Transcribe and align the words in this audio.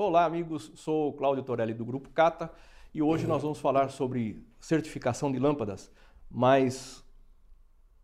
Olá, 0.00 0.24
amigos. 0.24 0.70
Sou 0.76 1.12
Cláudio 1.12 1.42
Torelli 1.42 1.74
do 1.74 1.84
Grupo 1.84 2.08
Cata 2.10 2.52
e 2.94 3.02
hoje 3.02 3.26
nós 3.26 3.42
vamos 3.42 3.58
falar 3.58 3.90
sobre 3.90 4.46
certificação 4.60 5.32
de 5.32 5.40
lâmpadas, 5.40 5.90
mas 6.30 7.04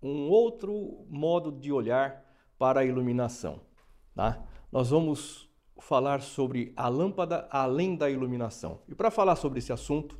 um 0.03 0.29
outro 0.29 1.07
modo 1.09 1.53
de 1.53 1.71
olhar 1.71 2.29
para 2.59 2.80
a 2.80 2.85
iluminação. 2.85 3.61
Tá? 4.12 4.43
Nós 4.72 4.91
vamos 4.91 5.49
falar 5.79 6.21
sobre 6.21 6.72
a 6.77 6.88
lâmpada 6.88 7.46
além 7.49 7.95
da 7.95 8.11
iluminação. 8.11 8.81
E 8.89 8.95
para 8.97 9.09
falar 9.09 9.37
sobre 9.37 9.61
esse 9.61 9.73
assunto, 9.73 10.19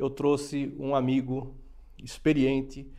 eu 0.00 0.10
trouxe 0.10 0.74
um 0.76 0.92
amigo 0.92 1.54
experiente 2.02 2.92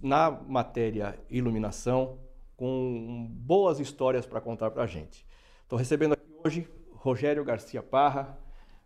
na 0.00 0.30
matéria 0.30 1.22
iluminação, 1.28 2.20
com 2.56 3.28
boas 3.30 3.80
histórias 3.80 4.24
para 4.24 4.40
contar 4.40 4.70
para 4.70 4.84
a 4.84 4.86
gente. 4.86 5.26
Estou 5.62 5.78
recebendo 5.78 6.14
aqui 6.14 6.24
hoje 6.42 6.79
Rogério 7.00 7.42
Garcia 7.42 7.82
Parra, 7.82 8.38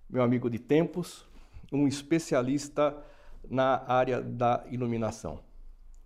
meu 0.09 0.23
amigo 0.23 0.49
de 0.49 0.57
tempos, 0.57 1.27
um 1.73 1.89
especialista 1.89 2.97
na 3.51 3.85
área 3.89 4.23
da 4.23 4.65
iluminação. 4.71 5.41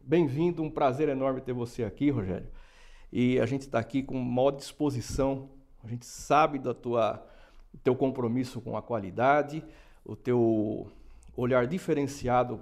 Bem-vindo, 0.01 0.63
um 0.63 0.71
prazer 0.71 1.11
enorme 1.11 1.43
ter 1.43 1.53
você 1.53 1.85
aqui, 1.85 2.09
Rogério. 2.09 2.49
E 3.13 3.39
a 3.39 3.45
gente 3.45 3.61
está 3.61 3.79
aqui 3.79 4.03
com 4.03 4.19
maior 4.19 4.53
disposição, 4.53 5.51
a 5.85 5.87
gente 5.87 6.07
sabe 6.07 6.59
do 6.59 6.73
tua, 6.73 7.23
teu 7.85 7.95
compromisso 7.95 8.59
com 8.63 8.75
a 8.75 8.81
qualidade, 8.81 9.63
o 10.03 10.17
teu 10.17 10.91
olhar 11.37 11.67
diferenciado 11.67 12.59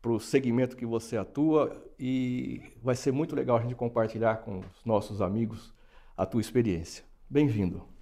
para 0.00 0.12
o 0.12 0.20
segmento 0.20 0.76
que 0.76 0.86
você 0.86 1.16
atua 1.16 1.76
e 1.98 2.62
vai 2.80 2.94
ser 2.94 3.10
muito 3.10 3.34
legal 3.34 3.56
a 3.56 3.62
gente 3.62 3.74
compartilhar 3.74 4.36
com 4.36 4.60
os 4.60 4.84
nossos 4.84 5.20
amigos 5.20 5.74
a 6.16 6.24
tua 6.24 6.40
experiência. 6.40 7.04
Bem-vindo. 7.28 7.95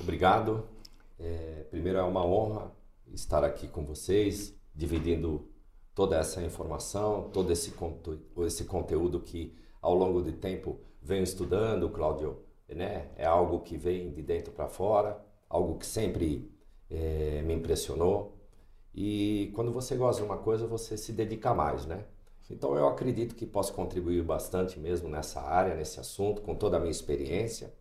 Obrigado. 0.00 0.68
É, 1.18 1.64
primeiro 1.70 1.98
é 1.98 2.02
uma 2.02 2.24
honra 2.24 2.72
estar 3.12 3.44
aqui 3.44 3.68
com 3.68 3.84
vocês, 3.84 4.54
dividindo 4.74 5.48
toda 5.94 6.16
essa 6.16 6.42
informação, 6.42 7.30
todo 7.32 7.52
esse, 7.52 7.72
esse 8.46 8.64
conteúdo 8.64 9.20
que 9.20 9.54
ao 9.80 9.94
longo 9.94 10.22
do 10.22 10.32
tempo 10.32 10.80
venho 11.00 11.22
estudando, 11.22 11.90
Cláudio, 11.90 12.38
né? 12.68 13.08
É 13.16 13.26
algo 13.26 13.60
que 13.60 13.76
vem 13.76 14.10
de 14.12 14.22
dentro 14.22 14.52
para 14.52 14.68
fora, 14.68 15.20
algo 15.48 15.78
que 15.78 15.86
sempre 15.86 16.50
é, 16.88 17.42
me 17.42 17.54
impressionou. 17.54 18.38
E 18.94 19.50
quando 19.54 19.72
você 19.72 19.96
gosta 19.96 20.22
de 20.22 20.28
uma 20.28 20.38
coisa, 20.38 20.66
você 20.66 20.96
se 20.96 21.12
dedica 21.12 21.54
mais, 21.54 21.86
né? 21.86 22.04
Então 22.50 22.76
eu 22.76 22.86
acredito 22.86 23.34
que 23.34 23.46
posso 23.46 23.72
contribuir 23.72 24.22
bastante 24.22 24.78
mesmo 24.78 25.08
nessa 25.08 25.40
área, 25.40 25.74
nesse 25.74 25.98
assunto, 25.98 26.42
com 26.42 26.54
toda 26.54 26.76
a 26.76 26.80
minha 26.80 26.90
experiência. 26.90 27.72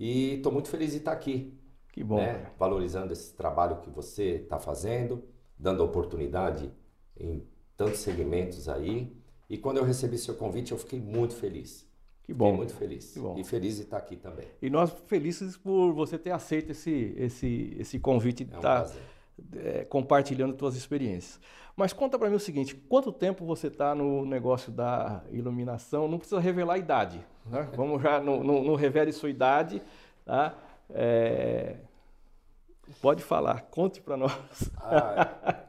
E 0.00 0.36
estou 0.36 0.50
muito 0.50 0.70
feliz 0.70 0.92
de 0.92 0.96
estar 0.96 1.12
aqui. 1.12 1.52
Que 1.92 2.02
bom. 2.02 2.16
Né? 2.16 2.50
Valorizando 2.58 3.12
esse 3.12 3.34
trabalho 3.34 3.82
que 3.82 3.90
você 3.90 4.36
está 4.36 4.58
fazendo, 4.58 5.22
dando 5.58 5.84
oportunidade 5.84 6.72
em 7.14 7.46
tantos 7.76 8.00
segmentos 8.00 8.66
aí. 8.66 9.14
E 9.48 9.58
quando 9.58 9.76
eu 9.76 9.84
recebi 9.84 10.16
seu 10.16 10.34
convite, 10.34 10.72
eu 10.72 10.78
fiquei 10.78 10.98
muito 10.98 11.34
feliz. 11.34 11.86
Que 12.22 12.32
bom. 12.32 12.46
Fiquei 12.46 12.56
muito 12.56 12.74
feliz. 12.74 13.14
E 13.36 13.44
feliz 13.44 13.76
de 13.76 13.82
estar 13.82 13.98
aqui 13.98 14.16
também. 14.16 14.46
E 14.62 14.70
nós 14.70 14.90
felizes 15.06 15.58
por 15.58 15.92
você 15.92 16.18
ter 16.18 16.30
aceito 16.30 16.70
esse, 16.70 17.14
esse, 17.18 17.76
esse 17.78 17.98
convite 17.98 18.44
é 18.44 18.54
um 18.54 18.56
estar 18.56 18.80
prazer 18.84 19.09
é, 19.56 19.84
compartilhando 19.84 20.58
suas 20.58 20.76
experiências. 20.76 21.40
Mas 21.76 21.92
conta 21.92 22.18
para 22.18 22.28
mim 22.28 22.36
o 22.36 22.40
seguinte: 22.40 22.74
quanto 22.74 23.12
tempo 23.12 23.44
você 23.44 23.68
está 23.68 23.94
no 23.94 24.24
negócio 24.24 24.70
da 24.70 25.22
iluminação? 25.30 26.08
Não 26.08 26.18
precisa 26.18 26.40
revelar 26.40 26.74
a 26.74 26.78
idade. 26.78 27.24
Né? 27.46 27.68
Vamos 27.74 28.02
já, 28.02 28.20
não, 28.20 28.42
não, 28.42 28.62
não, 28.62 28.74
revele 28.74 29.12
sua 29.12 29.30
idade. 29.30 29.82
Tá? 30.24 30.54
É... 30.90 31.76
Pode 33.00 33.22
falar, 33.22 33.62
conte 33.70 34.00
para 34.00 34.16
nós. 34.16 34.32
Ah, 34.76 35.64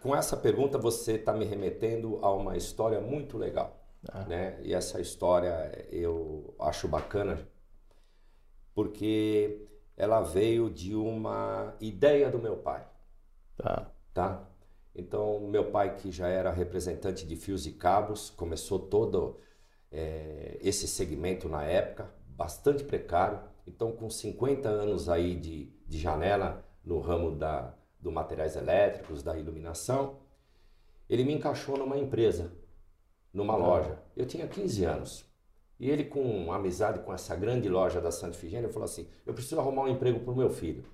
com 0.00 0.14
essa 0.14 0.36
pergunta 0.36 0.78
você 0.78 1.14
está 1.14 1.32
me 1.32 1.44
remetendo 1.44 2.18
a 2.22 2.30
uma 2.32 2.56
história 2.56 3.00
muito 3.00 3.38
legal. 3.38 3.80
Ah. 4.08 4.24
Né? 4.24 4.60
E 4.62 4.74
essa 4.74 5.00
história 5.00 5.86
eu 5.90 6.54
acho 6.60 6.86
bacana 6.86 7.38
porque 8.74 9.66
ela 9.98 10.22
veio 10.22 10.70
de 10.70 10.94
uma 10.94 11.74
ideia 11.80 12.30
do 12.30 12.38
meu 12.38 12.56
pai. 12.56 12.86
Tá. 13.56 13.90
Tá? 14.14 14.48
Então, 14.94 15.40
meu 15.40 15.72
pai, 15.72 15.96
que 15.96 16.12
já 16.12 16.28
era 16.28 16.52
representante 16.52 17.26
de 17.26 17.34
fios 17.34 17.66
e 17.66 17.72
cabos, 17.72 18.30
começou 18.30 18.78
todo 18.78 19.40
é, 19.90 20.56
esse 20.62 20.86
segmento 20.86 21.48
na 21.48 21.64
época, 21.64 22.08
bastante 22.28 22.84
precário. 22.84 23.40
Então, 23.66 23.90
com 23.90 24.08
50 24.08 24.68
anos 24.68 25.08
aí 25.08 25.34
de, 25.34 25.66
de 25.86 25.98
janela 25.98 26.64
no 26.84 27.00
ramo 27.00 27.32
da, 27.34 27.74
do 28.00 28.12
materiais 28.12 28.54
elétricos, 28.54 29.22
da 29.24 29.36
iluminação, 29.36 30.20
ele 31.10 31.24
me 31.24 31.34
encaixou 31.34 31.76
numa 31.76 31.98
empresa, 31.98 32.52
numa 33.32 33.56
loja. 33.56 33.98
Eu 34.16 34.26
tinha 34.26 34.46
15 34.46 34.84
anos. 34.84 35.27
E 35.78 35.88
ele, 35.88 36.04
com 36.04 36.52
amizade 36.52 37.00
com 37.00 37.12
essa 37.12 37.36
grande 37.36 37.68
loja 37.68 38.00
da 38.00 38.10
Santa 38.10 38.36
Ifigênia, 38.36 38.68
falou 38.68 38.84
assim: 38.84 39.08
Eu 39.24 39.32
preciso 39.32 39.60
arrumar 39.60 39.82
um 39.82 39.88
emprego 39.88 40.20
para 40.20 40.32
o 40.32 40.36
meu 40.36 40.50
filho. 40.50 40.84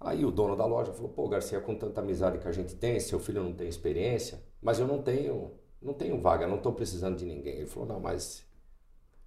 Aí 0.00 0.24
o 0.24 0.30
dono 0.30 0.56
da 0.56 0.64
loja 0.64 0.92
falou: 0.92 1.10
Pô, 1.10 1.28
Garcia, 1.28 1.60
com 1.60 1.74
tanta 1.74 2.00
amizade 2.00 2.38
que 2.38 2.48
a 2.48 2.52
gente 2.52 2.74
tem, 2.74 2.98
seu 2.98 3.20
filho 3.20 3.42
não 3.42 3.52
tem 3.52 3.68
experiência, 3.68 4.42
mas 4.60 4.78
eu 4.78 4.86
não 4.86 5.02
tenho, 5.02 5.52
não 5.80 5.92
tenho 5.92 6.18
vaga, 6.18 6.46
não 6.46 6.56
estou 6.56 6.72
precisando 6.72 7.18
de 7.18 7.26
ninguém. 7.26 7.56
Ele 7.56 7.66
falou: 7.66 7.88
Não, 7.88 8.00
mas 8.00 8.46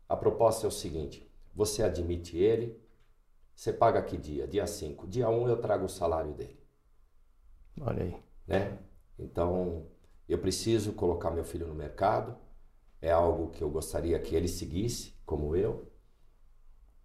a 0.10 0.16
proposta 0.18 0.66
é 0.66 0.70
o 0.70 0.72
seguinte: 0.72 1.32
você 1.54 1.84
admite 1.84 2.38
ele, 2.38 2.82
você 3.56 3.72
paga 3.72 4.02
que 4.02 4.18
dia? 4.18 4.48
Dia 4.48 4.66
5. 4.66 5.08
Dia 5.08 5.30
1 5.30 5.44
um 5.44 5.48
eu 5.48 5.62
trago 5.62 5.86
o 5.86 5.90
salário 5.90 6.34
dele. 6.34 6.60
Olha 7.80 8.04
aí. 8.04 8.16
Né? 8.48 8.78
Então, 9.20 9.86
eu 10.28 10.40
preciso 10.40 10.94
colocar 10.94 11.30
meu 11.30 11.44
filho 11.44 11.68
no 11.68 11.76
mercado 11.76 12.36
é 13.06 13.12
algo 13.12 13.52
que 13.52 13.64
eu 13.64 13.70
gostaria 13.70 14.18
que 14.18 14.36
ele 14.36 14.48
seguisse, 14.48 15.14
como 15.28 15.56
eu. 15.56 15.88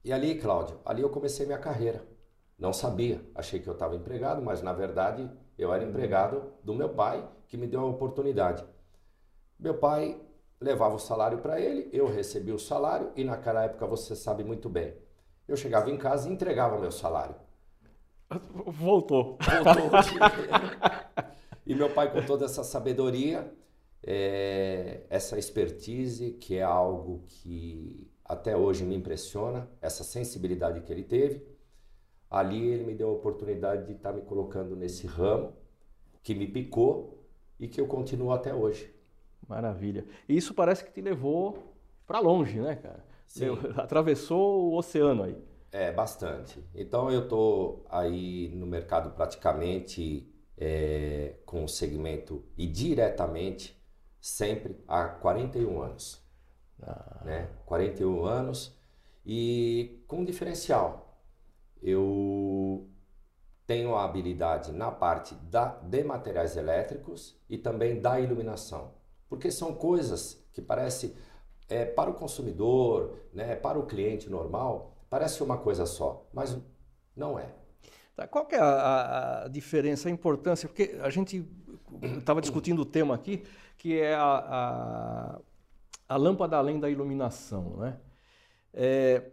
E 0.03 0.11
ali, 0.15 0.34
Cláudio, 0.41 0.81
ali 0.83 1.03
eu 1.03 1.11
comecei 1.11 1.44
minha 1.44 1.59
carreira. 1.59 2.03
Não 2.59 2.72
sabia, 2.72 3.21
achei 3.34 3.61
que 3.61 3.69
eu 3.69 3.75
estava 3.75 3.94
empregado, 3.94 4.41
mas 4.41 4.62
na 4.62 4.72
verdade 4.72 5.31
eu 5.59 5.71
era 5.75 5.84
empregado 5.84 6.55
do 6.65 6.75
meu 6.75 6.88
pai, 6.88 7.28
que 7.47 7.59
me 7.59 7.66
deu 7.66 7.81
a 7.81 7.84
oportunidade. 7.84 8.65
Meu 9.59 9.75
pai 9.75 10.19
levava 10.59 10.94
o 10.94 10.99
salário 10.99 11.37
para 11.37 11.61
ele, 11.61 11.91
eu 11.93 12.06
recebia 12.06 12.55
o 12.55 12.59
salário 12.59 13.12
e 13.15 13.22
naquela 13.22 13.65
época 13.65 13.87
você 13.87 14.17
sabe 14.17 14.43
muito 14.43 14.71
bem. 14.71 14.94
Eu 15.47 15.55
chegava 15.55 15.91
em 15.91 15.99
casa 15.99 16.31
e 16.31 16.32
entregava 16.32 16.78
meu 16.78 16.91
salário. 16.91 17.34
Voltou. 18.65 19.37
Voltou. 19.65 19.91
e 21.67 21.75
meu 21.75 21.93
pai, 21.93 22.11
com 22.11 22.25
toda 22.25 22.47
essa 22.47 22.65
sabedoria, 22.65 23.53
é, 24.03 25.03
essa 25.11 25.38
expertise, 25.38 26.33
que 26.33 26.56
é 26.56 26.62
algo 26.62 27.25
que 27.27 28.11
até 28.25 28.56
hoje 28.56 28.84
me 28.84 28.94
impressiona, 28.94 29.69
essa 29.81 30.05
sensibilidade 30.05 30.81
que 30.83 30.93
ele 30.93 31.03
teve. 31.03 31.44
Ali 32.31 32.69
ele 32.69 32.84
me 32.84 32.94
deu 32.94 33.09
a 33.09 33.12
oportunidade 33.12 33.87
de 33.87 33.93
estar 33.93 34.12
me 34.12 34.22
colocando 34.22 34.77
nesse 34.77 35.06
ramo 35.06 35.53
que 36.22 36.34
me 36.34 36.47
picou 36.47 37.27
e 37.59 37.66
que 37.66 37.81
eu 37.81 37.87
continuo 37.87 38.31
até 38.33 38.55
hoje. 38.55 38.94
Maravilha. 39.49 40.06
E 40.28 40.37
isso 40.37 40.55
parece 40.55 40.84
que 40.84 40.93
te 40.93 41.00
levou 41.00 41.75
para 42.06 42.21
longe, 42.21 42.61
né, 42.61 42.77
cara? 42.77 43.05
Sim. 43.27 43.47
Atravessou 43.77 44.71
o 44.71 44.77
oceano 44.77 45.25
aí. 45.25 45.37
É, 45.72 45.93
bastante. 45.93 46.62
Então 46.75 47.11
eu 47.11 47.25
estou 47.25 47.84
aí 47.88 48.49
no 48.55 48.67
mercado 48.67 49.11
praticamente 49.11 50.28
é, 50.56 51.34
com 51.44 51.65
o 51.65 51.69
segmento 51.69 52.44
e 52.56 52.67
diretamente 52.67 53.79
sempre 54.20 54.82
há 54.86 55.04
41 55.04 55.82
anos. 55.82 56.22
Ah. 56.82 57.22
Né? 57.25 57.48
41 57.66 58.25
anos 58.25 58.78
e 59.25 60.03
com 60.06 60.19
um 60.20 60.25
diferencial. 60.25 61.19
Eu 61.82 62.88
tenho 63.67 63.94
a 63.94 64.05
habilidade 64.05 64.72
na 64.72 64.90
parte 64.90 65.34
da, 65.34 65.67
de 65.67 66.02
materiais 66.02 66.56
elétricos 66.56 67.40
e 67.49 67.56
também 67.56 68.00
da 68.00 68.20
iluminação. 68.20 68.94
Porque 69.28 69.50
são 69.50 69.72
coisas 69.75 70.44
que 70.52 70.61
parece 70.61 71.17
é, 71.69 71.84
para 71.84 72.11
o 72.11 72.14
consumidor, 72.14 73.17
né, 73.32 73.55
para 73.55 73.78
o 73.78 73.87
cliente 73.87 74.28
normal, 74.28 74.96
parece 75.08 75.43
uma 75.43 75.56
coisa 75.56 75.87
só, 75.87 76.26
mas 76.34 76.58
não 77.17 77.38
é. 77.38 77.55
Tá, 78.17 78.26
qual 78.26 78.46
é 78.50 78.58
a, 78.58 79.44
a, 79.44 79.49
diferença, 79.49 80.08
a 80.08 80.12
importância? 80.12 80.69
Porque 80.69 80.99
a 81.00 81.08
gente 81.08 81.49
estava 82.19 82.40
discutindo 82.40 82.82
o 82.82 82.84
tema 82.84 83.14
aqui, 83.14 83.44
que 83.81 83.99
é 83.99 84.15
a, 84.15 84.21
a, 84.23 85.41
a 86.06 86.17
lâmpada 86.19 86.55
além 86.55 86.79
da 86.79 86.91
iluminação. 86.91 87.79
Né? 87.79 87.97
É, 88.75 89.31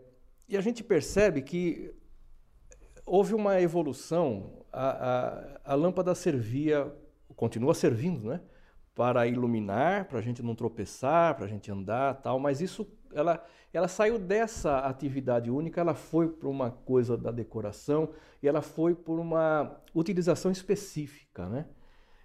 e 0.48 0.56
a 0.56 0.62
gente 0.62 0.86
percebe 0.86 1.42
que 1.42 1.94
houve 3.06 3.34
uma 3.34 3.60
evolução, 3.60 4.64
a, 4.72 5.60
a, 5.66 5.74
a 5.74 5.76
lâmpada 5.76 6.16
servia, 6.16 6.90
continua 7.36 7.74
servindo, 7.74 8.30
né? 8.30 8.40
para 8.96 9.28
iluminar, 9.28 10.06
para 10.06 10.20
a 10.20 10.22
gente 10.22 10.42
não 10.42 10.56
tropeçar, 10.56 11.36
para 11.36 11.44
a 11.44 11.50
gente 11.50 11.70
andar 11.70 12.22
tal, 12.22 12.40
mas 12.40 12.62
isso 12.62 12.88
ela, 13.14 13.46
ela 13.74 13.90
saiu 13.90 14.18
dessa 14.18 14.80
atividade 14.80 15.52
única, 15.52 15.82
ela 15.82 15.94
foi 15.94 16.30
para 16.30 16.48
uma 16.48 16.72
coisa 16.72 17.18
da 17.18 17.32
decoração 17.32 18.14
e 18.42 18.48
ela 18.48 18.62
foi 18.62 18.96
por 18.96 19.20
uma 19.20 19.78
utilização 19.94 20.52
específica, 20.52 21.50
né? 21.50 21.66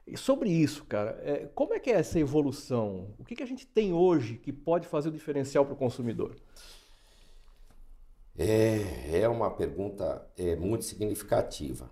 E 0.06 0.16
sobre 0.16 0.50
isso, 0.50 0.84
cara, 0.84 1.18
é, 1.22 1.46
como 1.54 1.74
é 1.74 1.78
que 1.78 1.90
é 1.90 1.94
essa 1.94 2.18
evolução? 2.18 3.14
O 3.18 3.24
que, 3.24 3.36
que 3.36 3.42
a 3.42 3.46
gente 3.46 3.66
tem 3.66 3.92
hoje 3.92 4.36
que 4.36 4.52
pode 4.52 4.86
fazer 4.86 5.08
o 5.08 5.12
diferencial 5.12 5.64
para 5.64 5.74
o 5.74 5.76
consumidor? 5.76 6.36
É, 8.36 9.20
é 9.20 9.28
uma 9.28 9.50
pergunta 9.50 10.26
é, 10.36 10.56
muito 10.56 10.84
significativa. 10.84 11.90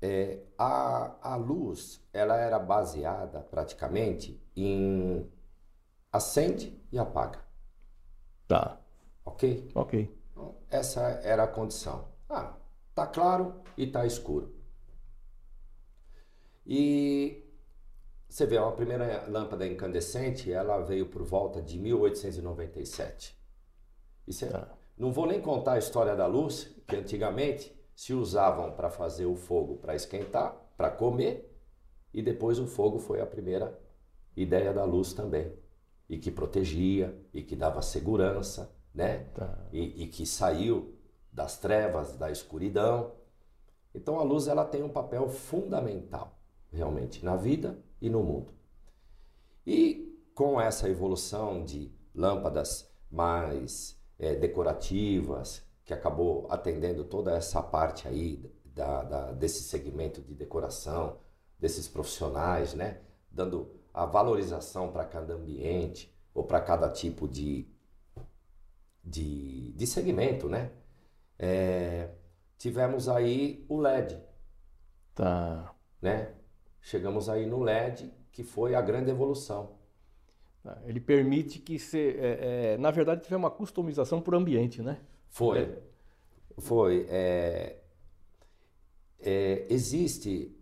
É, 0.00 0.40
a, 0.56 1.32
a 1.32 1.36
luz 1.36 2.00
ela 2.12 2.36
era 2.36 2.58
baseada 2.58 3.40
praticamente 3.40 4.40
em 4.54 5.28
acende 6.12 6.80
e 6.92 6.98
apaga. 6.98 7.40
Tá. 8.46 8.78
Ok? 9.24 9.70
Ok. 9.74 10.16
Então, 10.32 10.54
essa 10.70 11.00
era 11.22 11.44
a 11.44 11.48
condição. 11.48 12.08
Ah, 12.28 12.54
tá 12.94 13.06
claro 13.06 13.62
e 13.76 13.86
tá 13.86 14.06
escuro. 14.06 14.57
E 16.68 17.42
você 18.28 18.44
vê, 18.44 18.58
a 18.58 18.70
primeira 18.70 19.26
lâmpada 19.26 19.66
incandescente, 19.66 20.52
ela 20.52 20.78
veio 20.80 21.06
por 21.06 21.22
volta 21.22 21.62
de 21.62 21.78
1897. 21.78 23.34
Isso 24.26 24.44
é. 24.44 24.68
Não 24.98 25.10
vou 25.10 25.26
nem 25.26 25.40
contar 25.40 25.72
a 25.72 25.78
história 25.78 26.14
da 26.14 26.26
luz, 26.26 26.70
que 26.86 26.94
antigamente 26.94 27.74
se 27.96 28.12
usavam 28.12 28.72
para 28.72 28.90
fazer 28.90 29.24
o 29.24 29.34
fogo 29.34 29.76
para 29.76 29.94
esquentar, 29.94 30.54
para 30.76 30.90
comer, 30.90 31.50
e 32.12 32.20
depois 32.22 32.58
o 32.58 32.66
fogo 32.66 32.98
foi 32.98 33.20
a 33.20 33.26
primeira 33.26 33.78
ideia 34.36 34.72
da 34.72 34.84
luz 34.84 35.14
também. 35.14 35.52
E 36.08 36.18
que 36.18 36.30
protegia, 36.30 37.18
e 37.32 37.42
que 37.42 37.56
dava 37.56 37.80
segurança, 37.80 38.74
né? 38.94 39.24
Tá. 39.34 39.66
E, 39.72 40.04
e 40.04 40.06
que 40.06 40.26
saiu 40.26 40.94
das 41.32 41.58
trevas, 41.58 42.16
da 42.16 42.30
escuridão. 42.30 43.12
Então 43.94 44.18
a 44.18 44.22
luz 44.22 44.48
ela 44.48 44.64
tem 44.64 44.82
um 44.82 44.88
papel 44.88 45.28
fundamental, 45.28 46.37
realmente, 46.72 47.24
na 47.24 47.36
vida 47.36 47.78
e 48.00 48.08
no 48.08 48.22
mundo. 48.22 48.52
E 49.66 50.08
com 50.34 50.60
essa 50.60 50.88
evolução 50.88 51.64
de 51.64 51.92
lâmpadas 52.14 52.90
mais 53.10 54.00
é, 54.18 54.34
decorativas, 54.34 55.62
que 55.84 55.94
acabou 55.94 56.46
atendendo 56.50 57.04
toda 57.04 57.32
essa 57.34 57.62
parte 57.62 58.06
aí 58.06 58.44
da, 58.64 59.02
da, 59.02 59.32
desse 59.32 59.62
segmento 59.62 60.20
de 60.20 60.34
decoração, 60.34 61.18
desses 61.58 61.88
profissionais, 61.88 62.74
né? 62.74 63.00
Dando 63.30 63.70
a 63.92 64.04
valorização 64.04 64.92
para 64.92 65.04
cada 65.04 65.34
ambiente 65.34 66.14
ou 66.34 66.44
para 66.44 66.60
cada 66.60 66.88
tipo 66.88 67.26
de, 67.26 67.66
de, 69.02 69.72
de 69.72 69.86
segmento, 69.86 70.48
né? 70.48 70.70
É, 71.38 72.10
tivemos 72.56 73.08
aí 73.08 73.64
o 73.68 73.80
LED. 73.80 74.20
Tá. 75.14 75.74
Né? 76.00 76.34
Chegamos 76.80 77.28
aí 77.28 77.46
no 77.46 77.60
LED, 77.60 78.12
que 78.32 78.42
foi 78.42 78.74
a 78.74 78.80
grande 78.80 79.10
evolução. 79.10 79.78
Tá. 80.62 80.78
Ele 80.84 81.00
permite 81.00 81.58
que 81.58 81.78
você, 81.78 82.16
é, 82.18 82.74
é, 82.74 82.78
na 82.78 82.90
verdade, 82.90 83.22
tiver 83.22 83.36
uma 83.36 83.50
customização 83.50 84.20
por 84.20 84.34
ambiente, 84.34 84.82
né? 84.82 85.00
Foi. 85.28 85.60
É. 85.60 85.78
Foi. 86.58 87.06
É, 87.08 87.76
é, 89.20 89.66
existe. 89.68 90.54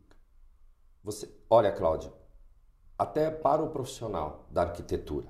Você, 1.03 1.29
olha, 1.49 1.73
Cláudio, 1.73 2.13
até 2.99 3.31
para 3.31 3.63
o 3.63 3.71
profissional 3.71 4.47
da 4.51 4.63
arquitetura, 4.63 5.29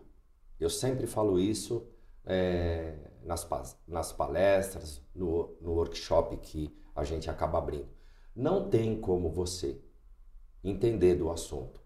eu 0.59 0.71
sempre 0.71 1.07
falo 1.07 1.39
isso 1.39 1.87
é, 2.25 2.97
nas, 3.23 3.49
nas 3.87 4.13
palestras, 4.13 5.03
no, 5.15 5.57
no 5.61 5.73
workshop 5.73 6.37
que 6.39 6.75
a 6.95 7.05
gente 7.05 7.29
acaba 7.29 7.59
abrindo. 7.59 7.89
Não 8.35 8.69
tem 8.69 9.01
como 9.01 9.31
você 9.31 9.81
entender 10.69 11.15
do 11.15 11.31
assunto, 11.31 11.81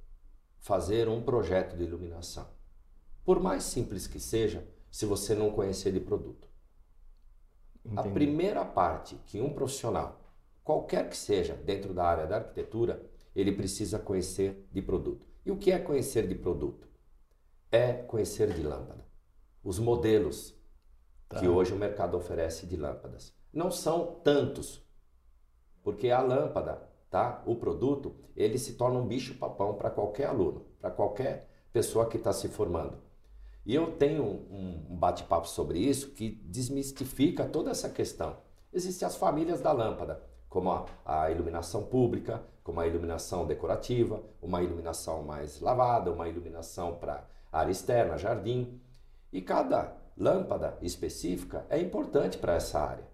fazer 0.59 1.09
um 1.09 1.23
projeto 1.23 1.77
de 1.77 1.85
iluminação. 1.85 2.49
Por 3.25 3.41
mais 3.41 3.65
simples 3.65 4.07
que 4.07 4.19
seja, 4.19 4.67
se 4.91 5.07
você 5.07 5.35
não 5.35 5.51
conhecer 5.51 5.93
de 5.93 6.01
produto. 6.01 6.49
Entendi. 7.85 8.09
A 8.09 8.13
primeira 8.13 8.65
parte 8.65 9.17
que 9.27 9.41
um 9.41 9.53
profissional, 9.53 10.21
qualquer 10.65 11.09
que 11.09 11.17
seja 11.17 11.55
dentro 11.55 11.95
da 11.95 12.05
área 12.05 12.27
da 12.27 12.37
arquitetura, 12.37 13.09
ele 13.35 13.53
precisa 13.53 13.99
conhecer 13.99 14.69
de 14.73 14.83
produto. 14.83 15.27
E 15.45 15.51
o 15.51 15.57
que 15.57 15.71
é 15.73 15.79
conhecer 15.79 16.27
de 16.27 16.35
produto? 16.35 16.89
É 17.71 17.93
conhecer 17.93 18.53
de 18.53 18.63
lâmpada. 18.63 19.07
Os 19.63 19.79
modelos 19.79 20.55
tá. 21.29 21.39
que 21.39 21.49
hoje 21.49 21.73
o 21.73 21.77
mercado 21.77 22.17
oferece 22.17 22.67
de 22.67 22.77
lâmpadas. 22.77 23.35
Não 23.53 23.71
são 23.71 24.21
tantos, 24.23 24.85
porque 25.83 26.11
a 26.11 26.21
lâmpada, 26.21 26.90
tá? 27.11 27.43
o 27.45 27.57
produto, 27.57 28.15
ele 28.37 28.57
se 28.57 28.75
torna 28.75 28.99
um 28.99 29.07
bicho-papão 29.07 29.75
para 29.75 29.91
qualquer 29.91 30.27
aluno, 30.27 30.65
para 30.81 30.91
qualquer 30.91 31.49
pessoa 31.73 32.07
que 32.07 32.17
está 32.17 32.33
se 32.33 32.49
formando. 32.49 32.97
E 33.67 33.75
eu 33.75 33.93
tenho 33.93 34.25
um 34.25 34.97
bate-papo 34.97 35.47
sobre 35.47 35.79
isso 35.79 36.13
que 36.13 36.31
desmistifica 36.31 37.45
toda 37.45 37.71
essa 37.71 37.91
questão. 37.91 38.39
Existem 38.73 39.07
as 39.07 39.17
famílias 39.17 39.61
da 39.61 39.73
lâmpada, 39.73 40.23
como 40.49 40.71
a, 40.71 40.87
a, 41.05 41.31
iluminação 41.31 41.85
pública, 41.85 42.43
como 42.63 42.81
a 42.81 42.87
iluminação 42.87 43.47
decorativa, 43.47 44.23
uma 44.41 44.63
iluminação 44.63 45.23
mais 45.23 45.61
lavada, 45.61 46.13
uma 46.13 46.29
iluminação 46.29 46.97
para 46.97 47.29
área 47.53 47.71
externa, 47.71 48.17
jardim. 48.17 48.81
E 49.33 49.43
cada 49.43 49.97
lâmpada 50.17 50.79
específica 50.81 51.67
é 51.69 51.79
importante 51.79 52.39
para 52.39 52.55
essa 52.55 52.81
área. 52.81 53.09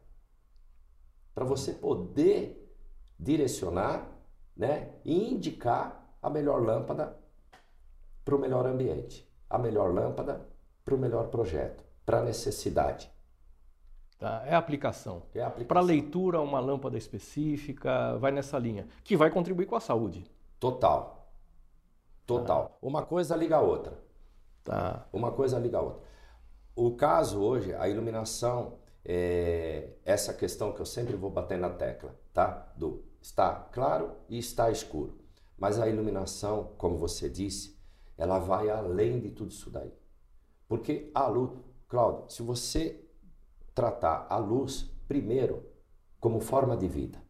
Para 1.34 1.44
você 1.44 1.72
poder 1.72 2.65
direcionar 3.18 4.08
né, 4.56 4.90
e 5.04 5.32
indicar 5.32 6.16
a 6.22 6.30
melhor 6.30 6.62
lâmpada 6.62 7.16
para 8.24 8.34
o 8.34 8.38
melhor 8.38 8.66
ambiente 8.66 9.26
a 9.48 9.58
melhor 9.58 9.92
lâmpada 9.92 10.46
para 10.84 10.94
o 10.94 10.98
melhor 10.98 11.28
projeto, 11.28 11.84
para 12.04 12.18
a 12.18 12.22
necessidade. 12.22 13.10
Tá, 14.18 14.42
é 14.46 14.54
a 14.54 14.58
aplicação. 14.58 15.22
É 15.34 15.42
aplicação. 15.42 15.66
Para 15.66 15.80
leitura, 15.80 16.40
uma 16.40 16.60
lâmpada 16.60 16.96
específica, 16.96 18.16
vai 18.18 18.32
nessa 18.32 18.58
linha, 18.58 18.86
que 19.04 19.16
vai 19.16 19.30
contribuir 19.30 19.66
com 19.66 19.76
a 19.76 19.80
saúde. 19.80 20.24
Total. 20.58 21.28
Total. 22.26 22.68
Tá. 22.68 22.74
Uma 22.80 23.04
coisa 23.04 23.36
liga 23.36 23.56
a 23.56 23.60
outra. 23.60 23.98
Tá. 24.64 25.06
Uma 25.12 25.32
coisa 25.32 25.58
liga 25.58 25.78
a 25.78 25.82
outra. 25.82 26.02
O 26.74 26.92
caso 26.92 27.40
hoje, 27.40 27.74
a 27.74 27.88
iluminação, 27.88 28.78
é 29.08 29.96
essa 30.04 30.34
questão 30.34 30.72
que 30.72 30.80
eu 30.80 30.86
sempre 30.86 31.14
vou 31.14 31.30
bater 31.30 31.58
na 31.58 31.70
tecla, 31.70 32.18
tá? 32.32 32.72
Do 32.76 33.04
está 33.20 33.54
claro 33.72 34.16
e 34.28 34.38
está 34.38 34.70
escuro. 34.70 35.18
Mas 35.56 35.80
a 35.80 35.88
iluminação, 35.88 36.75
como 36.76 36.96
você 36.96 37.30
disse, 37.30 37.78
ela 38.18 38.38
vai 38.38 38.68
além 38.68 39.20
de 39.20 39.30
tudo 39.30 39.50
isso 39.50 39.70
daí. 39.70 39.92
Porque 40.68 41.10
a 41.14 41.26
luz, 41.26 41.52
Cláudio, 41.88 42.30
se 42.30 42.42
você 42.42 43.04
tratar 43.75 44.26
a 44.28 44.36
luz 44.38 44.90
primeiro 45.06 45.64
como 46.18 46.40
forma 46.40 46.76
de 46.76 46.88
vida. 46.88 47.22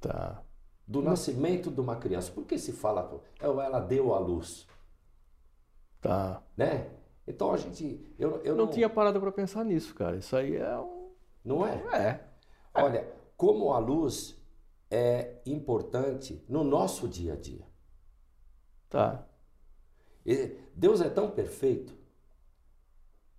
Tá. 0.00 0.42
Do 0.86 1.00
nascimento 1.00 1.70
de 1.70 1.80
uma 1.80 1.96
criança. 1.96 2.30
Por 2.30 2.44
que 2.44 2.58
se 2.58 2.72
fala, 2.72 3.22
ela 3.40 3.80
deu 3.80 4.14
a 4.14 4.18
luz? 4.18 4.66
Tá. 6.00 6.42
Né? 6.56 6.90
Então 7.26 7.52
a 7.52 7.56
gente. 7.56 8.00
Eu, 8.18 8.42
eu 8.42 8.54
não, 8.54 8.66
não 8.66 8.72
tinha 8.72 8.88
parado 8.88 9.20
para 9.20 9.32
pensar 9.32 9.64
nisso, 9.64 9.94
cara. 9.94 10.16
Isso 10.16 10.36
aí 10.36 10.56
é 10.56 10.78
um. 10.78 11.10
Não 11.44 11.66
é? 11.66 11.74
É. 11.92 12.20
Olha, 12.74 13.08
como 13.36 13.72
a 13.72 13.78
luz 13.78 14.36
é 14.90 15.40
importante 15.46 16.44
no 16.48 16.62
nosso 16.62 17.08
dia 17.08 17.34
a 17.34 17.36
dia. 17.36 17.66
Tá. 18.88 19.26
Deus 20.74 21.00
é 21.00 21.10
tão 21.10 21.30
perfeito, 21.30 21.94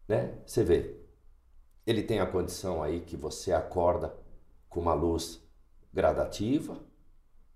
né? 0.08 0.38
Você 0.46 0.64
vê, 0.64 1.00
ele 1.88 2.04
tem 2.04 2.20
a 2.20 2.28
condição 2.28 2.84
aí 2.84 3.02
que 3.02 3.18
você 3.18 3.54
acorda 3.54 4.16
com 4.70 4.80
uma 4.80 4.94
luz 4.94 5.42
gradativa 5.94 6.78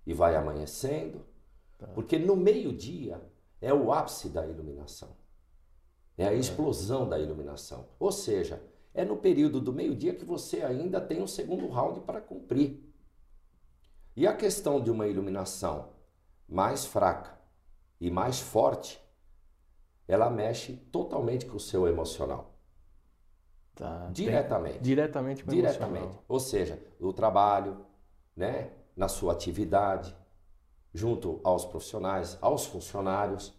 e 0.06 0.12
vai 0.12 0.34
amanhecendo, 0.34 1.24
tá. 1.78 1.86
porque 1.88 2.18
no 2.18 2.34
meio-dia 2.34 3.20
é 3.60 3.72
o 3.72 3.92
ápice 3.92 4.30
da 4.30 4.46
iluminação, 4.46 5.14
é 6.22 6.28
a 6.28 6.34
explosão 6.34 7.08
da 7.08 7.18
iluminação. 7.18 7.88
Ou 7.98 8.12
seja, 8.12 8.62
é 8.92 9.04
no 9.04 9.16
período 9.16 9.60
do 9.60 9.72
meio-dia 9.72 10.14
que 10.14 10.24
você 10.24 10.62
ainda 10.62 11.00
tem 11.00 11.22
um 11.22 11.26
segundo 11.26 11.66
round 11.68 12.00
para 12.00 12.20
cumprir. 12.20 12.78
E 14.14 14.26
a 14.26 14.36
questão 14.36 14.82
de 14.82 14.90
uma 14.90 15.06
iluminação 15.06 15.90
mais 16.46 16.84
fraca 16.84 17.38
e 18.00 18.10
mais 18.10 18.38
forte 18.40 19.00
ela 20.06 20.28
mexe 20.28 20.74
totalmente 20.92 21.46
com 21.46 21.56
o 21.56 21.60
seu 21.60 21.86
emocional. 21.86 22.52
Tá, 23.74 24.08
diretamente. 24.12 24.74
Tem, 24.74 24.82
diretamente 24.82 25.44
com 25.44 25.50
Diretamente. 25.50 26.02
Emocional. 26.02 26.24
Ou 26.28 26.40
seja, 26.40 26.82
no 26.98 27.12
trabalho, 27.12 27.86
né? 28.36 28.72
na 28.94 29.08
sua 29.08 29.32
atividade, 29.32 30.14
junto 30.92 31.40
aos 31.42 31.64
profissionais, 31.64 32.36
aos 32.42 32.66
funcionários. 32.66 33.58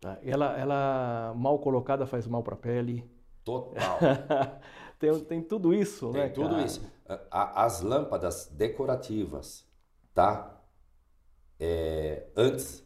Tá. 0.00 0.18
Ela, 0.22 0.56
ela 0.58 1.34
mal 1.36 1.58
colocada 1.58 2.06
faz 2.06 2.26
mal 2.26 2.42
para 2.42 2.54
a 2.54 2.58
pele. 2.58 3.08
Total. 3.44 3.98
tem, 4.98 5.20
tem 5.24 5.42
tudo 5.42 5.74
isso, 5.74 6.10
tem 6.12 6.22
né? 6.22 6.28
tudo 6.28 6.50
cara? 6.50 6.62
isso. 6.62 6.82
As 7.30 7.80
lâmpadas 7.80 8.48
decorativas, 8.52 9.66
tá? 10.14 10.60
É, 11.58 12.26
antes 12.36 12.84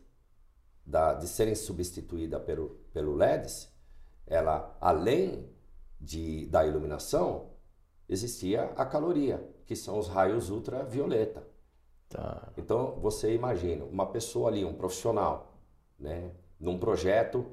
da, 0.87 1.15
de 1.15 1.27
serem 1.27 1.55
substituídas 1.55 2.43
pelo, 2.43 2.81
pelo 2.93 3.15
LEDs, 3.15 3.71
ela, 4.27 4.77
além 4.81 5.51
de, 6.01 6.47
da 6.47 6.65
iluminação, 6.67 7.51
existia 8.09 8.65
a 8.77 8.87
caloria, 8.87 9.47
que 9.67 9.77
são 9.77 9.99
os 9.99 10.09
raios 10.09 10.51
ultravioleta. 10.51 11.47
Tá. 12.09 12.53
Então, 12.57 12.99
você 13.01 13.35
imagina, 13.35 13.85
uma 13.85 14.07
pessoa 14.07 14.49
ali, 14.49 14.65
um 14.65 14.75
profissional, 14.75 15.55
né, 15.99 16.31
num 16.63 16.79
projeto 16.79 17.45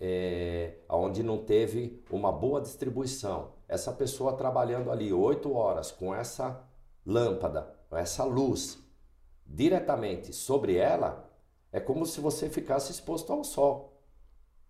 é, 0.00 0.78
onde 0.90 1.22
não 1.22 1.38
teve 1.38 2.04
uma 2.10 2.32
boa 2.32 2.60
distribuição, 2.60 3.52
essa 3.68 3.92
pessoa 3.92 4.32
trabalhando 4.32 4.90
ali 4.90 5.12
oito 5.12 5.54
horas 5.54 5.92
com 5.92 6.12
essa 6.12 6.68
lâmpada, 7.06 7.74
com 7.88 7.96
essa 7.96 8.24
luz, 8.24 8.84
diretamente 9.46 10.32
sobre 10.32 10.76
ela, 10.76 11.30
é 11.72 11.78
como 11.78 12.04
se 12.04 12.20
você 12.20 12.50
ficasse 12.50 12.90
exposto 12.90 13.32
ao 13.32 13.44
sol. 13.44 14.02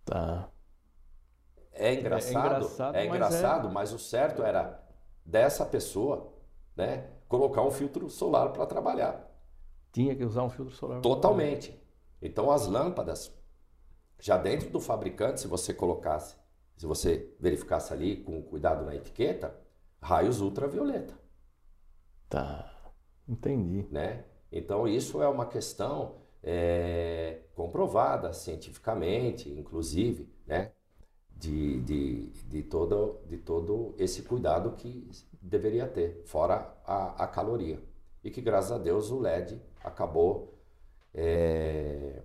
Tá. 0.05 0.47
É 1.71 1.93
engraçado, 1.93 2.35
é 2.35 2.55
engraçado, 2.55 2.95
é 2.95 3.05
engraçado 3.05 3.63
mas, 3.63 3.71
é... 3.71 3.73
mas 3.73 3.93
o 3.93 3.99
certo 3.99 4.43
era 4.43 4.79
dessa 5.25 5.65
pessoa, 5.65 6.33
né, 6.75 7.09
colocar 7.27 7.63
um 7.63 7.71
filtro 7.71 8.07
solar 8.09 8.53
para 8.53 8.65
trabalhar. 8.67 9.27
Tinha 9.91 10.15
que 10.15 10.23
usar 10.23 10.43
um 10.43 10.49
filtro 10.49 10.73
solar. 10.73 11.01
Totalmente. 11.01 11.75
Então 12.21 12.51
as 12.51 12.67
lâmpadas, 12.67 13.31
já 14.19 14.37
dentro 14.37 14.69
do 14.69 14.79
fabricante, 14.79 15.41
se 15.41 15.47
você 15.47 15.73
colocasse, 15.73 16.35
se 16.77 16.85
você 16.85 17.33
verificasse 17.39 17.93
ali 17.93 18.17
com 18.17 18.41
cuidado 18.41 18.85
na 18.85 18.95
etiqueta, 18.95 19.55
raios 20.01 20.41
ultravioleta. 20.41 21.13
Tá, 22.29 22.71
entendi. 23.27 23.85
Né? 23.91 24.23
Então 24.51 24.87
isso 24.87 25.21
é 25.21 25.27
uma 25.27 25.45
questão 25.45 26.15
é, 26.43 27.39
comprovada 27.55 28.33
cientificamente, 28.33 29.49
inclusive, 29.49 30.29
né? 30.45 30.71
De, 31.35 31.81
de, 31.81 32.29
de, 32.47 32.63
todo, 32.63 33.19
de 33.27 33.37
todo 33.37 33.93
esse 33.99 34.23
cuidado 34.23 34.71
que 34.71 35.07
deveria 35.39 35.85
ter, 35.85 36.23
fora 36.25 36.73
a, 36.83 37.25
a 37.25 37.27
caloria. 37.27 37.79
E 38.23 38.31
que, 38.31 38.41
graças 38.41 38.71
a 38.71 38.79
Deus, 38.79 39.11
o 39.11 39.19
LED 39.19 39.61
acabou 39.83 40.57
é, 41.13 42.23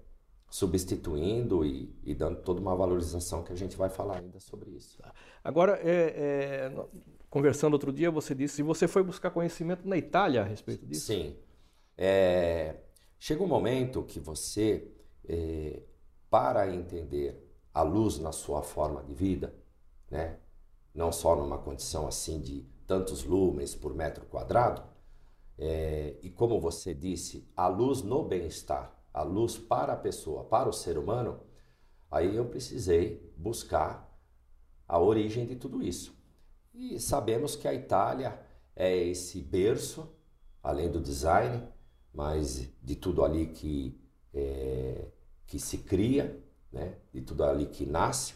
substituindo 0.53 1.65
e, 1.65 1.91
e, 2.05 2.15
dando 2.15 2.43
toda 2.43 2.61
uma 2.61 2.77
valorização 2.77 3.43
que 3.43 3.55
a 3.55 3.57
gente 3.57 3.75
vai 3.75 3.89
falar 3.89 4.19
ainda 4.19 4.39
sobre 4.39 4.71
isso. 4.73 4.99
Tá. 4.99 5.11
Agora, 5.43 5.81
é, 5.83 6.69
é, 6.71 6.87
conversando 7.31 7.73
outro 7.73 7.91
dia, 7.91 8.11
você 8.11 8.35
disse 8.35 8.57
se 8.57 8.63
você 8.63 8.87
foi 8.87 9.03
buscar 9.03 9.31
conhecimento 9.31 9.89
na 9.89 9.97
Itália 9.97 10.43
a 10.43 10.45
respeito 10.45 10.85
disso. 10.85 11.07
Sim. 11.07 11.39
É, 11.97 12.77
chega 13.19 13.43
um 13.43 13.47
momento 13.47 14.03
que 14.03 14.21
você, 14.21 14.93
é, 15.27 15.81
para 16.29 16.71
entender 16.71 17.51
a 17.73 17.81
luz 17.81 18.19
na 18.19 18.31
sua 18.31 18.63
forma 18.63 19.03
de 19.03 19.15
vida, 19.15 19.55
né? 20.11 20.37
não 20.95 21.11
só 21.11 21.35
numa 21.35 21.57
condição 21.57 22.07
assim 22.07 22.39
de 22.39 22.67
tantos 22.87 23.25
lumens 23.25 23.75
por 23.75 23.95
metro 23.95 24.27
quadrado, 24.27 24.83
é, 25.59 26.19
e 26.21 26.29
como 26.29 26.61
você 26.61 26.93
disse, 26.93 27.49
a 27.57 27.69
luz 27.69 28.03
no 28.03 28.23
bem-estar, 28.23 29.02
a 29.13 29.23
luz 29.23 29.59
para 29.59 29.93
a 29.93 29.97
pessoa, 29.97 30.45
para 30.45 30.69
o 30.69 30.73
ser 30.73 30.97
humano, 30.97 31.41
aí 32.11 32.35
eu 32.37 32.47
precisei 32.47 33.33
buscar 33.37 34.11
a 34.89 34.99
origem 34.99 35.47
de 35.47 35.57
tudo 35.57 35.83
isso. 35.83 36.15
E 36.75 36.99
sabemos 36.99 37.55
que 37.55 37.69
a 37.69 37.75
Itália 37.75 38.41
é 38.75 38.97
esse 38.97 39.41
berço, 39.43 40.09
além 40.63 40.91
do 40.91 41.01
design, 41.01 41.69
mas 42.13 42.69
de 42.83 42.97
tudo 42.97 43.25
ali 43.25 43.47
que, 43.47 44.01
é, 44.33 45.07
que 45.47 45.59
se 45.59 45.79
cria, 45.79 46.43
né? 46.71 46.97
de 47.13 47.21
tudo 47.21 47.45
ali 47.45 47.67
que 47.67 47.85
nasce. 47.85 48.35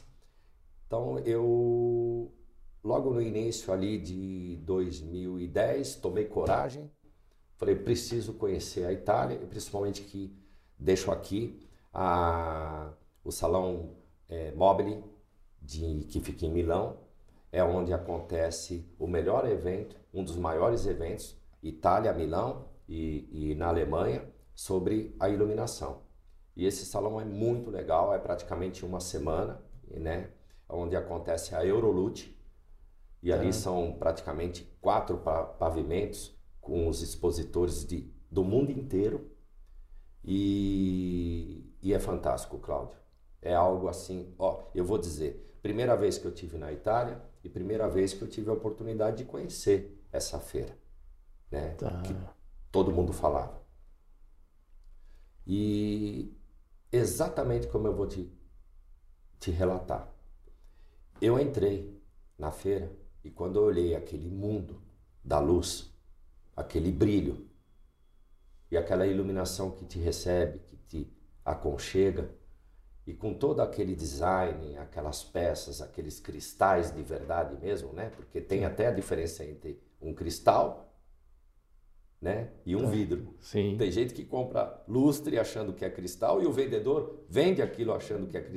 Então 0.86 1.18
eu, 1.20 2.32
logo 2.84 3.12
no 3.12 3.20
início 3.20 3.72
ali 3.72 3.98
de 3.98 4.56
2010, 4.64 5.96
tomei 5.96 6.26
coragem, 6.26 6.90
falei, 7.56 7.74
preciso 7.74 8.34
conhecer 8.34 8.84
a 8.84 8.92
Itália, 8.92 9.38
principalmente 9.38 10.02
que 10.02 10.36
deixo 10.78 11.10
aqui 11.10 11.60
a, 11.92 12.92
o 13.24 13.30
Salão 13.30 13.96
é, 14.28 14.52
Mobile, 14.52 15.02
de, 15.60 16.04
que 16.08 16.20
fica 16.20 16.46
em 16.46 16.50
Milão, 16.50 16.98
é 17.50 17.62
onde 17.62 17.92
acontece 17.92 18.86
o 18.98 19.06
melhor 19.06 19.48
evento, 19.48 19.96
um 20.12 20.22
dos 20.22 20.36
maiores 20.36 20.86
eventos, 20.86 21.36
Itália, 21.62 22.12
Milão, 22.12 22.66
e, 22.88 23.28
e 23.30 23.54
na 23.54 23.68
Alemanha 23.68 24.28
sobre 24.54 25.14
a 25.18 25.28
iluminação. 25.28 26.02
E 26.54 26.64
esse 26.64 26.86
salão 26.86 27.20
é 27.20 27.24
muito 27.24 27.70
legal, 27.70 28.14
é 28.14 28.18
praticamente 28.18 28.84
uma 28.84 29.00
semana, 29.00 29.62
né? 29.90 30.30
Onde 30.68 30.96
acontece 30.96 31.54
a 31.54 31.64
Eurolute. 31.64 32.34
E 33.22 33.32
ali 33.32 33.48
é. 33.48 33.52
são 33.52 33.96
praticamente 33.98 34.64
quatro 34.80 35.18
pavimentos 35.58 36.34
com 36.60 36.88
os 36.88 37.02
expositores 37.02 37.84
de, 37.84 38.10
do 38.30 38.42
mundo 38.42 38.70
inteiro. 38.70 39.30
E, 40.26 41.72
e 41.80 41.94
é 41.94 41.98
fantástico, 42.00 42.58
Cláudio. 42.58 42.98
É 43.40 43.54
algo 43.54 43.88
assim, 43.88 44.34
ó, 44.38 44.64
eu 44.74 44.84
vou 44.84 44.98
dizer, 44.98 45.56
primeira 45.62 45.96
vez 45.96 46.18
que 46.18 46.24
eu 46.24 46.32
tive 46.32 46.58
na 46.58 46.72
Itália 46.72 47.22
e 47.44 47.48
primeira 47.48 47.88
vez 47.88 48.12
que 48.12 48.22
eu 48.22 48.28
tive 48.28 48.50
a 48.50 48.54
oportunidade 48.54 49.18
de 49.18 49.24
conhecer 49.24 50.04
essa 50.10 50.40
feira, 50.40 50.76
né? 51.50 51.74
Tá. 51.74 52.02
Que 52.02 52.14
todo 52.72 52.90
mundo 52.90 53.12
falava. 53.12 53.62
E 55.46 56.36
exatamente 56.90 57.68
como 57.68 57.86
eu 57.86 57.94
vou 57.94 58.08
te, 58.08 58.32
te 59.38 59.52
relatar. 59.52 60.12
Eu 61.20 61.38
entrei 61.38 62.02
na 62.36 62.50
feira 62.50 62.90
e 63.22 63.30
quando 63.30 63.56
eu 63.56 63.62
olhei 63.62 63.94
aquele 63.94 64.28
mundo 64.28 64.82
da 65.22 65.38
luz, 65.38 65.92
aquele 66.56 66.90
brilho 66.90 67.48
e 68.76 68.78
aquela 68.78 69.06
iluminação 69.06 69.70
que 69.70 69.84
te 69.84 69.98
recebe, 69.98 70.58
que 70.58 70.76
te 70.76 71.12
aconchega, 71.44 72.30
e 73.06 73.14
com 73.14 73.32
todo 73.32 73.60
aquele 73.60 73.94
design, 73.94 74.76
aquelas 74.78 75.24
peças, 75.24 75.80
aqueles 75.80 76.20
cristais 76.20 76.94
de 76.94 77.02
verdade 77.02 77.56
mesmo, 77.56 77.92
né? 77.92 78.10
Porque 78.10 78.40
tem 78.40 78.64
até 78.64 78.88
a 78.88 78.90
diferença 78.90 79.44
entre 79.44 79.80
um 80.00 80.12
cristal 80.12 80.86
né? 82.20 82.50
E 82.64 82.74
um 82.74 82.88
é, 82.88 82.90
vidro. 82.90 83.34
Sim. 83.40 83.76
Tem 83.78 83.90
gente 83.92 84.14
que 84.14 84.24
compra 84.24 84.82
lustre 84.88 85.38
achando 85.38 85.72
que 85.72 85.84
é 85.84 85.90
cristal 85.90 86.42
e 86.42 86.46
o 86.46 86.52
vendedor 86.52 87.24
vende 87.28 87.62
aquilo 87.62 87.92
achando 87.92 88.26
que 88.26 88.36
é 88.36 88.50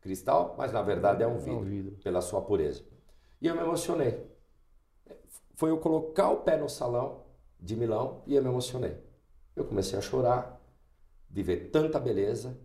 cristal, 0.00 0.54
mas 0.56 0.72
na 0.72 0.82
verdade 0.82 1.22
é 1.22 1.26
um 1.26 1.38
vidro, 1.38 1.52
é 1.52 1.56
um 1.56 1.64
vidro. 1.64 1.96
pela 2.02 2.20
sua 2.20 2.42
pureza. 2.42 2.84
E 3.40 3.48
eu 3.48 3.54
me 3.54 3.62
emocionei. 3.62 4.24
Foi 5.54 5.70
eu 5.70 5.78
colocar 5.78 6.30
o 6.30 6.38
pé 6.38 6.56
no 6.56 6.68
salão 6.68 7.24
de 7.58 7.74
Milão 7.74 8.22
e 8.26 8.36
eu 8.36 8.42
me 8.42 8.48
emocionei. 8.48 9.07
Eu 9.62 9.66
comecei 9.66 9.98
a 9.98 10.02
chorar 10.02 10.60
de 11.30 11.42
ver 11.42 11.70
tanta 11.70 11.98
beleza, 11.98 12.58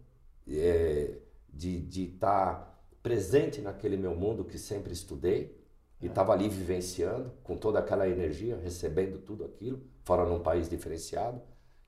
é, 0.47 1.17
de 1.49 2.03
estar 2.05 2.55
tá 2.55 2.73
presente 3.01 3.61
naquele 3.61 3.97
meu 3.97 4.15
mundo 4.15 4.45
que 4.45 4.57
sempre 4.57 4.93
estudei 4.93 5.61
e 6.01 6.07
estava 6.07 6.33
ali 6.33 6.49
vivenciando 6.49 7.31
com 7.43 7.55
toda 7.55 7.79
aquela 7.79 8.07
energia, 8.07 8.57
recebendo 8.57 9.19
tudo 9.19 9.45
aquilo, 9.45 9.81
fora 10.03 10.25
num 10.25 10.39
país 10.39 10.69
diferenciado. 10.69 11.41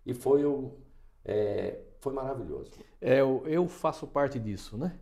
E 0.06 0.14
foi, 0.14 0.46
o, 0.46 0.78
é, 1.24 1.80
foi 2.00 2.14
maravilhoso. 2.14 2.72
É, 3.02 3.20
eu, 3.20 3.44
eu 3.46 3.68
faço 3.68 4.06
parte 4.08 4.40
disso, 4.40 4.78
né? 4.78 4.98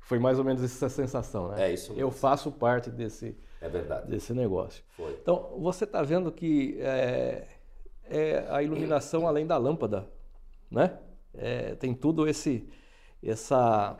Foi 0.00 0.18
mais 0.18 0.38
ou 0.38 0.44
menos 0.44 0.62
essa 0.62 0.88
sensação, 0.88 1.48
né? 1.48 1.68
É 1.68 1.72
isso 1.74 1.90
mesmo. 1.90 2.00
Eu 2.00 2.10
faço 2.10 2.50
parte 2.50 2.90
desse, 2.90 3.36
é 3.60 3.68
verdade. 3.68 4.08
desse 4.08 4.32
negócio. 4.32 4.82
Foi. 4.96 5.12
Então, 5.12 5.56
você 5.58 5.84
está 5.84 6.02
vendo 6.02 6.30
que 6.32 6.80
é, 6.80 7.46
é, 8.08 8.46
a 8.48 8.62
iluminação 8.62 9.26
além 9.26 9.46
da 9.46 9.56
lâmpada, 9.56 10.08
né? 10.70 10.98
É, 11.34 11.74
tem 11.74 11.94
tudo 11.94 12.26
esse 12.26 12.68
essa 13.22 13.96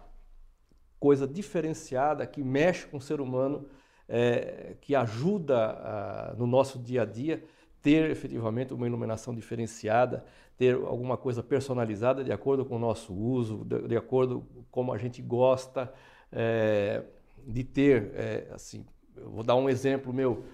coisa 0.98 1.26
diferenciada 1.26 2.26
que 2.26 2.42
mexe 2.42 2.86
com 2.86 2.96
o 2.96 3.00
ser 3.00 3.20
humano 3.20 3.66
é, 4.08 4.76
que 4.80 4.94
ajuda 4.94 5.56
a, 5.56 6.34
no 6.36 6.46
nosso 6.46 6.78
dia 6.78 7.02
a 7.02 7.04
dia 7.04 7.44
ter 7.82 8.10
efetivamente 8.10 8.75
uma 8.75 8.86
iluminação 8.86 9.34
diferenciada, 9.34 10.25
ter 10.56 10.75
alguma 10.75 11.16
coisa 11.16 11.42
personalizada 11.42 12.25
de 12.25 12.32
acordo 12.32 12.64
com 12.64 12.76
o 12.76 12.78
nosso 12.78 13.14
uso, 13.14 13.64
de, 13.64 13.88
de 13.88 13.96
acordo 13.96 14.40
com 14.40 14.64
como 14.70 14.92
a 14.92 14.98
gente 14.98 15.22
gosta 15.22 15.92
é, 16.32 17.04
de 17.46 17.62
ter. 17.62 18.10
É, 18.14 18.48
assim, 18.52 18.84
vou 19.14 19.44
dar 19.44 19.54
um 19.54 19.68
exemplo 19.68 20.12
meu. 20.12 20.44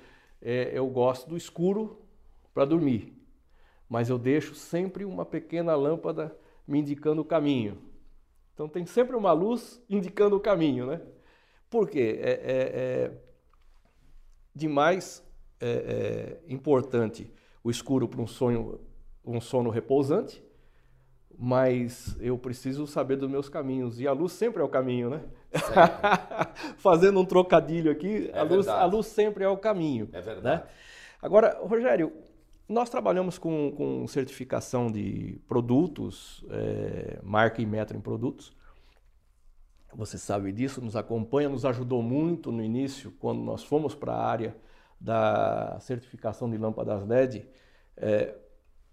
É, 0.40 0.70
eu 0.74 0.86
gosto 0.88 1.28
do 1.28 1.36
escuro 1.36 2.02
para 2.52 2.64
dormir, 2.64 3.12
mas 3.92 4.08
eu 4.08 4.16
deixo 4.16 4.54
sempre 4.54 5.04
uma 5.04 5.22
pequena 5.22 5.74
lâmpada 5.74 6.34
me 6.66 6.78
indicando 6.78 7.20
o 7.20 7.24
caminho. 7.26 7.76
Então 8.54 8.66
tem 8.66 8.86
sempre 8.86 9.14
uma 9.14 9.32
luz 9.32 9.84
indicando 9.86 10.34
o 10.34 10.40
caminho, 10.40 10.86
né? 10.86 11.02
Por 11.68 11.90
quê? 11.90 12.18
É, 12.22 12.30
é, 12.30 12.40
é 12.40 13.10
demais 14.54 15.22
é, 15.60 16.40
é 16.48 16.52
importante 16.54 17.30
o 17.62 17.70
escuro 17.70 18.08
para 18.08 18.22
um 18.22 18.26
sonho, 18.26 18.80
um 19.22 19.42
sono 19.42 19.68
repousante, 19.68 20.42
mas 21.38 22.16
eu 22.18 22.38
preciso 22.38 22.86
saber 22.86 23.16
dos 23.16 23.28
meus 23.28 23.50
caminhos 23.50 24.00
e 24.00 24.08
a 24.08 24.12
luz 24.12 24.32
sempre 24.32 24.62
é 24.62 24.64
o 24.64 24.70
caminho, 24.70 25.10
né? 25.10 25.20
Fazendo 26.78 27.20
um 27.20 27.26
trocadilho 27.26 27.92
aqui, 27.92 28.30
é 28.32 28.38
a, 28.38 28.42
luz, 28.42 28.66
a, 28.68 28.86
luz, 28.86 29.06
sempre 29.08 29.44
é 29.44 29.48
o 29.50 29.58
caminho. 29.58 30.08
É 30.14 30.22
verdade. 30.22 30.62
Né? 30.62 30.70
Agora, 31.20 31.60
Rogério, 31.62 32.10
nós 32.72 32.88
trabalhamos 32.88 33.38
com, 33.38 33.70
com 33.72 34.06
certificação 34.06 34.90
de 34.90 35.38
produtos, 35.46 36.44
é, 36.50 37.20
marca 37.22 37.60
e 37.60 37.66
metro 37.66 37.96
em 37.96 38.00
produtos. 38.00 38.56
Você 39.94 40.16
sabe 40.16 40.50
disso, 40.52 40.80
nos 40.80 40.96
acompanha, 40.96 41.48
nos 41.48 41.66
ajudou 41.66 42.02
muito 42.02 42.50
no 42.50 42.62
início, 42.62 43.12
quando 43.20 43.42
nós 43.42 43.62
fomos 43.62 43.94
para 43.94 44.14
a 44.14 44.26
área 44.26 44.56
da 44.98 45.78
certificação 45.80 46.50
de 46.50 46.56
lâmpadas 46.56 47.06
LED. 47.06 47.46
É, 47.96 48.34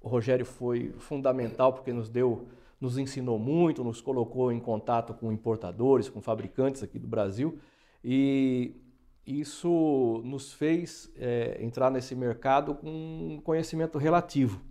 o 0.02 0.10
Rogério 0.10 0.46
foi 0.46 0.94
fundamental 0.98 1.72
porque 1.72 1.94
nos 1.94 2.10
deu, 2.10 2.50
nos 2.82 2.98
ensinou 2.98 3.40
muito, 3.40 3.84
nos 3.84 4.02
colocou 4.02 4.52
em 4.52 4.60
contato 4.60 5.14
com 5.14 5.32
importadores, 5.32 6.10
com 6.10 6.22
fabricantes 6.22 6.84
aqui 6.84 7.00
do 7.00 7.08
Brasil 7.08 7.60
e 8.04 8.76
isso 9.30 10.22
nos 10.24 10.54
fez 10.54 11.12
é, 11.16 11.58
entrar 11.62 11.92
nesse 11.92 12.16
mercado 12.16 12.74
com 12.74 12.90
um 12.90 13.42
conhecimento 13.44 13.98
relativo. 13.98 14.62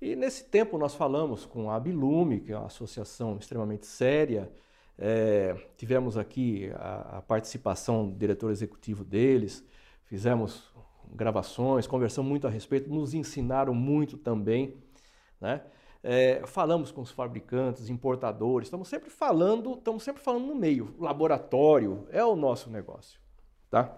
E 0.00 0.14
nesse 0.14 0.44
tempo 0.44 0.76
nós 0.76 0.94
falamos 0.94 1.46
com 1.46 1.70
a 1.70 1.80
Bilume, 1.80 2.40
que 2.40 2.52
é 2.52 2.56
uma 2.58 2.66
associação 2.66 3.36
extremamente 3.38 3.86
séria, 3.86 4.52
é, 4.98 5.56
tivemos 5.76 6.16
aqui 6.16 6.70
a, 6.74 7.18
a, 7.18 7.22
participação 7.22 8.08
do 8.08 8.16
diretor 8.16 8.50
executivo 8.50 9.02
deles, 9.02 9.64
fizemos 10.04 10.72
gravações, 11.12 11.86
conversamos 11.86 12.28
muito 12.28 12.46
a 12.46 12.50
respeito, 12.50 12.88
nos 12.90 13.14
ensinaram 13.14 13.74
muito 13.74 14.16
também, 14.16 14.76
né? 15.40 15.62
É, 16.06 16.42
falamos 16.46 16.92
com 16.92 17.00
os 17.00 17.10
fabricantes, 17.10 17.88
importadores, 17.88 18.66
estamos 18.66 18.88
sempre 18.88 19.08
falando, 19.08 19.72
estamos 19.72 20.02
sempre 20.02 20.22
falando 20.22 20.46
no 20.46 20.54
meio. 20.54 20.94
Laboratório 20.98 22.06
é 22.10 22.22
o 22.22 22.36
nosso 22.36 22.68
negócio. 22.68 23.23
Tá? 23.74 23.92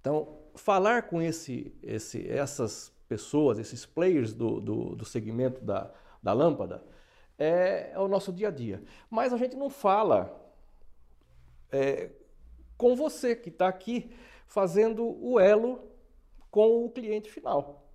Então, 0.00 0.38
falar 0.54 1.02
com 1.02 1.20
esse, 1.20 1.76
esse, 1.82 2.26
essas 2.26 2.90
pessoas, 3.06 3.58
esses 3.58 3.84
players 3.84 4.32
do, 4.32 4.62
do, 4.62 4.96
do 4.96 5.04
segmento 5.04 5.62
da, 5.62 5.92
da 6.22 6.32
lâmpada, 6.32 6.82
é, 7.38 7.90
é, 7.92 7.98
o 7.98 8.08
nosso 8.08 8.32
dia 8.32 8.48
a 8.48 8.50
dia. 8.50 8.82
Mas 9.10 9.30
a 9.34 9.36
gente 9.36 9.56
não 9.56 9.68
fala 9.68 10.34
é, 11.70 12.12
com 12.78 12.96
você 12.96 13.36
que 13.36 13.50
está 13.50 13.68
aqui 13.68 14.10
fazendo 14.46 15.04
o 15.22 15.38
elo 15.38 15.86
com 16.50 16.86
o 16.86 16.90
cliente 16.90 17.30
final. 17.30 17.86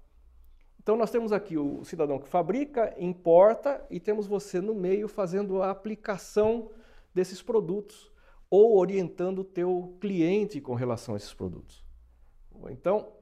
Então 0.79 0.95
nós 0.95 1.09
temos 1.09 1.31
aqui 1.31 1.57
o 1.57 1.83
cidadão 1.83 2.19
que 2.19 2.29
fabrica, 2.29 2.93
importa 2.99 3.83
e 3.89 3.99
temos 3.99 4.27
você 4.27 4.61
no 4.61 4.75
meio 4.75 5.07
fazendo 5.07 5.63
a 5.63 5.71
aplicação 5.71 6.69
desses 7.15 7.41
produtos 7.41 8.08
ou 8.49 8.77
orientando 8.77 9.39
o 9.39 9.43
teu 9.43 9.97
cliente 9.99 10.59
com 10.59 10.73
relação 10.73 11.13
a 11.13 11.17
esses 11.17 11.33
produtos. 11.33 11.83
Então, 12.69 13.13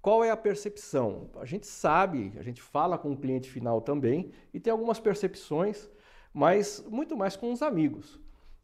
qual 0.00 0.22
é 0.22 0.30
a 0.30 0.36
percepção? 0.36 1.28
A 1.36 1.44
gente 1.44 1.66
sabe, 1.66 2.32
a 2.38 2.42
gente 2.42 2.62
fala 2.62 2.96
com 2.96 3.12
o 3.12 3.16
cliente 3.16 3.50
final 3.50 3.80
também 3.80 4.30
e 4.54 4.60
tem 4.60 4.70
algumas 4.70 5.00
percepções, 5.00 5.90
mas 6.32 6.84
muito 6.88 7.16
mais 7.16 7.36
com 7.36 7.52
os 7.52 7.62
amigos. 7.62 8.20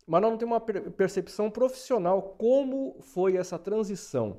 Mas 0.06 0.22
nós 0.22 0.30
não 0.30 0.38
temos 0.38 0.54
uma 0.54 0.60
percepção 0.60 1.50
profissional 1.50 2.36
como 2.38 2.96
foi 3.00 3.36
essa 3.36 3.58
transição 3.58 4.38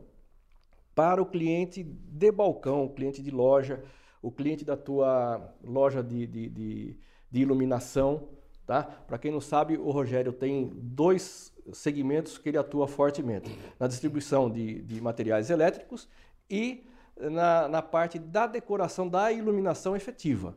para 0.95 1.21
o 1.21 1.25
cliente 1.25 1.83
de 1.83 2.31
balcão, 2.31 2.85
o 2.85 2.89
cliente 2.89 3.21
de 3.21 3.31
loja, 3.31 3.83
o 4.21 4.31
cliente 4.31 4.63
da 4.63 4.77
tua 4.77 5.53
loja 5.63 6.01
de, 6.01 6.25
de, 6.27 6.49
de, 6.49 6.97
de 7.29 7.41
iluminação. 7.41 8.29
Tá? 8.65 8.83
Para 8.83 9.17
quem 9.17 9.31
não 9.31 9.41
sabe, 9.41 9.77
o 9.77 9.91
Rogério 9.91 10.31
tem 10.31 10.71
dois 10.73 11.52
segmentos 11.71 12.37
que 12.37 12.49
ele 12.49 12.57
atua 12.57 12.87
fortemente: 12.87 13.57
na 13.79 13.87
distribuição 13.87 14.49
de, 14.49 14.81
de 14.81 14.99
materiais 15.01 15.49
elétricos 15.49 16.09
e 16.49 16.85
na, 17.17 17.67
na, 17.67 17.81
parte 17.81 18.17
da 18.19 18.47
decoração, 18.47 19.07
da 19.07 19.31
iluminação 19.31 19.95
efetiva, 19.95 20.55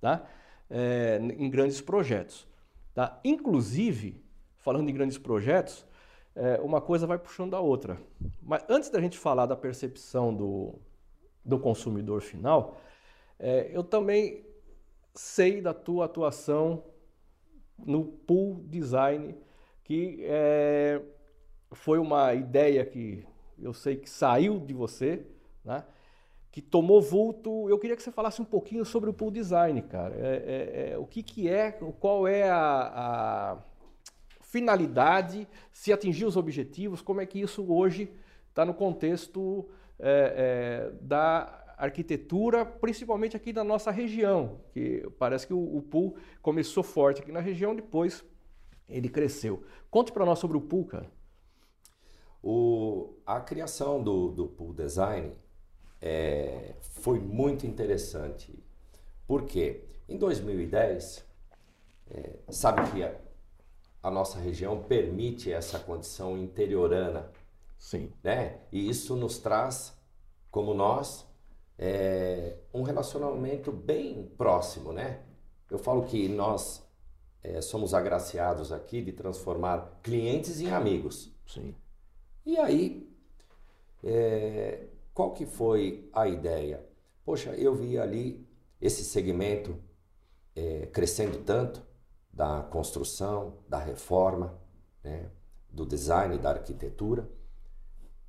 tá? 0.00 0.26
É, 0.70 1.18
em 1.18 1.50
grandes 1.50 1.80
projetos. 1.80 2.46
Tá? 2.94 3.18
Inclusive, 3.24 4.22
falando 4.56 4.88
em 4.88 4.94
grandes 4.94 5.18
projetos, 5.18 5.86
é, 6.34 6.60
uma 6.60 6.80
coisa 6.80 7.06
vai 7.06 7.18
puxando 7.18 7.54
a 7.54 7.60
outra. 7.60 8.00
Mas 8.42 8.64
antes 8.68 8.90
da 8.90 9.00
gente 9.00 9.18
falar 9.18 9.46
da 9.46 9.56
percepção 9.56 10.34
do, 10.34 10.74
do 11.44 11.58
consumidor 11.58 12.20
final, 12.20 12.80
é, 13.38 13.70
eu 13.72 13.82
também 13.82 14.44
sei 15.14 15.60
da 15.60 15.74
tua 15.74 16.04
atuação 16.04 16.84
no 17.78 18.04
pool 18.04 18.62
design 18.66 19.34
que 19.88 20.18
é, 20.20 21.00
foi 21.72 21.98
uma 21.98 22.34
ideia 22.34 22.84
que 22.84 23.24
eu 23.58 23.72
sei 23.72 23.96
que 23.96 24.08
saiu 24.08 24.60
de 24.60 24.74
você, 24.74 25.24
né? 25.64 25.82
que 26.52 26.60
tomou 26.60 27.00
vulto. 27.00 27.70
Eu 27.70 27.78
queria 27.78 27.96
que 27.96 28.02
você 28.02 28.12
falasse 28.12 28.42
um 28.42 28.44
pouquinho 28.44 28.84
sobre 28.84 29.08
o 29.08 29.14
pool 29.14 29.30
design, 29.30 29.80
cara. 29.80 30.14
É, 30.14 30.90
é, 30.90 30.90
é, 30.90 30.98
o 30.98 31.06
que, 31.06 31.22
que 31.22 31.48
é, 31.48 31.72
qual 31.98 32.28
é 32.28 32.50
a, 32.50 32.58
a, 32.60 33.58
finalidade, 34.42 35.48
se 35.72 35.90
atingir 35.90 36.26
os 36.26 36.36
objetivos, 36.36 37.00
como 37.00 37.22
é 37.22 37.26
que 37.26 37.40
isso 37.40 37.64
hoje 37.72 38.12
está 38.50 38.66
no 38.66 38.74
contexto 38.74 39.70
é, 39.98 40.90
é, 40.90 40.92
da 41.00 41.64
arquitetura, 41.78 42.66
principalmente 42.66 43.38
aqui 43.38 43.54
da 43.54 43.64
nossa 43.64 43.90
região, 43.90 44.60
que 44.70 45.08
parece 45.18 45.46
que 45.46 45.54
o, 45.54 45.76
o 45.76 45.80
pool 45.80 46.14
começou 46.42 46.82
forte 46.82 47.22
aqui 47.22 47.32
na 47.32 47.40
região, 47.40 47.74
depois 47.74 48.22
ele 48.88 49.08
cresceu. 49.08 49.62
Conte 49.90 50.12
para 50.12 50.24
nós 50.24 50.38
sobre 50.38 50.56
o 50.56 50.60
pool, 50.60 50.86
cara. 50.86 51.10
O, 52.42 53.14
a 53.26 53.40
criação 53.40 54.02
do, 54.02 54.30
do 54.30 54.46
pool 54.46 54.72
design 54.72 55.32
é, 56.00 56.74
foi 56.80 57.18
muito 57.18 57.66
interessante. 57.66 58.58
Porque 59.26 59.84
em 60.08 60.16
2010, 60.16 61.24
é, 62.10 62.30
sabe 62.48 62.90
que 62.90 63.02
a, 63.02 63.14
a, 64.02 64.10
nossa 64.10 64.38
região 64.38 64.82
permite 64.82 65.52
essa 65.52 65.78
condição 65.78 66.38
interiorana. 66.38 67.30
Sim. 67.76 68.12
Né? 68.22 68.60
E 68.72 68.88
isso 68.88 69.14
nos 69.14 69.38
traz, 69.38 69.94
como 70.50 70.72
nós, 70.72 71.26
é, 71.78 72.56
um 72.72 72.82
relacionamento 72.82 73.70
bem 73.70 74.24
próximo, 74.36 74.92
né? 74.92 75.20
Eu 75.70 75.78
falo 75.78 76.04
que 76.04 76.28
nós 76.28 76.87
é, 77.42 77.60
somos 77.60 77.94
agraciados 77.94 78.72
aqui 78.72 79.00
de 79.00 79.12
transformar 79.12 80.00
clientes 80.02 80.60
em 80.60 80.70
amigos. 80.70 81.32
Sim. 81.46 81.74
E 82.44 82.58
aí, 82.58 83.08
é, 84.02 84.86
qual 85.14 85.32
que 85.32 85.46
foi 85.46 86.08
a 86.12 86.26
ideia? 86.26 86.84
Poxa, 87.24 87.50
eu 87.50 87.74
vi 87.74 87.98
ali 87.98 88.46
esse 88.80 89.04
segmento 89.04 89.76
é, 90.54 90.86
crescendo 90.86 91.38
tanto 91.44 91.82
da 92.32 92.62
construção, 92.62 93.58
da 93.68 93.78
reforma, 93.78 94.58
né, 95.02 95.30
do 95.70 95.84
design, 95.84 96.38
da 96.38 96.50
arquitetura 96.50 97.28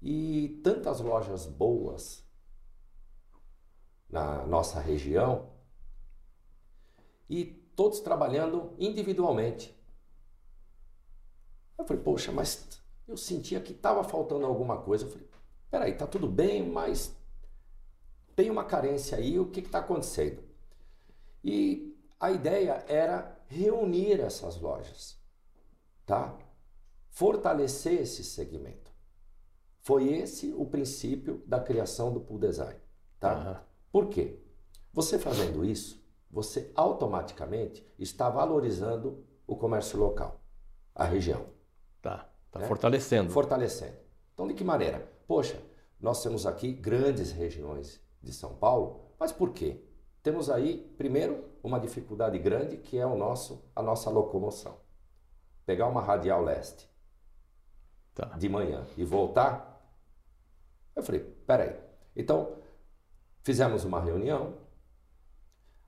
e 0.01 0.59
tantas 0.63 0.99
lojas 0.99 1.45
boas 1.45 2.25
na 4.09 4.45
nossa 4.45 4.79
região 4.79 5.49
e 7.29 7.58
todos 7.79 8.01
trabalhando 8.01 8.73
individualmente. 8.77 9.73
Eu 11.77 11.85
falei, 11.85 12.03
poxa, 12.03 12.29
mas 12.29 12.67
eu 13.07 13.15
sentia 13.15 13.61
que 13.61 13.71
estava 13.71 14.03
faltando 14.03 14.45
alguma 14.45 14.81
coisa. 14.81 15.05
Eu 15.05 15.09
falei, 15.09 15.29
peraí, 15.71 15.93
tá 15.93 16.05
tudo 16.05 16.27
bem, 16.27 16.69
mas 16.69 17.15
tem 18.35 18.49
uma 18.49 18.65
carência 18.65 19.17
aí, 19.17 19.39
o 19.39 19.49
que 19.49 19.61
está 19.61 19.79
acontecendo? 19.79 20.43
E 21.41 21.97
a 22.19 22.29
ideia 22.31 22.83
era 22.85 23.41
reunir 23.47 24.19
essas 24.19 24.59
lojas, 24.59 25.17
tá? 26.05 26.37
Fortalecer 27.07 28.01
esse 28.01 28.25
segmento. 28.25 28.91
Foi 29.79 30.09
esse 30.15 30.51
o 30.51 30.65
princípio 30.65 31.41
da 31.47 31.61
criação 31.61 32.11
do 32.11 32.19
Pool 32.19 32.39
Design, 32.39 32.77
tá? 33.17 33.37
Uhum. 33.37 33.65
Por 33.89 34.09
quê? 34.09 34.37
Você 34.91 35.17
fazendo 35.17 35.63
isso, 35.63 36.03
você 36.29 36.71
automaticamente 36.75 37.85
está 37.97 38.29
valorizando 38.29 39.25
o 39.47 39.55
comércio 39.55 39.99
local, 39.99 40.39
a 40.93 41.03
região. 41.03 41.45
Tá, 42.01 42.29
tá 42.51 42.59
né? 42.59 42.67
fortalecendo. 42.67 43.31
Fortalecendo. 43.31 43.97
Então, 44.33 44.47
de 44.47 44.53
que 44.53 44.63
maneira? 44.63 45.11
Poxa, 45.27 45.61
nós 45.99 46.21
temos 46.23 46.45
aqui 46.45 46.71
grandes 46.71 47.31
regiões 47.31 47.99
de 48.21 48.31
São 48.31 48.55
Paulo, 48.55 49.01
mas 49.19 49.31
por 49.31 49.51
quê? 49.51 49.81
Temos 50.21 50.49
aí, 50.49 50.93
primeiro, 50.97 51.45
uma 51.63 51.79
dificuldade 51.79 52.37
grande 52.37 52.77
que 52.77 52.97
é 52.97 53.05
o 53.05 53.17
nosso, 53.17 53.63
a 53.75 53.81
nossa 53.81 54.09
locomoção. 54.09 54.77
pegar 55.65 55.87
uma 55.87 56.01
radial 56.01 56.41
leste 56.41 56.89
tá. 58.15 58.25
de 58.37 58.49
manhã 58.49 58.85
e 58.97 59.03
voltar, 59.03 59.69
eu 60.95 61.03
falei, 61.03 61.21
peraí. 61.21 61.79
Então, 62.15 62.57
fizemos 63.43 63.85
uma 63.85 64.01
reunião, 64.01 64.57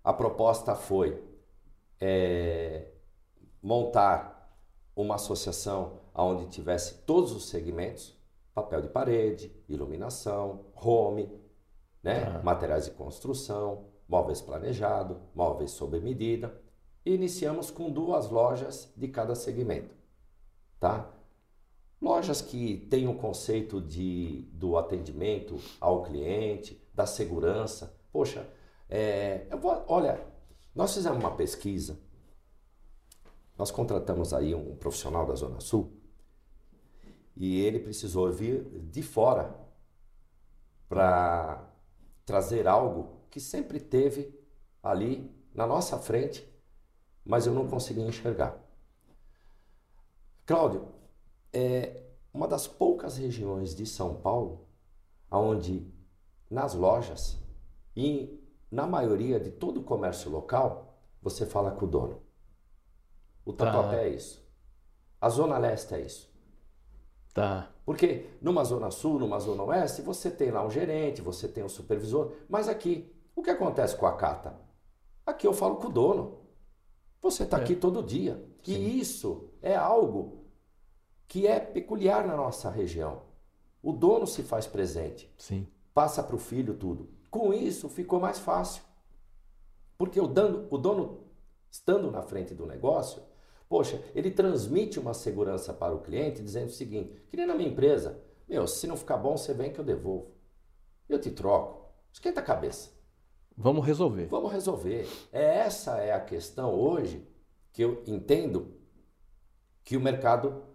a 0.04 0.14
proposta 0.14 0.76
foi 0.76 1.22
é, 2.00 2.88
montar 3.62 4.58
uma 4.96 5.16
associação 5.16 6.00
onde 6.14 6.48
tivesse 6.48 6.96
todos 7.06 7.32
os 7.32 7.46
segmentos, 7.48 8.18
papel 8.54 8.82
de 8.82 8.90
parede, 8.90 9.52
iluminação, 9.70 10.66
home, 10.76 11.30
né? 12.04 12.24
Ah. 12.24 12.42
materiais 12.44 12.86
de 12.86 12.92
construção, 12.92 13.86
móveis 14.08 14.42
planejado, 14.42 15.22
móveis 15.34 15.72
sob 15.72 16.00
medida. 16.00 16.60
E 17.06 17.14
iniciamos 17.14 17.72
com 17.72 17.90
duas 17.90 18.30
lojas 18.30 18.92
de 18.96 19.08
cada 19.08 19.34
segmento, 19.34 19.96
tá? 20.80 21.10
Lojas 22.02 22.42
que 22.42 22.88
têm 22.90 23.08
o 23.08 23.16
conceito 23.16 23.80
de, 23.80 24.48
do 24.54 24.76
atendimento 24.78 25.60
ao 25.80 26.04
cliente, 26.04 26.82
da 26.94 27.06
segurança. 27.06 27.96
Poxa, 28.12 28.48
é, 28.91 29.47
vou, 29.56 29.84
olha, 29.88 30.23
nós 30.75 30.93
fizemos 30.93 31.17
uma 31.17 31.36
pesquisa 31.36 31.97
nós 33.62 33.69
contratamos 33.69 34.34
aí 34.34 34.56
um 34.56 34.75
profissional 34.75 35.23
da 35.23 35.36
Zona 35.36 35.60
Sul 35.60 35.93
e 37.38 37.62
ele 37.62 37.77
precisou 37.77 38.32
vir 38.32 38.63
de 38.89 39.04
fora 39.04 39.56
para 40.89 41.71
trazer 42.25 42.67
algo 42.67 43.21
que 43.30 43.39
sempre 43.39 43.80
teve 43.80 44.34
ali 44.82 45.32
na 45.54 45.67
nossa 45.67 45.99
frente, 45.99 46.43
mas 47.23 47.45
eu 47.45 47.54
não 47.54 47.67
conseguia 47.67 48.04
enxergar. 48.04 48.58
Cláudio, 50.43 50.88
é 51.54 52.01
uma 52.34 52.47
das 52.47 52.65
poucas 52.65 53.17
regiões 53.17 53.75
de 53.75 53.86
São 53.86 54.15
Paulo 54.15 54.67
onde 55.30 55.88
nas 56.49 56.73
lojas 56.73 57.38
e 57.95 58.40
na 58.71 58.88
maioria 58.88 59.39
de 59.39 59.51
todo 59.51 59.81
o 59.81 59.84
comércio 59.84 60.31
local 60.31 60.95
você 61.21 61.45
fala 61.45 61.71
com 61.71 61.86
o 61.86 61.89
dono. 61.89 62.21
O 63.45 63.53
Tatuapé 63.53 63.97
tá. 63.97 64.03
é 64.03 64.10
isso. 64.10 64.41
A 65.19 65.29
Zona 65.29 65.57
Leste 65.57 65.93
é 65.93 66.01
isso. 66.01 66.31
Tá. 67.34 67.71
Porque 67.86 68.29
numa 68.41 68.63
Zona 68.63 68.89
Sul, 68.91 69.19
numa 69.19 69.39
Zona 69.39 69.63
Oeste, 69.63 70.01
você 70.01 70.31
tem 70.31 70.51
lá 70.51 70.65
um 70.65 70.69
gerente, 70.69 71.21
você 71.21 71.47
tem 71.47 71.63
um 71.63 71.69
supervisor, 71.69 72.31
mas 72.49 72.67
aqui, 72.67 73.13
o 73.36 73.41
que 73.41 73.49
acontece 73.49 73.95
com 73.95 74.05
a 74.05 74.15
Cata? 74.15 74.55
Aqui 75.25 75.45
eu 75.45 75.53
falo 75.53 75.75
com 75.75 75.88
o 75.88 75.91
dono. 75.91 76.39
Você 77.21 77.43
está 77.43 77.60
é. 77.60 77.62
aqui 77.62 77.75
todo 77.75 78.03
dia. 78.03 78.43
Sim. 78.63 78.73
E 78.73 78.99
isso 78.99 79.49
é 79.62 79.75
algo 79.75 80.45
que 81.27 81.47
é 81.47 81.60
peculiar 81.60 82.25
na 82.25 82.36
nossa 82.36 82.69
região. 82.69 83.21
O 83.81 83.93
dono 83.93 84.27
se 84.27 84.43
faz 84.43 84.67
presente. 84.67 85.31
Sim. 85.38 85.67
Passa 85.93 86.21
para 86.23 86.36
o 86.36 86.39
filho 86.39 86.73
tudo. 86.73 87.10
Com 87.32 87.52
isso 87.52 87.89
ficou 87.89 88.20
mais 88.20 88.38
fácil. 88.38 88.84
Porque 89.98 90.20
o, 90.20 90.28
dano, 90.28 90.67
o 90.70 90.78
dono, 90.78 91.24
estando 91.72 92.12
na 92.12 92.22
frente 92.22 92.54
do 92.54 92.67
negócio, 92.67 93.24
Poxa, 93.72 94.04
ele 94.13 94.30
transmite 94.30 95.00
uma 95.00 95.13
segurança 95.13 95.74
para 95.74 95.96
o 95.96 96.02
cliente 96.02 96.44
dizendo 96.44 96.67
o 96.67 96.74
seguinte: 96.74 97.13
que 97.30 97.38
nem 97.38 97.48
na 97.48 97.56
minha 97.56 97.70
empresa, 97.70 98.22
meu, 98.46 98.67
se 98.67 98.86
não 98.86 98.98
ficar 98.98 99.15
bom, 99.15 99.38
você 99.38 99.54
vem 99.54 99.72
que 99.72 99.80
eu 99.80 99.86
devolvo. 99.86 100.36
Eu 101.08 101.17
te 101.17 101.32
troco. 101.32 101.89
Esquenta 102.12 102.41
a 102.41 102.44
cabeça. 102.44 102.89
Vamos 103.56 103.86
resolver. 103.86 104.26
Vamos 104.26 104.52
resolver. 104.52 105.08
É, 105.32 105.60
essa 105.60 106.00
é 106.00 106.12
a 106.12 106.20
questão 106.20 106.78
hoje 106.78 107.26
que 107.72 107.82
eu 107.82 108.04
entendo 108.06 108.74
que 109.86 109.96
o 109.96 110.02
mercado 110.02 110.65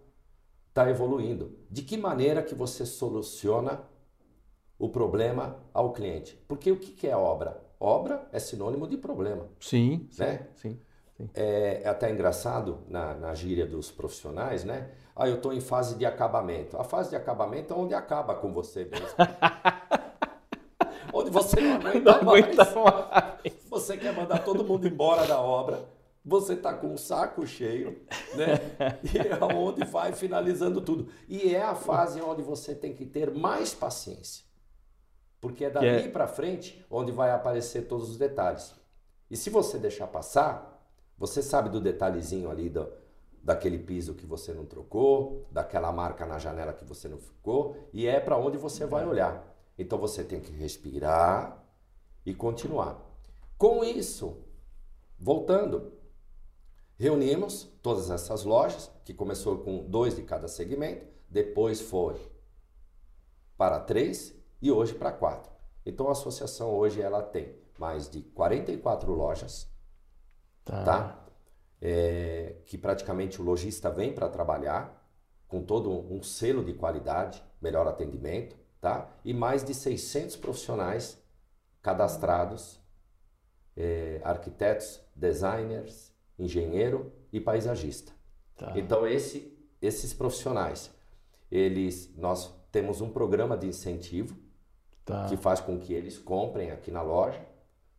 está 0.71 0.88
evoluindo. 0.88 1.55
De 1.71 1.83
que 1.83 1.99
maneira 1.99 2.42
que 2.42 2.55
você 2.55 2.87
soluciona 2.87 3.87
o 4.79 4.89
problema 4.89 5.59
ao 5.73 5.93
cliente? 5.93 6.37
Porque 6.49 6.71
o 6.71 6.79
que 6.79 7.07
é 7.07 7.17
obra? 7.17 7.62
Obra 7.79 8.27
é 8.33 8.39
sinônimo 8.39 8.87
de 8.87 8.97
problema. 8.97 9.47
Sim, 9.61 10.09
né? 10.19 10.47
sim. 10.57 10.79
sim. 11.17 11.31
É, 11.35 11.83
é, 11.85 11.89
até 11.89 12.11
engraçado 12.11 12.81
na, 12.89 13.15
na 13.15 13.35
gíria 13.35 13.67
dos 13.67 13.91
profissionais, 13.91 14.65
né? 14.65 14.91
Ah, 15.15 15.29
eu 15.29 15.37
estou 15.37 15.53
em 15.53 15.61
fase 15.61 15.97
de 15.97 16.05
acabamento. 16.05 16.77
A 16.77 16.85
fase 16.85 17.11
de 17.11 17.17
acabamento 17.17 17.73
é 17.73 17.77
onde 17.77 17.95
acaba 17.95 18.35
com 18.35 18.53
você 18.53 18.85
mesmo. 18.85 19.09
onde 21.12 21.31
você 21.31 21.59
não 21.61 21.77
aguenta, 21.77 22.01
não 22.01 22.31
aguenta 22.31 22.65
mais. 22.65 22.75
mais. 23.43 23.55
Você 23.71 23.97
quer 23.97 24.15
mandar 24.15 24.41
todo 24.41 24.65
mundo 24.65 24.87
embora 24.87 25.27
da 25.27 25.41
obra. 25.41 25.89
Você 26.23 26.55
está 26.55 26.75
com 26.75 26.89
um 26.89 26.97
saco 26.99 27.47
cheio, 27.47 28.03
né? 28.35 28.99
E 29.15 29.17
é 29.17 29.43
onde 29.55 29.85
vai 29.85 30.12
finalizando 30.12 30.81
tudo. 30.81 31.09
E 31.29 31.55
é 31.55 31.62
a 31.62 31.75
fase 31.75 32.21
onde 32.21 32.43
você 32.43 32.75
tem 32.75 32.93
que 32.93 33.07
ter 33.07 33.31
mais 33.31 33.73
paciência. 33.73 34.45
Porque 35.46 35.64
é 35.64 35.70
dali 35.70 35.87
é... 35.87 36.09
para 36.09 36.26
frente 36.26 36.85
onde 36.90 37.12
vai 37.12 37.30
aparecer 37.30 37.82
todos 37.82 38.11
os 38.11 38.16
detalhes. 38.16 38.74
E 39.30 39.37
se 39.37 39.48
você 39.48 39.78
deixar 39.78 40.09
passar, 40.09 40.85
você 41.16 41.40
sabe 41.40 41.68
do 41.68 41.80
detalhezinho 41.80 42.50
ali 42.50 42.68
do, 42.68 42.92
daquele 43.40 43.78
piso 43.78 44.14
que 44.14 44.26
você 44.26 44.52
não 44.52 44.66
trocou, 44.66 45.46
daquela 45.52 45.92
marca 45.92 46.26
na 46.26 46.37
janela 46.37 46.72
que 46.72 46.85
você 46.85 47.06
não 47.09 47.18
ficou, 47.18 47.76
e 47.92 48.09
é 48.09 48.18
para 48.18 48.37
onde 48.37 48.59
você 48.59 48.85
vai 48.87 49.06
olhar. 49.06 49.56
Então 49.78 49.96
você 49.96 50.24
tem 50.24 50.40
que 50.40 50.50
respirar 50.50 51.64
e 52.24 52.35
continuar. 52.35 53.00
Com 53.56 53.85
isso, 53.85 54.38
voltando, 55.16 55.92
reunimos 56.96 57.70
todas 57.82 58.11
essas 58.11 58.42
lojas, 58.42 58.90
que 59.04 59.14
começou 59.14 59.59
com 59.59 59.88
dois 59.88 60.16
de 60.16 60.22
cada 60.22 60.48
segmento, 60.48 61.06
depois 61.30 61.80
foi 61.80 62.16
para 63.56 63.78
três 63.78 64.36
e 64.61 64.71
hoje 64.71 64.95
para 64.95 65.12
quatro. 65.12 65.51
Então 65.85 66.09
a 66.09 66.12
associação 66.12 66.71
hoje 66.75 67.01
ela 67.01 67.23
tem 67.23 67.55
mais 67.79 68.09
de 68.11 68.23
44 68.23 69.12
lojas 69.12 69.75
Tá. 70.66 70.83
tá? 70.83 71.27
É, 71.81 72.57
que 72.66 72.77
praticamente 72.77 73.40
o 73.40 73.45
lojista 73.45 73.88
vem 73.88 74.12
para 74.12 74.29
trabalhar 74.29 75.09
com 75.47 75.62
todo 75.62 75.90
um 76.12 76.21
selo 76.23 76.64
de 76.64 76.75
qualidade, 76.75 77.40
melhor 77.62 77.87
atendimento, 77.87 78.57
tá? 78.81 79.09
E 79.25 79.33
mais 79.33 79.62
de 79.62 79.73
600 79.73 80.35
profissionais 80.37 81.23
cadastrados, 81.81 82.81
é, 83.77 84.21
arquitetos, 84.25 85.01
designers, 85.14 86.12
engenheiro 86.37 87.12
e 87.33 87.40
paisagista. 87.40 88.12
Tá. 88.57 88.73
Então 88.75 89.07
esse, 89.07 89.57
esses 89.81 90.12
profissionais, 90.12 90.90
eles, 91.49 92.12
nós 92.16 92.53
temos 92.73 93.01
um 93.01 93.11
programa 93.11 93.57
de 93.57 93.69
incentivo 93.69 94.37
tá. 95.07 95.27
que 95.27 95.37
faz 95.37 95.61
com 95.61 95.79
que 95.79 95.95
eles 95.95 96.19
comprem 96.19 96.71
aqui 96.71 96.90
na 96.90 97.01
loja. 97.01 97.40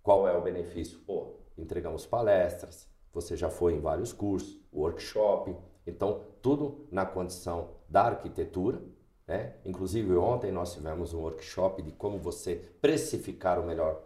Qual 0.03 0.27
é 0.27 0.37
o 0.37 0.41
benefício? 0.41 0.99
Pô, 0.99 1.37
entregamos 1.57 2.05
palestras, 2.05 2.87
você 3.11 3.35
já 3.35 3.49
foi 3.49 3.73
em 3.73 3.79
vários 3.79 4.13
cursos, 4.13 4.61
workshop, 4.71 5.55
então 5.87 6.21
tudo 6.41 6.87
na 6.91 7.05
condição 7.05 7.71
da 7.89 8.03
arquitetura. 8.03 8.79
Né? 9.25 9.55
Inclusive 9.65 10.15
ontem 10.15 10.51
nós 10.51 10.73
tivemos 10.73 11.13
um 11.13 11.21
workshop 11.21 11.81
de 11.81 11.91
como 11.91 12.19
você 12.19 12.55
precificar 12.79 13.59
o 13.59 13.65
melhor 13.65 14.01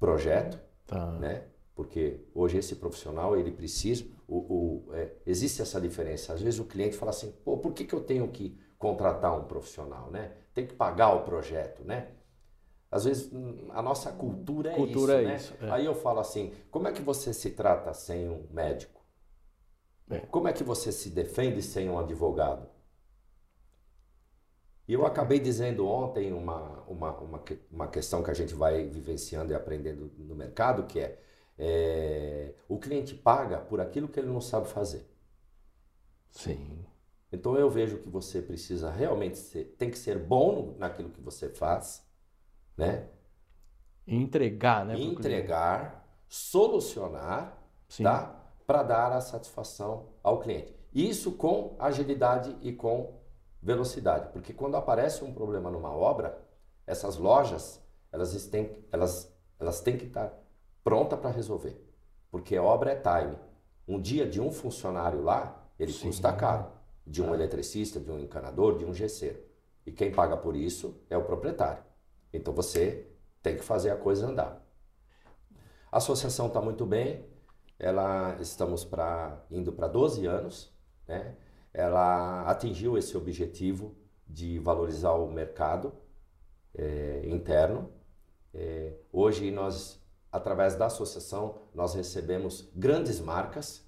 projeto, 0.00 0.58
tá. 0.86 1.12
né? 1.12 1.44
Porque 1.74 2.26
hoje 2.34 2.58
esse 2.58 2.74
profissional 2.74 3.36
ele 3.36 3.52
precisa, 3.52 4.04
o, 4.26 4.36
o 4.88 4.94
é, 4.94 5.12
existe 5.24 5.62
essa 5.62 5.80
diferença. 5.80 6.32
Às 6.32 6.42
vezes 6.42 6.58
o 6.58 6.64
cliente 6.64 6.96
fala 6.96 7.10
assim, 7.10 7.30
pô, 7.44 7.56
por 7.58 7.72
que, 7.72 7.84
que 7.84 7.94
eu 7.94 8.00
tenho 8.00 8.26
que 8.28 8.58
contratar 8.76 9.38
um 9.38 9.44
profissional, 9.44 10.10
né? 10.10 10.32
Tem 10.58 10.66
que 10.66 10.74
pagar 10.74 11.14
o 11.14 11.22
projeto, 11.22 11.84
né? 11.84 12.08
Às 12.90 13.04
vezes 13.04 13.30
a 13.70 13.80
nossa 13.80 14.10
cultura 14.10 14.72
é 14.72 14.74
cultura 14.74 15.22
isso, 15.22 15.22
é 15.22 15.24
né? 15.24 15.36
Isso, 15.36 15.54
é. 15.60 15.70
Aí 15.70 15.84
eu 15.84 15.94
falo 15.94 16.18
assim, 16.18 16.52
como 16.68 16.88
é 16.88 16.92
que 16.92 17.00
você 17.00 17.32
se 17.32 17.50
trata 17.50 17.94
sem 17.94 18.28
um 18.28 18.44
médico? 18.50 19.00
É. 20.10 20.18
Como 20.18 20.48
é 20.48 20.52
que 20.52 20.64
você 20.64 20.90
se 20.90 21.10
defende 21.10 21.62
sem 21.62 21.88
um 21.88 21.96
advogado? 21.96 22.68
E 24.88 24.94
eu 24.94 25.06
acabei 25.06 25.38
dizendo 25.38 25.86
ontem 25.86 26.32
uma, 26.32 26.82
uma, 26.88 27.16
uma, 27.18 27.44
uma 27.70 27.86
questão 27.86 28.20
que 28.20 28.30
a 28.32 28.34
gente 28.34 28.52
vai 28.52 28.82
vivenciando 28.82 29.52
e 29.52 29.54
aprendendo 29.54 30.10
no 30.18 30.34
mercado, 30.34 30.88
que 30.88 30.98
é, 30.98 31.20
é 31.56 32.52
o 32.68 32.80
cliente 32.80 33.14
paga 33.14 33.58
por 33.58 33.80
aquilo 33.80 34.08
que 34.08 34.18
ele 34.18 34.26
não 34.26 34.40
sabe 34.40 34.66
fazer. 34.66 35.08
Sim. 36.32 36.87
Então 37.32 37.56
eu 37.56 37.68
vejo 37.68 37.98
que 37.98 38.08
você 38.08 38.40
precisa 38.40 38.90
realmente 38.90 39.36
ser, 39.36 39.74
tem 39.78 39.90
que 39.90 39.98
ser 39.98 40.18
bom 40.18 40.74
naquilo 40.78 41.10
que 41.10 41.20
você 41.20 41.48
faz, 41.48 42.06
né? 42.76 43.08
Entregar, 44.06 44.86
né? 44.86 44.98
Entregar, 44.98 46.06
solucionar, 46.26 47.58
Sim. 47.88 48.04
tá? 48.04 48.34
Para 48.66 48.82
dar 48.82 49.12
a 49.12 49.20
satisfação 49.20 50.08
ao 50.22 50.40
cliente. 50.40 50.74
Isso 50.92 51.32
com 51.32 51.76
agilidade 51.78 52.56
e 52.62 52.72
com 52.72 53.20
velocidade, 53.60 54.32
porque 54.32 54.52
quando 54.54 54.76
aparece 54.76 55.24
um 55.24 55.34
problema 55.34 55.70
numa 55.70 55.90
obra, 55.90 56.40
essas 56.86 57.16
lojas 57.16 57.82
elas 58.10 58.46
têm, 58.46 58.84
elas, 58.90 59.30
elas 59.58 59.80
têm 59.80 59.96
que 59.96 60.06
estar 60.06 60.32
pronta 60.82 61.16
para 61.16 61.30
resolver, 61.30 61.76
porque 62.30 62.58
obra 62.58 62.92
é 62.92 62.96
time. 62.96 63.36
Um 63.86 64.00
dia 64.00 64.26
de 64.26 64.40
um 64.40 64.50
funcionário 64.50 65.22
lá, 65.22 65.66
ele 65.78 65.92
Sim. 65.92 66.06
custa 66.06 66.32
caro. 66.32 66.77
De 67.08 67.22
um 67.22 67.32
é. 67.32 67.34
eletricista, 67.34 67.98
de 67.98 68.10
um 68.10 68.18
encanador, 68.18 68.78
de 68.78 68.84
um 68.84 68.92
gesseiro. 68.92 69.40
E 69.86 69.92
quem 69.92 70.12
paga 70.12 70.36
por 70.36 70.54
isso 70.54 71.00
é 71.08 71.16
o 71.16 71.24
proprietário. 71.24 71.82
Então 72.32 72.52
você 72.52 73.06
tem 73.42 73.56
que 73.56 73.64
fazer 73.64 73.90
a 73.90 73.96
coisa 73.96 74.26
andar. 74.26 74.64
A 75.90 75.96
associação 75.96 76.48
está 76.48 76.60
muito 76.60 76.84
bem, 76.84 77.24
ela 77.78 78.36
estamos 78.40 78.84
pra, 78.84 79.42
indo 79.50 79.72
para 79.72 79.88
12 79.88 80.26
anos, 80.26 80.70
né? 81.06 81.34
ela 81.72 82.42
atingiu 82.42 82.98
esse 82.98 83.16
objetivo 83.16 83.96
de 84.26 84.58
valorizar 84.58 85.12
o 85.12 85.30
mercado 85.30 85.92
é, 86.74 87.22
interno. 87.24 87.90
É, 88.52 88.94
hoje 89.12 89.50
nós, 89.50 89.98
através 90.30 90.74
da 90.74 90.86
associação, 90.86 91.62
nós 91.74 91.94
recebemos 91.94 92.70
grandes 92.74 93.20
marcas, 93.20 93.87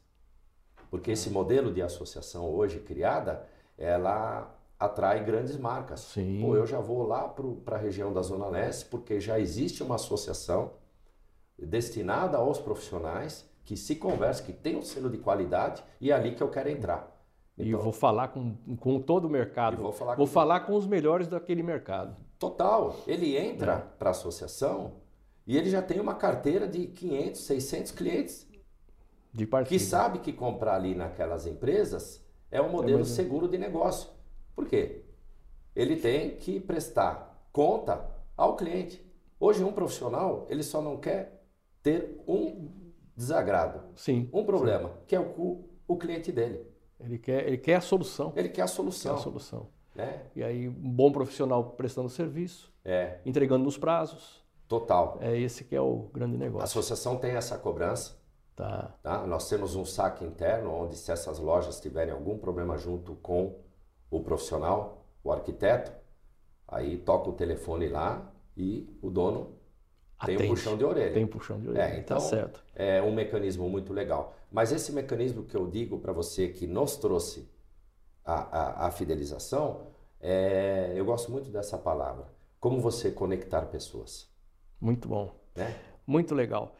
porque 0.90 1.12
esse 1.12 1.30
modelo 1.30 1.72
de 1.72 1.80
associação 1.80 2.52
hoje 2.52 2.80
criada, 2.80 3.46
ela 3.78 4.54
atrai 4.78 5.22
grandes 5.24 5.56
marcas. 5.56 6.00
Sim. 6.00 6.40
Pô, 6.42 6.56
eu 6.56 6.66
já 6.66 6.80
vou 6.80 7.06
lá 7.06 7.28
para 7.64 7.76
a 7.76 7.78
região 7.78 8.12
da 8.12 8.22
Zona 8.22 8.48
Leste, 8.48 8.86
porque 8.86 9.20
já 9.20 9.38
existe 9.38 9.82
uma 9.82 9.94
associação 9.94 10.72
destinada 11.58 12.38
aos 12.38 12.58
profissionais 12.58 13.48
que 13.62 13.76
se 13.76 13.94
conversam, 13.94 14.46
que 14.46 14.52
tem 14.52 14.76
um 14.76 14.82
selo 14.82 15.10
de 15.10 15.18
qualidade 15.18 15.84
e 16.00 16.10
é 16.10 16.14
ali 16.14 16.34
que 16.34 16.42
eu 16.42 16.48
quero 16.48 16.68
entrar. 16.70 17.16
Então, 17.56 17.66
e 17.66 17.74
vou 17.74 17.92
falar 17.92 18.28
com, 18.28 18.56
com 18.78 19.00
todo 19.00 19.26
o 19.26 19.30
mercado. 19.30 19.82
Vou 19.82 19.92
falar, 19.92 20.16
vou 20.16 20.26
com... 20.26 20.32
falar 20.32 20.60
com 20.60 20.74
os 20.74 20.86
melhores 20.86 21.28
daquele 21.28 21.62
mercado. 21.62 22.16
Total. 22.38 22.96
Ele 23.06 23.36
entra 23.36 23.72
é. 23.72 23.98
para 23.98 24.10
a 24.10 24.12
associação 24.12 24.94
e 25.46 25.58
ele 25.58 25.68
já 25.68 25.82
tem 25.82 26.00
uma 26.00 26.14
carteira 26.14 26.66
de 26.66 26.86
500, 26.86 27.40
600 27.40 27.92
clientes. 27.92 28.49
De 29.32 29.46
Que 29.46 29.78
sabe 29.78 30.18
que 30.18 30.32
comprar 30.32 30.74
ali 30.74 30.94
naquelas 30.94 31.46
empresas 31.46 32.24
é 32.50 32.60
um 32.60 32.70
modelo 32.70 33.02
é 33.02 33.04
seguro 33.04 33.48
de 33.48 33.56
negócio. 33.56 34.10
Por 34.54 34.66
quê? 34.66 35.04
Ele 35.74 35.96
tem 35.96 36.36
que 36.36 36.58
prestar 36.58 37.48
conta 37.52 38.04
ao 38.36 38.56
cliente. 38.56 39.04
Hoje 39.38 39.62
um 39.62 39.72
profissional, 39.72 40.46
ele 40.50 40.62
só 40.62 40.82
não 40.82 40.96
quer 40.96 41.44
ter 41.82 42.20
um 42.26 42.68
desagrado. 43.16 43.82
Sim. 43.94 44.28
Um 44.32 44.44
problema, 44.44 44.88
sim. 44.88 44.94
que 45.06 45.16
é 45.16 45.20
o, 45.20 45.64
o 45.86 45.96
cliente 45.96 46.32
dele. 46.32 46.66
Ele 46.98 47.18
quer, 47.18 47.46
ele 47.46 47.58
quer 47.58 47.76
a 47.76 47.80
solução. 47.80 48.32
Ele 48.36 48.48
quer 48.48 48.62
a 48.62 48.66
solução. 48.66 49.14
Quer 49.14 49.20
a 49.20 49.22
solução. 49.22 49.68
Né? 49.94 50.22
E 50.36 50.42
aí, 50.42 50.68
um 50.68 50.90
bom 50.90 51.10
profissional 51.10 51.70
prestando 51.70 52.08
serviço, 52.08 52.72
é. 52.84 53.18
entregando 53.24 53.64
nos 53.64 53.78
prazos. 53.78 54.44
Total. 54.68 55.18
É 55.20 55.36
esse 55.38 55.64
que 55.64 55.74
é 55.74 55.80
o 55.80 56.10
grande 56.12 56.36
negócio. 56.36 56.62
A 56.62 56.64
associação 56.64 57.16
tem 57.16 57.32
essa 57.32 57.58
cobrança. 57.58 58.19
Tá. 58.60 58.94
tá. 59.02 59.26
Nós 59.26 59.48
temos 59.48 59.74
um 59.74 59.86
saque 59.86 60.24
interno, 60.24 60.70
onde 60.70 60.96
se 60.96 61.10
essas 61.10 61.38
lojas 61.38 61.80
tiverem 61.80 62.12
algum 62.12 62.36
problema 62.36 62.76
junto 62.76 63.14
com 63.16 63.58
o 64.10 64.20
profissional, 64.22 65.06
o 65.24 65.32
arquiteto, 65.32 65.90
aí 66.68 66.98
toca 66.98 67.30
o 67.30 67.32
telefone 67.32 67.88
lá 67.88 68.30
e 68.54 68.98
o 69.00 69.08
dono 69.08 69.58
tem 70.26 70.36
um 70.36 70.48
puxão 70.48 70.76
de 70.76 70.84
orelha. 70.84 71.14
Tem 71.14 71.24
um 71.24 71.28
puxão 71.28 71.58
de 71.58 71.68
orelha, 71.68 71.82
é, 71.82 71.90
tá 71.92 71.98
então, 71.98 72.18
tá 72.18 72.22
certo. 72.22 72.62
É 72.74 73.00
um 73.00 73.14
mecanismo 73.14 73.68
muito 73.70 73.92
legal. 73.94 74.34
Mas 74.52 74.70
esse 74.70 74.92
mecanismo 74.92 75.44
que 75.44 75.56
eu 75.56 75.66
digo 75.66 75.98
para 75.98 76.12
você 76.12 76.48
que 76.48 76.66
nos 76.66 76.96
trouxe 76.96 77.48
a, 78.22 78.34
a, 78.34 78.86
a 78.88 78.90
fidelização, 78.90 79.86
é, 80.20 80.92
eu 80.94 81.04
gosto 81.06 81.32
muito 81.32 81.48
dessa 81.50 81.78
palavra. 81.78 82.26
Como 82.58 82.78
você 82.78 83.10
conectar 83.10 83.62
pessoas. 83.62 84.28
Muito 84.78 85.08
bom. 85.08 85.34
Né? 85.56 85.74
Muito 86.06 86.34
legal. 86.34 86.76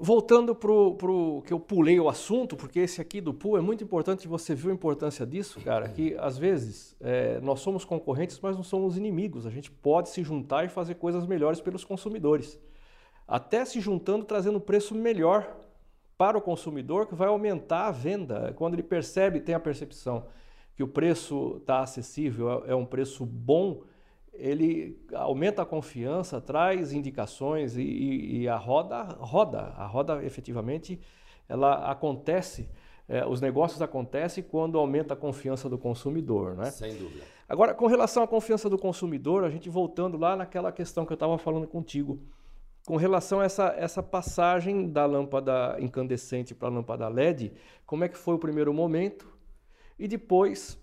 Voltando 0.00 0.54
para 0.54 0.70
o 0.70 1.42
que 1.42 1.52
eu 1.52 1.58
pulei 1.58 1.98
o 1.98 2.08
assunto, 2.08 2.56
porque 2.56 2.78
esse 2.78 3.00
aqui 3.00 3.20
do 3.20 3.34
pool 3.34 3.58
é 3.58 3.60
muito 3.60 3.82
importante, 3.82 4.28
você 4.28 4.54
viu 4.54 4.70
a 4.70 4.74
importância 4.74 5.26
disso, 5.26 5.60
cara, 5.60 5.88
que 5.88 6.14
às 6.18 6.38
vezes 6.38 6.96
é, 7.00 7.40
nós 7.40 7.58
somos 7.60 7.84
concorrentes, 7.84 8.38
mas 8.40 8.56
não 8.56 8.62
somos 8.62 8.96
inimigos. 8.96 9.44
A 9.44 9.50
gente 9.50 9.70
pode 9.70 10.10
se 10.10 10.22
juntar 10.22 10.64
e 10.64 10.68
fazer 10.68 10.94
coisas 10.94 11.26
melhores 11.26 11.60
pelos 11.60 11.84
consumidores. 11.84 12.60
Até 13.26 13.64
se 13.64 13.80
juntando, 13.80 14.24
trazendo 14.24 14.60
preço 14.60 14.94
melhor 14.94 15.56
para 16.16 16.38
o 16.38 16.40
consumidor, 16.40 17.06
que 17.06 17.14
vai 17.16 17.28
aumentar 17.28 17.88
a 17.88 17.90
venda. 17.90 18.52
Quando 18.56 18.74
ele 18.74 18.84
percebe, 18.84 19.40
tem 19.40 19.54
a 19.54 19.60
percepção 19.60 20.26
que 20.76 20.82
o 20.84 20.88
preço 20.88 21.56
está 21.60 21.80
acessível, 21.80 22.64
é, 22.64 22.70
é 22.70 22.74
um 22.74 22.86
preço 22.86 23.26
bom, 23.26 23.82
ele 24.38 24.98
aumenta 25.12 25.62
a 25.62 25.66
confiança, 25.66 26.40
traz 26.40 26.92
indicações 26.92 27.76
e, 27.76 27.82
e, 27.82 28.40
e, 28.40 28.48
a 28.48 28.56
roda 28.56 29.02
roda. 29.18 29.74
A 29.76 29.86
roda 29.86 30.24
efetivamente 30.24 31.00
ela 31.48 31.90
acontece, 31.90 32.68
é, 33.08 33.26
os 33.26 33.40
negócios 33.40 33.82
acontecem 33.82 34.44
quando 34.44 34.78
aumenta 34.78 35.14
a 35.14 35.16
confiança 35.16 35.68
do 35.68 35.76
consumidor, 35.76 36.54
né? 36.54 36.70
Sem 36.70 36.94
dúvida. 36.94 37.24
Agora, 37.48 37.74
com 37.74 37.86
relação 37.86 38.22
à 38.22 38.28
confiança 38.28 38.68
do 38.68 38.78
consumidor, 38.78 39.44
a 39.44 39.50
gente 39.50 39.68
voltando 39.68 40.18
lá 40.18 40.36
naquela 40.36 40.70
questão 40.70 41.04
que 41.04 41.12
eu 41.12 41.14
estava 41.14 41.38
falando 41.38 41.66
contigo, 41.66 42.20
com 42.86 42.96
relação 42.96 43.40
a 43.40 43.44
essa, 43.44 43.74
essa 43.76 44.02
passagem 44.02 44.88
da 44.88 45.04
lâmpada 45.04 45.76
incandescente 45.80 46.54
para 46.54 46.68
a 46.68 46.70
lâmpada 46.70 47.08
LED, 47.08 47.52
como 47.86 48.04
é 48.04 48.08
que 48.08 48.16
foi 48.16 48.34
o 48.34 48.38
primeiro 48.38 48.72
momento 48.72 49.28
e 49.98 50.06
depois 50.06 50.78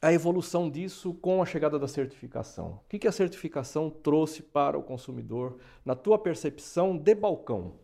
a 0.00 0.12
evolução 0.12 0.70
disso 0.70 1.12
com 1.14 1.42
a 1.42 1.46
chegada 1.46 1.78
da 1.78 1.88
certificação. 1.88 2.80
O 2.84 2.88
que, 2.88 3.06
a 3.06 3.12
certificação 3.12 3.90
trouxe 3.90 4.42
para 4.42 4.78
o 4.78 4.82
consumidor 4.82 5.58
na 5.84 5.94
tua 5.94 6.18
percepção 6.18 6.96
de 6.96 7.14
balcão? 7.14 7.74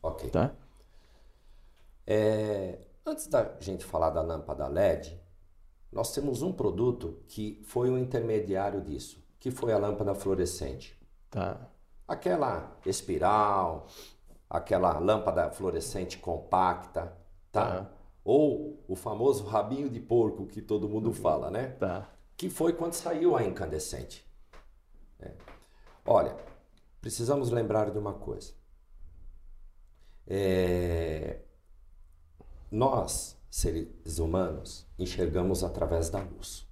Ok. 0.00 0.30
Tá? 0.30 0.54
É, 2.06 2.78
antes 3.04 3.26
da 3.26 3.56
gente 3.60 3.84
falar 3.84 4.10
da 4.10 4.22
lâmpada 4.22 4.68
LED, 4.68 5.20
nós 5.90 6.12
temos 6.12 6.42
um 6.42 6.52
produto 6.52 7.22
que 7.28 7.60
foi 7.64 7.90
um 7.90 7.98
intermediário 7.98 8.80
disso, 8.80 9.22
que 9.38 9.50
foi 9.50 9.72
a 9.72 9.78
lâmpada 9.78 10.14
fluorescente. 10.14 10.98
Tá. 11.28 11.68
Aquela 12.06 12.76
espiral, 12.86 13.86
aquela 14.48 14.98
lâmpada 14.98 15.50
fluorescente 15.50 16.18
compacta, 16.18 17.16
tá? 17.50 17.82
tá 17.82 17.90
ou 18.24 18.84
o 18.86 18.94
famoso 18.94 19.44
rabinho 19.44 19.88
de 19.88 20.00
porco 20.00 20.46
que 20.46 20.62
todo 20.62 20.88
mundo 20.88 21.12
fala, 21.12 21.50
né? 21.50 21.68
Tá. 21.68 22.10
Que 22.36 22.48
foi 22.48 22.72
quando 22.72 22.94
saiu 22.94 23.36
a 23.36 23.42
incandescente. 23.42 24.26
É. 25.20 25.32
Olha, 26.04 26.36
precisamos 27.00 27.50
lembrar 27.50 27.90
de 27.90 27.98
uma 27.98 28.14
coisa. 28.14 28.52
É... 30.26 31.40
Nós, 32.70 33.36
seres 33.50 34.18
humanos, 34.18 34.86
enxergamos 34.98 35.62
através 35.62 36.08
da 36.08 36.20
luz. 36.20 36.66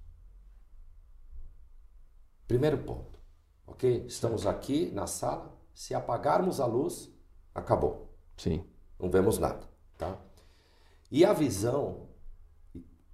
Primeiro 2.47 2.79
ponto, 2.79 3.19
ok? 3.65 4.05
Estamos 4.07 4.45
aqui 4.45 4.91
na 4.91 5.07
sala. 5.07 5.57
Se 5.73 5.93
apagarmos 5.93 6.59
a 6.59 6.65
luz, 6.65 7.09
acabou. 7.55 8.13
Sim. 8.35 8.65
Não 8.99 9.09
vemos 9.09 9.37
nada, 9.37 9.69
tá? 9.97 10.19
E 11.11 11.25
a 11.25 11.33
visão, 11.33 12.07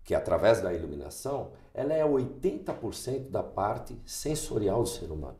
que 0.03 0.13
é 0.13 0.17
através 0.17 0.61
da 0.61 0.71
iluminação, 0.71 1.53
ela 1.73 1.93
é 1.93 2.05
80% 2.05 3.31
da 3.31 3.41
parte 3.41 3.99
sensorial 4.05 4.83
do 4.83 4.89
ser 4.89 5.11
humano. 5.11 5.39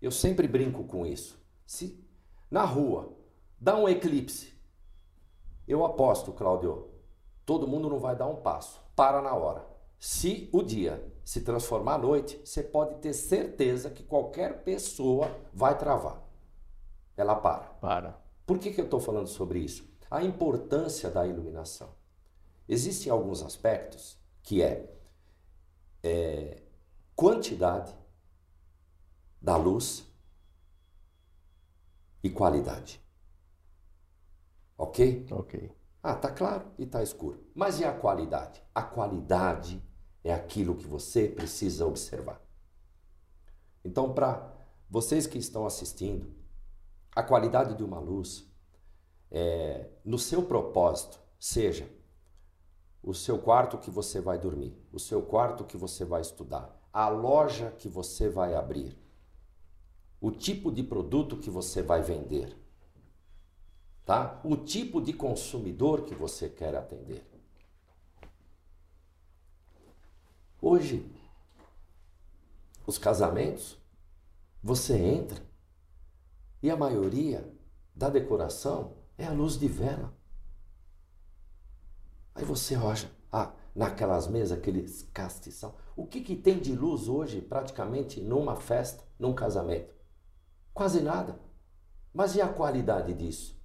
Eu 0.00 0.10
sempre 0.10 0.46
brinco 0.46 0.84
com 0.84 1.06
isso. 1.06 1.40
Se 1.66 1.98
na 2.50 2.64
rua 2.64 3.16
dá 3.58 3.76
um 3.76 3.88
eclipse, 3.88 4.52
eu 5.66 5.84
aposto, 5.84 6.32
Cláudio, 6.32 6.90
todo 7.46 7.66
mundo 7.66 7.88
não 7.88 7.98
vai 7.98 8.14
dar 8.14 8.26
um 8.26 8.36
passo, 8.36 8.82
para 8.94 9.22
na 9.22 9.34
hora. 9.34 9.66
Se 9.98 10.48
o 10.52 10.62
dia 10.62 11.02
se 11.24 11.42
transformar 11.42 11.94
à 11.94 11.98
noite, 11.98 12.40
você 12.44 12.62
pode 12.62 12.96
ter 12.96 13.12
certeza 13.12 13.90
que 13.90 14.02
qualquer 14.02 14.62
pessoa 14.62 15.30
vai 15.52 15.76
travar. 15.76 16.22
Ela 17.16 17.34
para. 17.34 17.64
Para. 17.80 18.29
Por 18.50 18.58
que, 18.58 18.72
que 18.72 18.80
eu 18.80 18.84
estou 18.84 18.98
falando 18.98 19.28
sobre 19.28 19.60
isso? 19.60 19.88
A 20.10 20.24
importância 20.24 21.08
da 21.08 21.24
iluminação. 21.24 21.94
Existem 22.68 23.12
alguns 23.12 23.42
aspectos 23.42 24.18
que 24.42 24.60
é, 24.60 24.92
é 26.02 26.60
quantidade 27.14 27.94
da 29.40 29.56
luz 29.56 30.04
e 32.24 32.28
qualidade. 32.28 33.00
Ok? 34.76 35.28
Ok. 35.30 35.72
Ah, 36.02 36.16
tá 36.16 36.32
claro 36.32 36.72
e 36.76 36.84
tá 36.86 37.04
escuro. 37.04 37.46
Mas 37.54 37.78
e 37.78 37.84
a 37.84 37.96
qualidade? 37.96 38.60
A 38.74 38.82
qualidade 38.82 39.80
é 40.24 40.34
aquilo 40.34 40.74
que 40.74 40.88
você 40.88 41.28
precisa 41.28 41.86
observar. 41.86 42.42
Então, 43.84 44.12
para 44.12 44.52
vocês 44.90 45.24
que 45.28 45.38
estão 45.38 45.64
assistindo, 45.64 46.39
a 47.14 47.22
qualidade 47.22 47.74
de 47.74 47.82
uma 47.82 47.98
luz 47.98 48.48
é, 49.30 49.88
no 50.04 50.18
seu 50.18 50.42
propósito, 50.42 51.20
seja 51.38 51.88
o 53.02 53.14
seu 53.14 53.38
quarto 53.38 53.78
que 53.78 53.90
você 53.90 54.20
vai 54.20 54.38
dormir, 54.38 54.76
o 54.92 54.98
seu 54.98 55.22
quarto 55.22 55.64
que 55.64 55.76
você 55.76 56.04
vai 56.04 56.20
estudar, 56.20 56.78
a 56.92 57.08
loja 57.08 57.70
que 57.72 57.88
você 57.88 58.28
vai 58.28 58.54
abrir, 58.54 58.98
o 60.20 60.30
tipo 60.30 60.70
de 60.70 60.82
produto 60.82 61.36
que 61.36 61.48
você 61.48 61.82
vai 61.82 62.02
vender. 62.02 62.56
tá? 64.04 64.40
O 64.44 64.56
tipo 64.56 65.00
de 65.00 65.12
consumidor 65.12 66.02
que 66.02 66.14
você 66.14 66.48
quer 66.48 66.74
atender. 66.74 67.24
Hoje, 70.60 71.10
os 72.86 72.98
casamentos, 72.98 73.78
você 74.62 74.98
entra 74.98 75.49
e 76.62 76.70
a 76.70 76.76
maioria 76.76 77.52
da 77.94 78.08
decoração 78.08 78.96
é 79.16 79.26
a 79.26 79.32
luz 79.32 79.58
de 79.58 79.68
vela. 79.68 80.12
Aí 82.34 82.44
você 82.44 82.76
olha, 82.76 83.10
ah, 83.32 83.52
naquelas 83.74 84.26
mesas, 84.26 84.56
aqueles 84.56 85.08
castição. 85.12 85.74
O 85.96 86.06
que, 86.06 86.20
que 86.20 86.36
tem 86.36 86.58
de 86.58 86.74
luz 86.74 87.08
hoje, 87.08 87.40
praticamente, 87.40 88.20
numa 88.20 88.56
festa, 88.56 89.04
num 89.18 89.34
casamento? 89.34 89.94
Quase 90.72 91.00
nada. 91.00 91.38
Mas 92.12 92.34
e 92.34 92.40
a 92.40 92.48
qualidade 92.48 93.12
disso? 93.14 93.58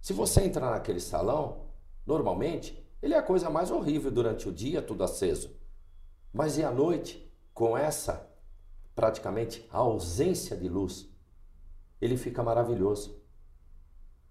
Se 0.00 0.12
você 0.12 0.42
entrar 0.42 0.70
naquele 0.70 1.00
salão, 1.00 1.66
normalmente, 2.06 2.86
ele 3.02 3.14
é 3.14 3.18
a 3.18 3.22
coisa 3.22 3.50
mais 3.50 3.70
horrível 3.70 4.10
durante 4.10 4.48
o 4.48 4.52
dia, 4.52 4.82
tudo 4.82 5.04
aceso. 5.04 5.56
Mas 6.32 6.56
e 6.58 6.64
à 6.64 6.70
noite, 6.70 7.30
com 7.52 7.76
essa 7.76 8.28
praticamente 8.94 9.66
ausência 9.70 10.56
de 10.56 10.68
luz, 10.68 11.08
ele 12.00 12.16
fica 12.16 12.42
maravilhoso. 12.42 13.20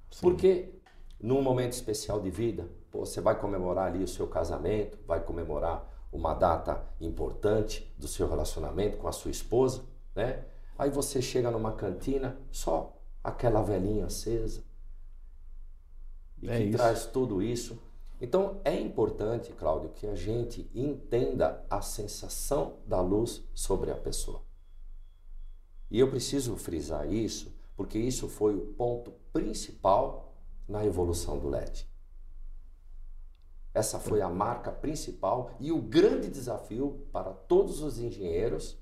Sim. 0.10 0.22
Porque 0.22 0.74
num 1.20 1.42
momento 1.42 1.74
especial 1.74 2.20
de 2.20 2.30
vida, 2.30 2.70
pô, 2.92 3.06
você 3.06 3.20
vai 3.20 3.40
comemorar 3.40 3.88
ali 3.88 4.04
o 4.04 4.08
seu 4.08 4.28
casamento, 4.28 4.98
vai 5.06 5.24
comemorar 5.24 5.94
uma 6.12 6.34
data 6.34 6.84
importante 7.02 7.94
do 7.98 8.08
seu 8.08 8.30
relacionamento 8.30 8.98
com 8.98 9.08
a 9.08 9.12
sua 9.12 9.32
esposa, 9.32 9.84
né? 10.16 10.46
Aí 10.78 10.90
você 10.90 11.22
chega 11.22 11.50
numa 11.50 11.74
cantina, 11.74 12.38
só 12.52 12.96
aquela 13.24 13.62
velhinha 13.62 14.06
acesa. 14.06 14.64
E 16.42 16.50
é 16.50 16.58
que 16.58 16.64
isso. 16.66 16.78
traz 16.78 17.06
tudo 17.08 17.42
isso. 17.42 17.80
Então 18.22 18.62
é 18.64 18.80
importante, 18.80 19.52
Cláudio, 19.54 19.90
que 19.90 20.08
a 20.08 20.16
gente 20.16 20.70
entenda 20.74 21.66
a 21.70 21.82
sensação 21.82 22.78
da 22.86 23.02
luz 23.02 23.44
sobre 23.54 23.92
a 23.92 23.96
pessoa. 23.96 24.42
E 25.90 26.00
eu 26.00 26.10
preciso 26.10 26.56
frisar 26.58 27.12
isso, 27.12 27.54
porque 27.78 28.00
isso 28.00 28.28
foi 28.28 28.56
o 28.56 28.74
ponto 28.74 29.12
principal 29.32 30.34
na 30.68 30.84
evolução 30.84 31.38
do 31.38 31.48
LED. 31.48 31.88
Essa 33.72 34.00
foi 34.00 34.20
a 34.22 34.28
marca 34.28 34.72
principal 34.72 35.56
e 35.60 35.72
o 35.72 35.80
grande 35.80 36.28
desafio 36.28 37.08
para 37.14 37.32
todos 37.32 37.84
os 37.84 38.00
engenheiros 38.00 38.76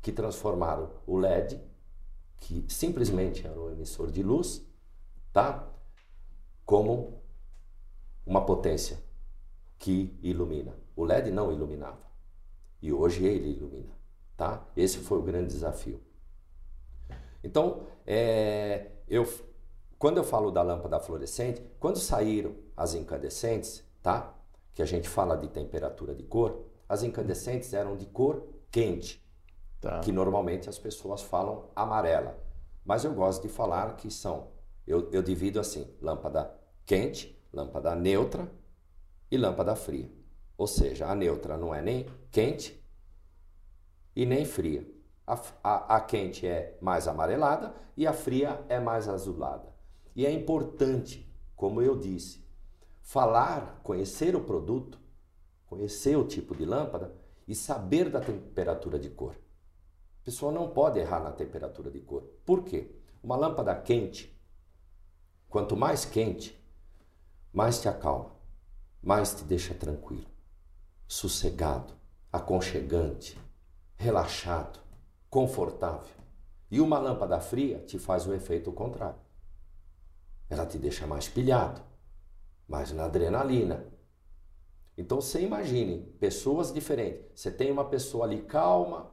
que 0.00 0.10
transformaram 0.10 0.90
o 1.06 1.18
LED, 1.18 1.60
que 2.38 2.64
simplesmente 2.68 3.46
era 3.46 3.60
um 3.60 3.70
emissor 3.70 4.10
de 4.10 4.22
luz, 4.22 4.66
tá? 5.30 5.68
Como 6.64 7.20
uma 8.24 8.46
potência 8.46 8.98
que 9.78 10.18
ilumina. 10.22 10.74
O 10.96 11.04
LED 11.04 11.30
não 11.30 11.52
iluminava. 11.52 12.00
E 12.80 12.90
hoje 12.92 13.26
ele 13.26 13.50
ilumina, 13.50 13.92
tá? 14.36 14.66
Esse 14.74 14.98
foi 14.98 15.18
o 15.18 15.22
grande 15.22 15.48
desafio. 15.48 16.00
Então, 17.46 17.86
é, 18.06 18.90
eu 19.08 19.24
quando 19.98 20.18
eu 20.18 20.24
falo 20.24 20.50
da 20.50 20.62
lâmpada 20.62 21.00
fluorescente, 21.00 21.62
quando 21.80 21.96
saíram 21.96 22.54
as 22.76 22.94
incandescentes, 22.94 23.82
tá? 24.02 24.34
Que 24.74 24.82
a 24.82 24.84
gente 24.84 25.08
fala 25.08 25.36
de 25.36 25.48
temperatura 25.48 26.14
de 26.14 26.22
cor, 26.22 26.66
as 26.88 27.02
incandescentes 27.02 27.72
eram 27.72 27.96
de 27.96 28.04
cor 28.06 28.46
quente, 28.70 29.26
tá. 29.80 30.00
que 30.00 30.12
normalmente 30.12 30.68
as 30.68 30.78
pessoas 30.78 31.22
falam 31.22 31.70
amarela. 31.74 32.38
Mas 32.84 33.04
eu 33.04 33.14
gosto 33.14 33.42
de 33.42 33.48
falar 33.48 33.96
que 33.96 34.10
são, 34.10 34.48
eu, 34.86 35.10
eu 35.10 35.22
divido 35.22 35.58
assim, 35.58 35.90
lâmpada 36.00 36.54
quente, 36.84 37.42
lâmpada 37.52 37.94
neutra 37.94 38.50
e 39.30 39.38
lâmpada 39.38 39.74
fria. 39.74 40.10
Ou 40.58 40.66
seja, 40.66 41.06
a 41.06 41.14
neutra 41.14 41.56
não 41.56 41.74
é 41.74 41.80
nem 41.80 42.06
quente 42.30 42.84
e 44.14 44.26
nem 44.26 44.44
fria. 44.44 44.86
A, 45.26 45.40
a, 45.62 45.96
a 45.96 46.00
quente 46.00 46.46
é 46.46 46.78
mais 46.80 47.08
amarelada 47.08 47.74
e 47.96 48.06
a 48.06 48.12
fria 48.12 48.64
é 48.68 48.78
mais 48.78 49.08
azulada. 49.08 49.74
E 50.14 50.24
é 50.24 50.30
importante, 50.30 51.30
como 51.54 51.82
eu 51.82 51.98
disse, 51.98 52.46
falar, 53.02 53.80
conhecer 53.82 54.36
o 54.36 54.44
produto, 54.44 54.98
conhecer 55.66 56.16
o 56.16 56.26
tipo 56.26 56.54
de 56.54 56.64
lâmpada 56.64 57.14
e 57.46 57.54
saber 57.54 58.10
da 58.10 58.20
temperatura 58.20 58.98
de 58.98 59.10
cor. 59.10 59.34
A 60.20 60.24
pessoa 60.24 60.50
não 60.50 60.70
pode 60.70 60.98
errar 60.98 61.20
na 61.20 61.32
temperatura 61.32 61.90
de 61.90 62.00
cor. 62.00 62.22
Por 62.44 62.64
quê? 62.64 62.90
Uma 63.22 63.36
lâmpada 63.36 63.74
quente, 63.74 64.36
quanto 65.48 65.76
mais 65.76 66.04
quente, 66.04 66.60
mais 67.52 67.80
te 67.80 67.88
acalma, 67.88 68.36
mais 69.02 69.34
te 69.34 69.44
deixa 69.44 69.74
tranquilo, 69.74 70.26
sossegado, 71.06 71.94
aconchegante, 72.32 73.38
relaxado, 73.96 74.80
confortável. 75.30 76.16
E 76.70 76.80
uma 76.80 76.98
lâmpada 76.98 77.40
fria 77.40 77.78
te 77.80 77.98
faz 77.98 78.26
o 78.26 78.34
efeito 78.34 78.72
contrário 78.72 79.26
ela 80.48 80.66
te 80.66 80.78
deixa 80.78 81.06
mais 81.06 81.28
pilhado, 81.28 81.80
mais 82.68 82.92
na 82.92 83.04
adrenalina. 83.04 83.84
Então 84.96 85.20
você 85.20 85.40
imagine 85.42 86.00
pessoas 86.18 86.72
diferentes. 86.72 87.40
Você 87.40 87.50
tem 87.50 87.70
uma 87.70 87.84
pessoa 87.84 88.24
ali 88.24 88.42
calma, 88.42 89.10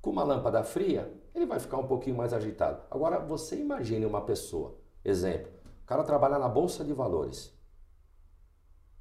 com 0.00 0.10
uma 0.10 0.24
lâmpada 0.24 0.64
fria, 0.64 1.12
ele 1.34 1.46
vai 1.46 1.60
ficar 1.60 1.76
um 1.76 1.86
pouquinho 1.86 2.16
mais 2.16 2.32
agitado. 2.32 2.82
Agora 2.90 3.18
você 3.20 3.56
imagine 3.56 4.06
uma 4.06 4.22
pessoa, 4.22 4.78
exemplo, 5.04 5.52
o 5.82 5.86
cara 5.86 6.02
trabalha 6.02 6.38
na 6.38 6.48
bolsa 6.48 6.82
de 6.84 6.92
valores. 6.92 7.54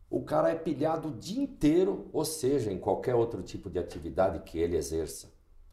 O 0.10 0.24
cara 0.24 0.50
é 0.50 0.56
pilhado 0.56 1.10
o 1.10 1.14
dia 1.14 1.42
inteiro, 1.42 2.10
ou 2.12 2.26
seja, 2.26 2.72
em 2.72 2.80
qualquer 2.80 3.16
outro 3.16 3.42
tipo 3.44 3.70
de 3.70 3.80
atividade 3.80 4.40
que 4.40 4.58
ele 4.58 4.76
exerça. 4.76 5.32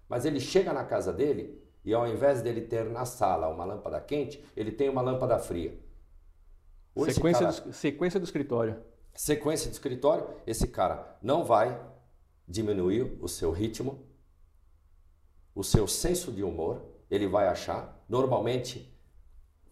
Mas 0.09 0.25
ele 0.25 0.40
chega 0.40 0.73
na 0.73 0.85
casa 0.85 1.12
dele 1.12 1.62
e 1.85 1.92
ao 1.92 2.07
invés 2.07 2.42
dele 2.42 2.61
ter 2.61 2.85
na 2.85 3.05
sala 3.05 3.49
uma 3.49 3.64
lâmpada 3.64 4.01
quente, 4.01 4.45
ele 4.57 4.73
tem 4.73 4.88
uma 4.88 5.03
lâmpada 5.03 5.38
fria 5.38 5.79
sequência, 7.05 7.47
cara, 7.47 7.61
do, 7.61 7.73
sequência 7.73 8.21
do 8.21 8.25
escritório. 8.25 8.83
Sequência 9.14 9.71
do 9.71 9.75
escritório, 9.75 10.29
esse 10.47 10.69
cara 10.69 11.19
não 11.23 11.45
vai 11.45 11.79
diminuir 12.49 13.19
o 13.21 13.29
seu 13.29 13.51
ritmo, 13.51 14.07
o 15.55 15.64
seu 15.64 15.87
senso 15.87 16.33
de 16.33 16.42
humor, 16.42 16.83
ele 17.11 17.27
vai 17.27 17.49
achar. 17.49 18.05
Normalmente, 18.09 18.95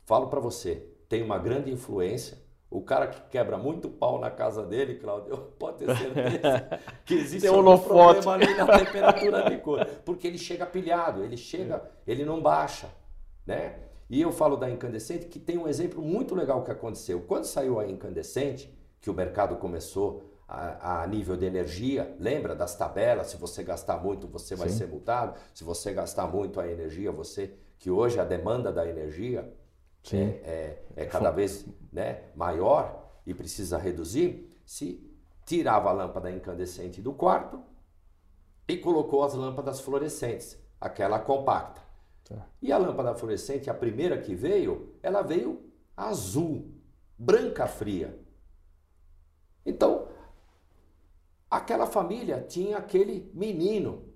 falo 0.05 0.29
para 0.29 0.41
você, 0.41 0.77
tem 1.09 1.23
uma 1.23 1.39
grande 1.39 1.71
influência. 1.71 2.43
O 2.75 2.81
cara 2.81 3.07
que 3.07 3.21
quebra 3.31 3.57
muito 3.57 3.89
pau 3.89 4.19
na 4.19 4.33
casa 4.33 4.67
dele, 4.67 4.97
Claudio, 4.97 5.37
pode 5.61 5.79
ter 5.79 5.97
certeza 5.97 6.81
que 7.07 7.15
existe 7.15 7.49
um 7.49 7.79
problema 7.79 8.33
ali 8.33 8.53
na 8.53 8.67
temperatura 8.79 9.49
de 9.49 9.59
cor. 9.59 9.87
Porque 10.05 10.27
ele 10.27 10.37
chega 10.37 10.67
pilhado, 10.67 11.23
ele 11.23 11.37
chega, 11.37 11.77
é. 11.77 12.11
ele 12.11 12.25
não 12.25 12.43
baixa, 12.43 12.89
né? 13.47 13.77
E 14.11 14.21
eu 14.21 14.33
falo 14.33 14.57
da 14.57 14.69
incandescente 14.69 15.27
que 15.27 15.39
tem 15.39 15.57
um 15.57 15.69
exemplo 15.69 16.03
muito 16.03 16.35
legal 16.35 16.65
que 16.65 16.71
aconteceu. 16.73 17.21
Quando 17.21 17.45
saiu 17.45 17.79
a 17.79 17.87
incandescente, 17.87 18.77
que 19.01 19.09
o 19.09 19.15
mercado 19.15 19.55
começou 19.55 20.25
a, 20.49 21.03
a 21.03 21.07
nível 21.07 21.37
de 21.37 21.47
energia, 21.47 22.17
lembra 22.19 22.57
das 22.57 22.75
tabelas? 22.75 23.29
Se 23.29 23.37
você 23.37 23.63
gastar 23.63 24.03
muito, 24.03 24.27
você 24.27 24.57
vai 24.57 24.69
Sim. 24.69 24.79
ser 24.79 24.89
multado. 24.89 25.39
Se 25.55 25.63
você 25.63 25.93
gastar 25.93 26.27
muito 26.27 26.59
a 26.59 26.67
energia, 26.69 27.13
você. 27.13 27.55
Que 27.79 27.89
hoje 27.89 28.19
a 28.19 28.25
demanda 28.25 28.73
da 28.73 28.85
energia 28.85 29.49
é, 30.13 30.17
é, 30.17 30.85
é, 30.97 31.07
cada 31.07 31.31
vez 31.31 31.65
né, 31.91 32.25
maior 32.35 33.11
e 33.27 33.33
precisa 33.33 33.79
reduzir. 33.79 34.51
Se 34.67 35.11
tirava 35.47 35.89
a 35.89 35.93
lâmpada 35.93 36.31
incandescente 36.31 37.01
do 37.01 37.15
quarto 37.15 37.63
e 38.69 38.77
colocou 38.77 39.23
as 39.23 39.35
lâmpadas 39.35 39.81
fluorescentes, 39.81 40.59
aquela 40.81 41.19
compacta. 41.19 41.81
Tá. 42.25 42.47
E 42.61 42.73
a 42.73 42.79
lâmpada 42.79 43.15
fluorescente, 43.15 43.71
a 43.71 43.75
primeira 43.75 44.19
que 44.19 44.35
veio, 44.35 44.95
ela 45.03 45.23
veio 45.23 45.71
azul, 45.97 46.71
branca 47.17 47.67
fria. 47.67 48.19
Então, 49.65 50.09
aquela 51.51 51.87
família 51.87 52.45
tinha 52.47 52.77
aquele 52.77 53.31
menino 53.33 54.13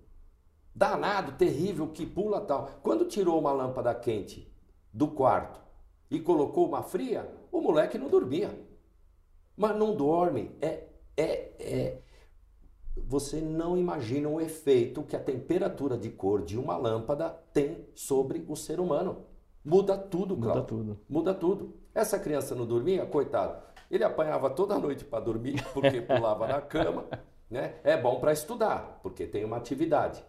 danado, 0.75 1.33
terrível, 1.33 1.89
que 1.89 2.05
pula 2.05 2.41
tal. 2.41 2.79
Quando 2.83 3.07
tirou 3.07 3.39
uma 3.39 3.53
lâmpada 3.53 3.95
quente 3.95 4.53
do 4.93 5.09
quarto 5.09 5.68
e 6.11 6.21
colocou 6.21 6.67
uma 6.67 6.83
fria, 6.83 7.31
o 7.53 7.61
moleque 7.61 7.99
não 7.99 8.09
dormia. 8.09 8.51
Mas 9.57 9.77
não 9.77 9.95
dorme. 9.95 10.57
É, 10.61 10.85
é, 11.17 11.53
é, 11.59 11.99
você 12.97 13.41
não 13.41 13.77
imagina 13.77 14.29
o 14.29 14.41
efeito 14.41 15.03
que 15.03 15.17
a 15.17 15.21
temperatura 15.21 15.99
de 15.99 16.11
cor 16.11 16.43
de 16.43 16.59
uma 16.59 16.77
lâmpada 16.77 17.31
tem 17.53 17.87
sobre 17.95 18.45
o 18.49 18.55
ser 18.55 18.81
humano. 18.81 19.25
Muda 19.65 19.99
tudo, 19.99 20.37
Cláudio. 20.37 20.55
Muda 20.55 20.67
tudo. 20.67 21.01
Muda 21.09 21.35
tudo. 21.35 21.75
Essa 21.95 22.19
criança 22.19 22.55
não 22.55 22.67
dormia, 22.67 23.05
coitado. 23.05 23.61
Ele 23.91 24.05
apanhava 24.05 24.49
toda 24.51 24.79
noite 24.79 25.05
para 25.05 25.21
dormir, 25.25 25.63
porque 25.73 26.01
pulava 26.03 26.47
na 26.47 26.61
cama. 26.61 27.07
Né? 27.51 27.75
É 27.83 27.97
bom 27.97 28.21
para 28.21 28.33
estudar, 28.33 29.01
porque 29.03 29.27
tem 29.27 29.45
uma 29.45 29.57
atividade. 29.57 30.25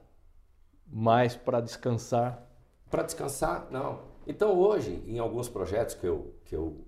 Mas 0.88 1.36
para 1.36 1.62
descansar? 1.62 2.44
Para 2.90 3.04
descansar, 3.04 3.68
não. 3.70 4.09
Então 4.30 4.60
hoje, 4.60 5.04
em 5.08 5.18
alguns 5.18 5.50
projetos 5.50 5.96
que 5.96 6.06
eu, 6.06 6.36
que 6.46 6.56
eu 6.56 6.86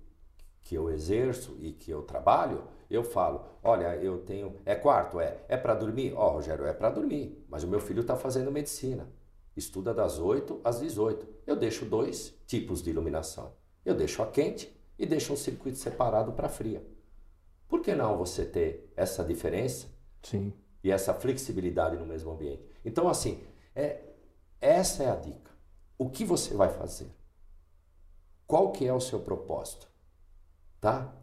que 0.62 0.76
eu 0.76 0.88
exerço 0.88 1.56
e 1.58 1.72
que 1.72 1.90
eu 1.90 2.02
trabalho, 2.02 2.62
eu 2.88 3.02
falo, 3.02 3.44
olha, 3.64 3.96
eu 3.96 4.18
tenho, 4.18 4.60
é 4.64 4.76
quarto, 4.76 5.18
é, 5.18 5.38
é 5.48 5.56
para 5.56 5.74
dormir? 5.74 6.14
Ó, 6.14 6.24
oh, 6.24 6.32
Rogério, 6.34 6.64
é 6.64 6.72
para 6.72 6.88
dormir, 6.88 7.44
mas 7.48 7.64
o 7.64 7.66
meu 7.66 7.80
filho 7.80 8.02
está 8.02 8.14
fazendo 8.14 8.52
medicina, 8.52 9.10
estuda 9.56 9.92
das 9.92 10.20
8 10.20 10.60
às 10.62 10.78
18. 10.78 11.26
Eu 11.44 11.56
deixo 11.56 11.84
dois 11.84 12.32
tipos 12.46 12.80
de 12.80 12.90
iluminação. 12.90 13.52
Eu 13.84 13.96
deixo 13.96 14.22
a 14.22 14.26
quente 14.28 14.72
e 14.96 15.04
deixo 15.04 15.32
um 15.32 15.36
circuito 15.36 15.78
separado 15.78 16.30
para 16.34 16.48
fria. 16.48 16.86
Por 17.66 17.80
que 17.80 17.92
não 17.92 18.16
você 18.16 18.44
ter 18.44 18.92
essa 18.94 19.24
diferença? 19.24 19.88
Sim. 20.22 20.52
E 20.84 20.92
essa 20.92 21.12
flexibilidade 21.12 21.96
no 21.96 22.06
mesmo 22.06 22.30
ambiente. 22.30 22.62
Então, 22.84 23.08
assim, 23.08 23.42
é, 23.74 24.00
essa 24.60 25.02
é 25.02 25.10
a 25.10 25.16
dica. 25.16 25.50
O 25.98 26.08
que 26.08 26.24
você 26.24 26.54
vai 26.54 26.68
fazer? 26.68 27.10
Qual 28.46 28.72
que 28.72 28.86
é 28.86 28.92
o 28.92 29.00
seu 29.00 29.20
propósito? 29.20 29.88
Tá? 30.80 31.14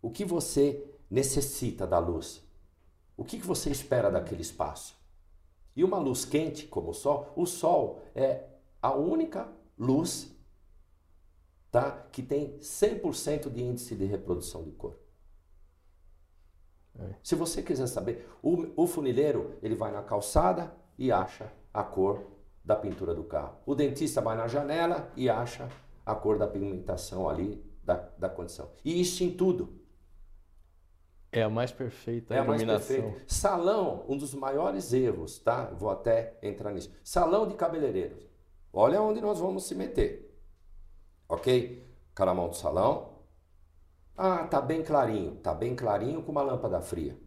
O 0.00 0.10
que 0.10 0.24
você 0.24 0.84
necessita 1.10 1.86
da 1.86 1.98
luz? 1.98 2.42
O 3.16 3.24
que, 3.24 3.38
que 3.38 3.46
você 3.46 3.70
espera 3.70 4.10
daquele 4.10 4.42
espaço? 4.42 4.96
E 5.74 5.82
uma 5.82 5.98
luz 5.98 6.24
quente 6.24 6.66
como 6.66 6.90
o 6.90 6.94
sol, 6.94 7.32
o 7.36 7.46
sol 7.46 8.02
é 8.14 8.44
a 8.80 8.94
única 8.94 9.48
luz 9.78 10.34
tá, 11.70 12.06
que 12.12 12.22
tem 12.22 12.58
100% 12.58 13.50
de 13.50 13.62
índice 13.62 13.94
de 13.94 14.04
reprodução 14.04 14.62
de 14.62 14.72
cor. 14.72 14.98
É. 16.98 17.14
Se 17.22 17.34
você 17.34 17.62
quiser 17.62 17.86
saber, 17.86 18.26
o, 18.42 18.82
o 18.82 18.86
funileiro 18.86 19.58
ele 19.62 19.74
vai 19.74 19.92
na 19.92 20.02
calçada 20.02 20.74
e 20.98 21.12
acha 21.12 21.52
a 21.72 21.82
cor 21.82 22.26
da 22.64 22.74
pintura 22.74 23.14
do 23.14 23.24
carro. 23.24 23.56
O 23.66 23.74
dentista 23.74 24.20
vai 24.20 24.36
na 24.36 24.48
janela 24.48 25.12
e 25.14 25.28
acha 25.28 25.68
a 26.06 26.14
cor 26.14 26.38
da 26.38 26.46
pigmentação 26.46 27.28
ali 27.28 27.60
da, 27.82 27.96
da 28.16 28.28
condição. 28.28 28.70
E 28.84 29.00
isso 29.00 29.24
em 29.24 29.30
tudo. 29.32 29.80
É 31.32 31.42
a 31.42 31.50
mais 31.50 31.72
perfeita 31.72 32.32
é 32.32 32.38
a 32.38 32.44
iluminação. 32.44 32.72
Mais 32.72 32.86
perfeita. 32.86 33.24
Salão, 33.26 34.04
um 34.08 34.16
dos 34.16 34.32
maiores 34.32 34.92
erros, 34.92 35.38
tá? 35.40 35.64
Vou 35.66 35.90
até 35.90 36.38
entrar 36.40 36.72
nisso. 36.72 36.90
Salão 37.02 37.48
de 37.48 37.54
cabeleireiros. 37.54 38.24
Olha 38.72 39.02
onde 39.02 39.20
nós 39.20 39.40
vamos 39.40 39.64
se 39.64 39.74
meter. 39.74 40.32
Ok? 41.28 41.84
Caramão 42.14 42.48
do 42.48 42.56
salão. 42.56 43.16
Ah, 44.16 44.46
tá 44.46 44.60
bem 44.60 44.82
clarinho. 44.82 45.36
Tá 45.36 45.52
bem 45.52 45.74
clarinho 45.74 46.22
com 46.22 46.30
uma 46.32 46.42
lâmpada 46.42 46.80
fria. 46.80 47.18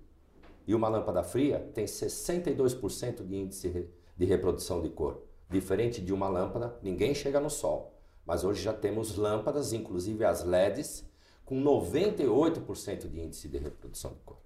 E 0.66 0.74
uma 0.74 0.88
lâmpada 0.88 1.22
fria 1.22 1.60
tem 1.74 1.86
62% 1.86 3.26
de 3.26 3.36
índice 3.36 3.90
de 4.16 4.26
reprodução 4.26 4.82
de 4.82 4.90
cor. 4.90 5.24
Diferente 5.50 6.02
de 6.02 6.14
uma 6.14 6.30
lâmpada, 6.30 6.78
ninguém 6.82 7.14
chega 7.14 7.40
no 7.40 7.50
sol. 7.50 7.99
Mas 8.30 8.44
hoje 8.44 8.62
já 8.62 8.72
temos 8.72 9.16
lâmpadas, 9.16 9.74
inclusive 9.74 10.24
as 10.24 10.44
LEDs, 10.44 11.04
com 11.44 11.60
98% 11.64 13.10
de 13.10 13.22
índice 13.22 13.48
de 13.48 13.58
reprodução 13.58 14.14
de 14.14 14.20
cor. 14.20 14.38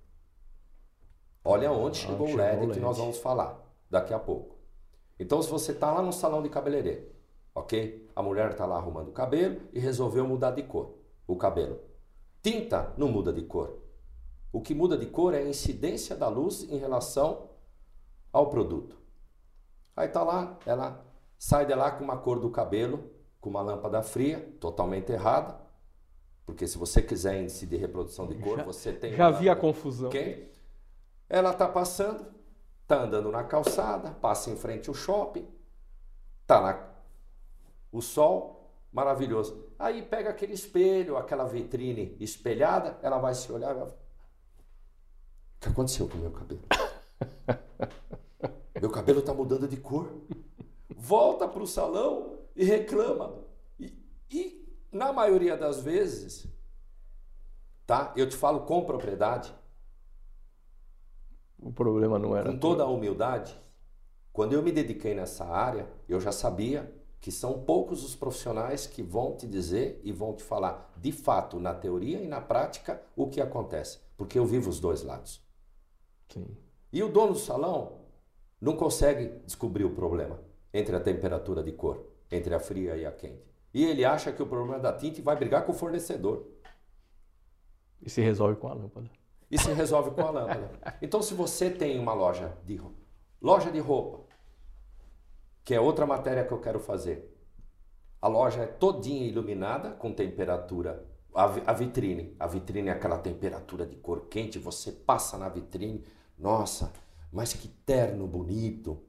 Olha 1.43 1.69
onde 1.69 1.99
ah, 1.99 2.07
chegou 2.07 2.29
o 2.29 2.34
LED, 2.34 2.61
LED 2.61 2.73
que 2.75 2.79
nós 2.79 2.97
vamos 2.97 3.17
falar 3.17 3.61
daqui 3.89 4.13
a 4.13 4.19
pouco. 4.19 4.55
Então, 5.19 5.41
se 5.41 5.49
você 5.49 5.73
está 5.73 5.91
lá 5.91 6.01
no 6.01 6.13
salão 6.13 6.41
de 6.41 6.47
cabeleireiro, 6.47 7.11
ok? 7.53 8.09
A 8.15 8.23
mulher 8.23 8.51
está 8.51 8.65
lá 8.65 8.77
arrumando 8.77 9.09
o 9.09 9.11
cabelo 9.11 9.59
e 9.73 9.81
resolveu 9.81 10.25
mudar 10.25 10.51
de 10.51 10.63
cor 10.63 10.95
o 11.27 11.36
cabelo. 11.36 11.77
Tinta 12.41 12.93
não 12.97 13.09
muda 13.09 13.34
de 13.34 13.41
cor. 13.41 13.79
O 14.53 14.61
que 14.61 14.73
muda 14.73 14.97
de 14.97 15.07
cor 15.07 15.34
é 15.34 15.39
a 15.39 15.49
incidência 15.49 16.15
da 16.15 16.29
luz 16.29 16.63
em 16.71 16.77
relação 16.77 17.49
ao 18.31 18.49
produto. 18.49 18.95
Aí 19.93 20.07
está 20.07 20.23
lá, 20.23 20.57
ela 20.65 21.05
sai 21.38 21.65
de 21.65 21.75
lá 21.75 21.91
com 21.91 22.05
uma 22.05 22.15
cor 22.15 22.39
do 22.39 22.49
cabelo, 22.49 23.11
com 23.44 23.50
uma 23.50 23.62
lâmpada 23.62 24.02
fria, 24.02 24.39
totalmente 24.62 25.12
errada, 25.12 25.60
porque 26.46 26.66
se 26.66 26.78
você 26.78 27.02
quiser 27.02 27.41
índice 27.41 27.68
de 27.68 27.76
reprodução 27.76 28.26
de 28.26 28.36
cor, 28.36 28.56
já, 28.56 28.64
você 28.64 28.94
tem. 28.94 29.18
Já 29.18 29.30
vi 29.32 29.50
a 29.50 29.56
confusão. 29.56 30.08
Okay? 30.08 30.50
Ela 31.28 31.52
está 31.52 31.68
passando, 31.68 32.26
está 32.84 33.02
andando 33.02 33.30
na 33.30 33.44
calçada, 33.44 34.12
passa 34.12 34.50
em 34.50 34.56
frente 34.56 34.88
ao 34.88 34.96
shopping, 34.96 35.46
está 36.41 36.58
lá 36.58 36.89
o 37.91 38.02
sol, 38.02 38.72
maravilhoso. 38.94 39.68
Aí 39.78 40.02
pega 40.02 40.30
aquele 40.30 40.54
espelho, 40.54 41.18
aquela 41.18 41.44
vitrine 41.44 42.16
espelhada, 42.22 42.98
ela 43.02 43.18
vai 43.18 43.36
se 43.36 43.52
olhar 43.52 43.76
e 43.76 43.80
vai. 43.80 43.89
O 43.89 43.94
que 45.60 45.68
aconteceu 45.68 46.08
com 46.08 46.18
o 46.18 46.22
meu 46.22 46.32
cabelo? 46.32 46.62
meu 48.80 48.89
cabelo 48.89 49.20
está 49.20 49.34
mudando 49.34 49.68
de 49.68 49.76
cor. 49.76 50.10
Volta 50.96 51.46
para 51.46 51.62
o 51.62 51.68
salão 51.68 52.43
e 52.56 52.64
reclama. 52.64 53.43
E, 53.80 53.93
e 54.30 54.78
na 54.91 55.12
maioria 55.12 55.58
das 55.58 55.82
vezes, 55.82 56.47
tá? 57.86 58.14
Eu 58.16 58.28
te 58.28 58.36
falo 58.36 58.62
com 58.62 58.86
propriedade. 58.86 59.54
O 61.60 61.72
problema 61.72 62.20
não 62.20 62.36
era. 62.36 62.51
Com 62.51 62.58
toda 62.58 62.84
a 62.84 62.88
humildade, 62.88 63.58
quando 64.32 64.54
eu 64.54 64.62
me 64.62 64.72
dediquei 64.72 65.14
nessa 65.16 65.45
área, 65.45 65.88
eu 66.08 66.20
já 66.20 66.32
sabia 66.32 66.93
que 67.22 67.32
são 67.32 67.64
poucos 67.64 68.04
os 68.04 68.16
profissionais 68.16 68.86
que 68.86 69.01
vão 69.01 69.38
te 69.38 69.47
dizer 69.47 70.01
e 70.04 70.12
vão 70.12 70.34
te 70.34 70.43
falar 70.43 70.91
de 70.97 71.12
fato, 71.12 71.58
na 71.60 71.74
teoria 71.74 72.20
e 72.20 72.28
na 72.28 72.41
prática, 72.41 73.01
o 73.16 73.30
que 73.30 73.39
acontece. 73.39 73.99
Porque 74.18 74.38
eu 74.38 74.45
vivo 74.45 74.70
os 74.70 74.80
dois 74.80 75.04
lados. 75.04 75.41
Sim. 76.28 76.45
E 76.91 77.01
o 77.01 77.08
dono 77.08 77.34
do 77.34 77.39
salão 77.39 78.01
não 78.60 78.76
consegue 78.76 79.39
descobrir 79.45 79.86
o 79.86 79.95
problema 79.95 80.39
entre 80.74 80.95
a 80.95 80.99
temperatura 80.99 81.64
de 81.64 81.72
cor, 81.72 82.12
entre 82.32 82.53
a 82.53 82.59
fria 82.59 82.95
e 82.95 83.05
a 83.05 83.11
quente. 83.11 83.53
E 83.74 83.86
ele 83.86 84.05
acha 84.05 84.32
que 84.32 84.41
o 84.41 84.47
problema 84.47 84.78
é 84.78 84.80
da 84.80 84.93
tinta 84.93 85.19
e 85.19 85.24
vai 85.24 85.36
brigar 85.36 85.65
com 85.65 85.71
o 85.71 85.76
fornecedor. 85.76 86.47
E 88.01 88.09
se 88.09 88.21
resolve 88.21 88.55
com 88.55 88.67
a 88.67 88.74
lâmpada. 88.74 89.09
E 89.49 89.57
se 89.57 89.71
resolve 89.71 90.11
com 90.11 90.21
a 90.21 90.32
lâmpada. 90.32 90.97
Então, 91.01 91.21
se 91.21 91.34
você 91.34 91.69
tem 91.69 91.99
uma 91.99 92.13
loja 92.13 92.57
de 92.65 92.80
loja 93.41 93.71
de 93.71 93.80
roupa, 93.80 94.21
que 95.63 95.74
é 95.74 95.80
outra 95.80 96.05
matéria 96.05 96.45
que 96.45 96.51
eu 96.51 96.59
quero 96.59 96.80
fazer. 96.80 97.30
A 98.21 98.28
loja 98.28 98.61
é 98.61 98.67
todinha 98.67 99.26
iluminada 99.26 99.91
com 99.91 100.13
temperatura 100.13 101.05
a, 101.34 101.74
vitrine, 101.74 102.36
a 102.39 102.45
vitrine 102.45 102.89
é 102.89 102.91
aquela 102.91 103.17
temperatura 103.17 103.86
de 103.86 103.95
cor 103.95 104.28
quente, 104.28 104.59
você 104.59 104.91
passa 104.91 105.38
na 105.38 105.49
vitrine, 105.49 106.05
nossa, 106.38 106.93
mas 107.32 107.53
que 107.53 107.67
terno 107.67 108.28
bonito. 108.28 109.01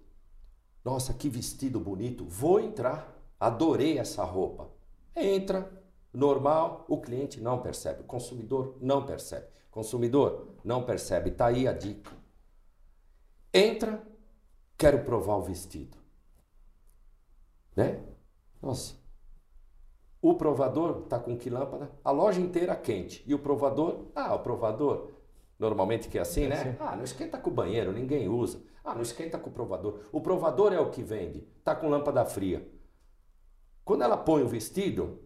Nossa, 0.85 1.15
que 1.15 1.29
vestido 1.29 1.81
bonito. 1.81 2.25
Vou 2.27 2.61
entrar 2.61 3.15
adorei 3.39 3.99
essa 3.99 4.25
roupa. 4.25 4.71
Entra, 5.15 5.71
normal, 6.13 6.85
o 6.89 7.01
cliente 7.01 7.41
não 7.41 7.61
percebe, 7.61 8.01
o 8.01 8.05
consumidor 8.05 8.77
não 8.81 9.05
percebe. 9.05 9.47
Consumidor 9.71 10.55
não 10.65 10.85
percebe, 10.85 11.31
tá 11.31 11.47
aí 11.47 11.67
a 11.69 11.73
dica. 11.73 12.11
Entra, 13.53 14.03
quero 14.79 15.05
provar 15.05 15.37
o 15.37 15.43
vestido. 15.43 15.97
Né? 17.77 18.03
Nossa. 18.63 18.95
O 20.23 20.35
provador 20.35 21.03
tá 21.03 21.19
com 21.19 21.37
que 21.37 21.51
lâmpada? 21.51 21.91
A 22.03 22.11
loja 22.11 22.41
inteira 22.41 22.75
quente. 22.75 23.23
E 23.27 23.35
o 23.35 23.39
provador? 23.39 24.07
Ah, 24.15 24.35
o 24.35 24.39
provador 24.39 25.13
normalmente 25.59 26.09
que 26.09 26.19
é 26.19 26.23
assim, 26.23 26.47
né? 26.49 26.77
Ah, 26.81 26.97
não 26.97 27.05
esquenta 27.05 27.37
com 27.39 27.51
o 27.51 27.55
banheiro, 27.55 27.93
ninguém 27.93 28.29
usa. 28.29 28.63
Ah, 28.85 28.95
não 28.95 29.01
esquenta 29.01 29.39
com 29.39 29.49
o 29.49 29.53
provador. 29.53 30.01
O 30.13 30.21
provador 30.21 30.73
é 30.75 30.79
o 30.79 30.91
que 30.91 31.03
vende. 31.03 31.41
Tá 31.65 31.75
com 31.75 31.89
lâmpada 31.89 32.25
fria. 32.27 32.71
Quando 33.83 34.03
ela 34.03 34.17
põe 34.17 34.43
o 34.43 34.49
vestido, 34.49 35.23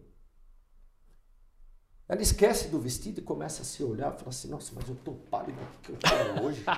ela 2.07 2.21
esquece 2.21 2.69
do 2.69 2.79
vestido 2.79 3.19
e 3.19 3.23
começa 3.23 3.61
a 3.61 3.65
se 3.65 3.83
olhar 3.83 4.13
e 4.13 4.17
fala 4.17 4.29
assim: 4.29 4.49
Nossa, 4.49 4.71
mas 4.73 4.87
eu 4.87 4.95
tô 4.95 5.13
pálido, 5.13 5.59
o 5.61 5.81
que 5.81 5.91
eu 5.91 5.97
quero 5.97 6.45
hoje? 6.45 6.63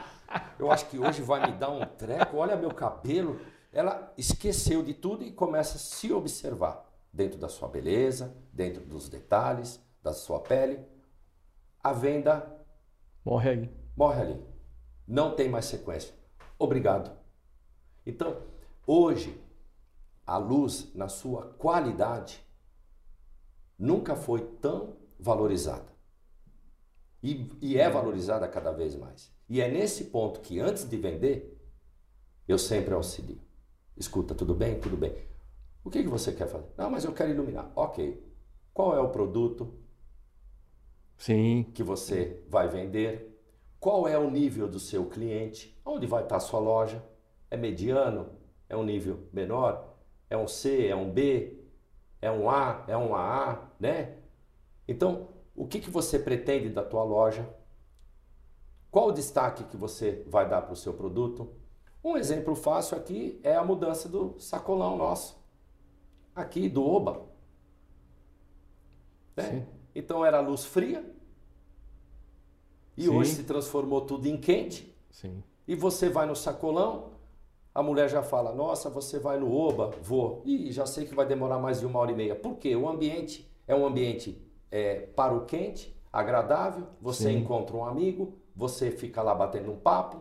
Eu 0.57 0.71
acho 0.71 0.87
que 0.87 0.97
hoje 0.97 1.21
vai 1.21 1.45
me 1.45 1.57
dar 1.57 1.69
um 1.69 1.85
treco, 1.85 2.37
olha 2.37 2.55
meu 2.55 2.73
cabelo. 2.73 3.37
Ela 3.73 4.13
esqueceu 4.17 4.81
de 4.81 4.93
tudo 4.93 5.25
e 5.25 5.31
começa 5.31 5.75
a 5.75 5.79
se 5.79 6.13
observar 6.13 6.89
dentro 7.11 7.37
da 7.37 7.49
sua 7.49 7.67
beleza, 7.67 8.33
dentro 8.53 8.81
dos 8.81 9.09
detalhes 9.09 9.77
da 10.01 10.13
sua 10.13 10.39
pele. 10.39 10.79
A 11.83 11.91
venda 11.91 12.49
morre 13.25 13.49
aí. 13.49 13.69
Morre 13.95 14.21
ali. 14.21 14.45
Não 15.05 15.35
tem 15.35 15.49
mais 15.49 15.65
sequência. 15.65 16.13
Obrigado. 16.61 17.11
Então, 18.05 18.39
hoje, 18.85 19.35
a 20.27 20.37
luz, 20.37 20.93
na 20.93 21.09
sua 21.09 21.47
qualidade, 21.57 22.39
nunca 23.79 24.15
foi 24.15 24.41
tão 24.61 24.95
valorizada. 25.19 25.91
E, 27.23 27.49
e, 27.59 27.79
é 27.79 27.89
valorizada 27.89 28.47
cada 28.47 28.71
vez 28.71 28.95
mais. 28.95 29.31
E 29.49 29.59
é 29.59 29.71
nesse 29.71 30.03
ponto 30.05 30.39
que, 30.41 30.59
antes 30.59 30.87
de 30.87 30.97
vender, 30.97 31.59
eu 32.47 32.59
sempre 32.59 32.93
auxilio. 32.93 33.41
Escuta, 33.97 34.35
tudo 34.35 34.53
bem? 34.53 34.79
Tudo 34.79 34.95
bem. 34.95 35.15
O 35.83 35.89
que, 35.89 36.03
que 36.03 36.09
você 36.09 36.31
quer 36.31 36.47
fazer? 36.47 36.69
Não, 36.77 36.91
mas 36.91 37.05
eu 37.05 37.11
quero 37.11 37.31
iluminar. 37.31 37.71
Ok. 37.75 38.23
Qual 38.71 38.95
é 38.95 38.99
o 38.99 39.09
produto 39.09 39.73
Sim. 41.17 41.71
que 41.73 41.81
você 41.81 42.43
vai 42.47 42.67
vender? 42.67 43.30
Qual 43.81 44.07
é 44.07 44.17
o 44.17 44.31
nível 44.31 44.69
do 44.69 44.79
seu 44.79 45.07
cliente? 45.07 45.77
Onde 45.85 46.07
vai 46.07 46.23
estar 46.23 46.37
a 46.37 46.39
sua 46.39 46.61
loja? 46.61 47.03
É 47.49 47.57
mediano? 47.57 48.29
É 48.69 48.77
um 48.77 48.83
nível 48.83 49.27
menor? 49.33 49.91
é 50.31 50.37
um 50.37 50.47
C, 50.47 50.87
é 50.87 50.95
um 50.95 51.11
B, 51.11 51.61
é 52.21 52.31
um 52.31 52.49
A, 52.49 52.85
é 52.87 52.95
um 52.95 53.13
AA, 53.13 53.69
né? 53.77 54.15
Então, 54.87 55.27
O 55.53 55.67
que, 55.67 55.81
que 55.81 55.89
você 55.89 56.17
pretende 56.17 56.69
da 56.69 56.81
tua 56.81 57.03
loja? 57.03 57.47
Qual 58.89 59.09
o 59.09 59.11
destaque 59.11 59.65
que 59.65 59.75
você 59.75 60.23
vai 60.25 60.47
dar 60.47 60.61
para 60.61 60.71
o 60.71 60.77
seu 60.77 60.93
produto? 60.93 61.53
Um 62.01 62.15
exemplo 62.15 62.55
fácil 62.55 62.97
aqui 62.97 63.39
é 63.43 63.53
a 63.53 63.63
mudança 63.63 64.07
do 64.07 64.39
sacolão 64.39 64.97
nosso. 64.97 65.37
Aqui 66.33 66.69
do 66.69 66.87
Oba. 66.87 67.27
Né? 69.35 69.67
Então 69.93 70.25
era 70.25 70.39
luz 70.39 70.63
fria. 70.63 71.05
E 72.97 73.03
Sim. 73.03 73.09
hoje 73.09 73.31
se 73.31 73.43
transformou 73.43 74.01
tudo 74.01 74.27
em 74.27 74.37
quente. 74.37 74.95
Sim. 75.09 75.43
E 75.67 75.75
você 75.75 76.09
vai 76.09 76.25
no 76.25 76.35
sacolão, 76.35 77.11
a 77.73 77.81
mulher 77.81 78.09
já 78.09 78.21
fala: 78.21 78.53
Nossa, 78.53 78.89
você 78.89 79.19
vai 79.19 79.39
no 79.39 79.53
Oba? 79.53 79.91
Vou. 80.01 80.41
E 80.45 80.71
já 80.71 80.85
sei 80.85 81.05
que 81.05 81.15
vai 81.15 81.25
demorar 81.25 81.59
mais 81.59 81.79
de 81.79 81.85
uma 81.85 81.99
hora 81.99 82.11
e 82.11 82.15
meia. 82.15 82.35
Por 82.35 82.57
quê? 82.57 82.75
O 82.75 82.89
ambiente 82.89 83.49
é 83.67 83.75
um 83.75 83.85
ambiente 83.85 84.41
é, 84.69 85.01
para 85.15 85.33
o 85.33 85.45
quente, 85.45 85.95
agradável. 86.11 86.87
Você 87.01 87.31
Sim. 87.31 87.37
encontra 87.37 87.75
um 87.75 87.85
amigo, 87.85 88.37
você 88.55 88.91
fica 88.91 89.21
lá 89.21 89.33
batendo 89.33 89.71
um 89.71 89.77
papo. 89.77 90.19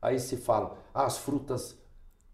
Aí 0.00 0.18
se 0.18 0.36
fala: 0.36 0.76
ah, 0.92 1.04
as 1.04 1.18
frutas 1.18 1.78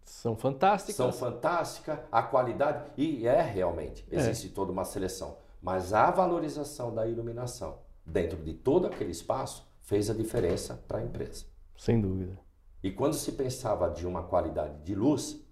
são 0.05 0.35
fantásticas. 0.35 0.97
São 0.97 1.13
fantásticas, 1.13 1.99
a 2.11 2.23
qualidade. 2.23 2.91
E 2.97 3.27
é 3.27 3.43
realmente, 3.43 4.07
é. 4.11 4.17
existe 4.17 4.49
é. 4.49 4.51
toda 4.51 4.73
uma 4.73 4.85
seleção. 4.85 5.37
Mas 5.61 5.93
a 5.93 6.11
valorização 6.11 6.95
da 6.95 7.07
iluminação 7.07 7.79
dentro 8.07 8.39
de 8.39 8.55
todo 8.55 8.87
aquele 8.87 9.11
espaço 9.11 9.68
fez 9.89 10.11
a 10.11 10.15
diferença 10.15 10.75
para 10.87 10.99
a 10.99 11.03
empresa. 11.03 11.47
Sem 11.75 11.99
dúvida. 11.99 12.39
E 12.83 12.91
quando 12.91 13.15
se 13.15 13.33
pensava 13.33 13.89
de 13.89 14.07
uma 14.07 14.23
qualidade 14.23 14.85
de 14.85 14.95
luz, 14.95 15.43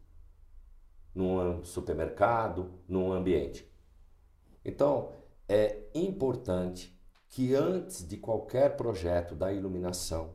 num 1.14 1.64
supermercado, 1.64 2.70
num 2.86 3.12
ambiente. 3.14 3.66
Então, 4.62 5.10
é 5.48 5.88
importante 5.94 6.94
que 7.30 7.54
antes 7.54 8.06
de 8.06 8.18
qualquer 8.18 8.76
projeto 8.76 9.34
da 9.34 9.50
iluminação, 9.50 10.34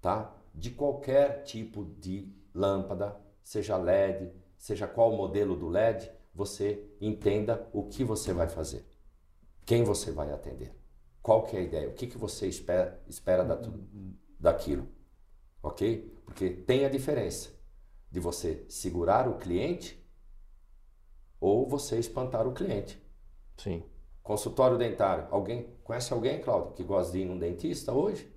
tá? 0.00 0.34
De 0.52 0.72
qualquer 0.72 1.44
tipo 1.44 1.84
de 1.84 2.34
lâmpada, 2.52 3.16
seja 3.44 3.76
LED, 3.76 4.32
seja 4.58 4.88
qual 4.88 5.12
modelo 5.12 5.54
do 5.54 5.68
LED, 5.68 6.10
você 6.34 6.84
entenda 7.00 7.68
o 7.72 7.84
que 7.84 8.02
você 8.02 8.32
vai 8.32 8.48
fazer. 8.48 8.84
Quem 9.64 9.84
você 9.84 10.10
vai 10.10 10.32
atender. 10.32 10.83
Qual 11.24 11.42
que 11.44 11.56
é 11.56 11.60
a 11.60 11.62
ideia? 11.62 11.88
O 11.88 11.94
que, 11.94 12.06
que 12.06 12.18
você 12.18 12.46
espera, 12.46 13.02
espera 13.08 13.42
da, 13.42 13.58
daquilo 14.38 14.86
ok? 15.64 16.20
Porque 16.26 16.50
tem 16.50 16.84
a 16.84 16.90
diferença 16.90 17.50
de 18.10 18.20
você 18.20 18.64
segurar 18.68 19.26
o 19.26 19.38
cliente 19.38 19.98
ou 21.40 21.66
você 21.66 21.98
espantar 21.98 22.46
o 22.46 22.52
cliente. 22.52 23.02
Sim. 23.56 23.82
Consultório 24.22 24.76
dentário. 24.76 25.26
Alguém 25.30 25.74
conhece 25.82 26.12
alguém, 26.12 26.40
Cláudio, 26.40 26.72
que 26.72 26.84
gosta 26.84 27.12
de 27.12 27.20
ir 27.20 27.24
num 27.24 27.38
dentista 27.38 27.92
hoje? 27.92 28.30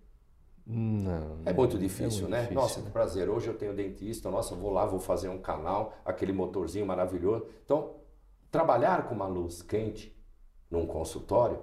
Não. 0.66 1.42
É 1.46 1.54
muito 1.54 1.78
difícil, 1.78 2.20
é 2.20 2.22
muito 2.22 2.30
né? 2.30 2.42
Difícil, 2.42 2.62
Nossa, 2.62 2.82
que 2.82 2.90
prazer. 2.90 3.30
Hoje 3.30 3.48
eu 3.48 3.58
tenho 3.58 3.74
dentista. 3.74 4.32
Nossa, 4.32 4.56
vou 4.56 4.72
lá, 4.72 4.86
vou 4.86 5.00
fazer 5.00 5.30
um 5.30 5.40
canal, 5.40 5.94
aquele 6.04 6.34
motorzinho 6.34 6.86
maravilhoso. 6.86 7.46
Então, 7.64 7.96
trabalhar 8.50 9.08
com 9.08 9.16
uma 9.16 9.28
luz 9.28 9.62
quente 9.62 10.18
num 10.70 10.86
consultório 10.86 11.60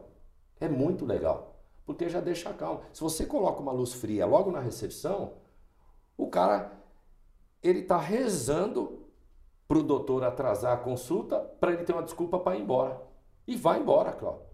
é 0.65 0.69
muito 0.69 1.05
legal, 1.05 1.57
porque 1.85 2.09
já 2.09 2.21
deixa 2.21 2.53
calmo. 2.53 2.83
Se 2.93 3.01
você 3.01 3.27
coloca 3.27 3.61
uma 3.61 3.73
luz 3.73 3.93
fria 3.93 4.27
logo 4.27 4.51
na 4.51 4.61
recepção, 4.61 5.35
o 6.17 6.29
cara, 6.29 6.73
ele 7.63 7.81
está 7.81 7.99
rezando 7.99 9.05
para 9.67 9.79
o 9.79 9.83
doutor 9.83 10.23
atrasar 10.25 10.75
a 10.75 10.81
consulta 10.81 11.39
para 11.39 11.73
ele 11.73 11.85
ter 11.85 11.93
uma 11.93 12.03
desculpa 12.03 12.39
para 12.39 12.57
ir 12.57 12.63
embora. 12.63 13.01
E 13.47 13.57
vai 13.57 13.81
embora, 13.81 14.13
Cláudio. 14.13 14.47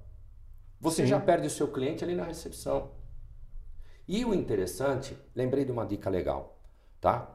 Você 0.80 1.02
Sim. 1.02 1.08
já 1.08 1.20
perde 1.20 1.46
o 1.46 1.50
seu 1.50 1.68
cliente 1.68 2.02
ali 2.02 2.14
na 2.14 2.24
recepção. 2.24 2.90
E 4.08 4.24
o 4.24 4.34
interessante, 4.34 5.16
lembrei 5.34 5.64
de 5.64 5.70
uma 5.70 5.86
dica 5.86 6.10
legal, 6.10 6.58
tá? 7.00 7.30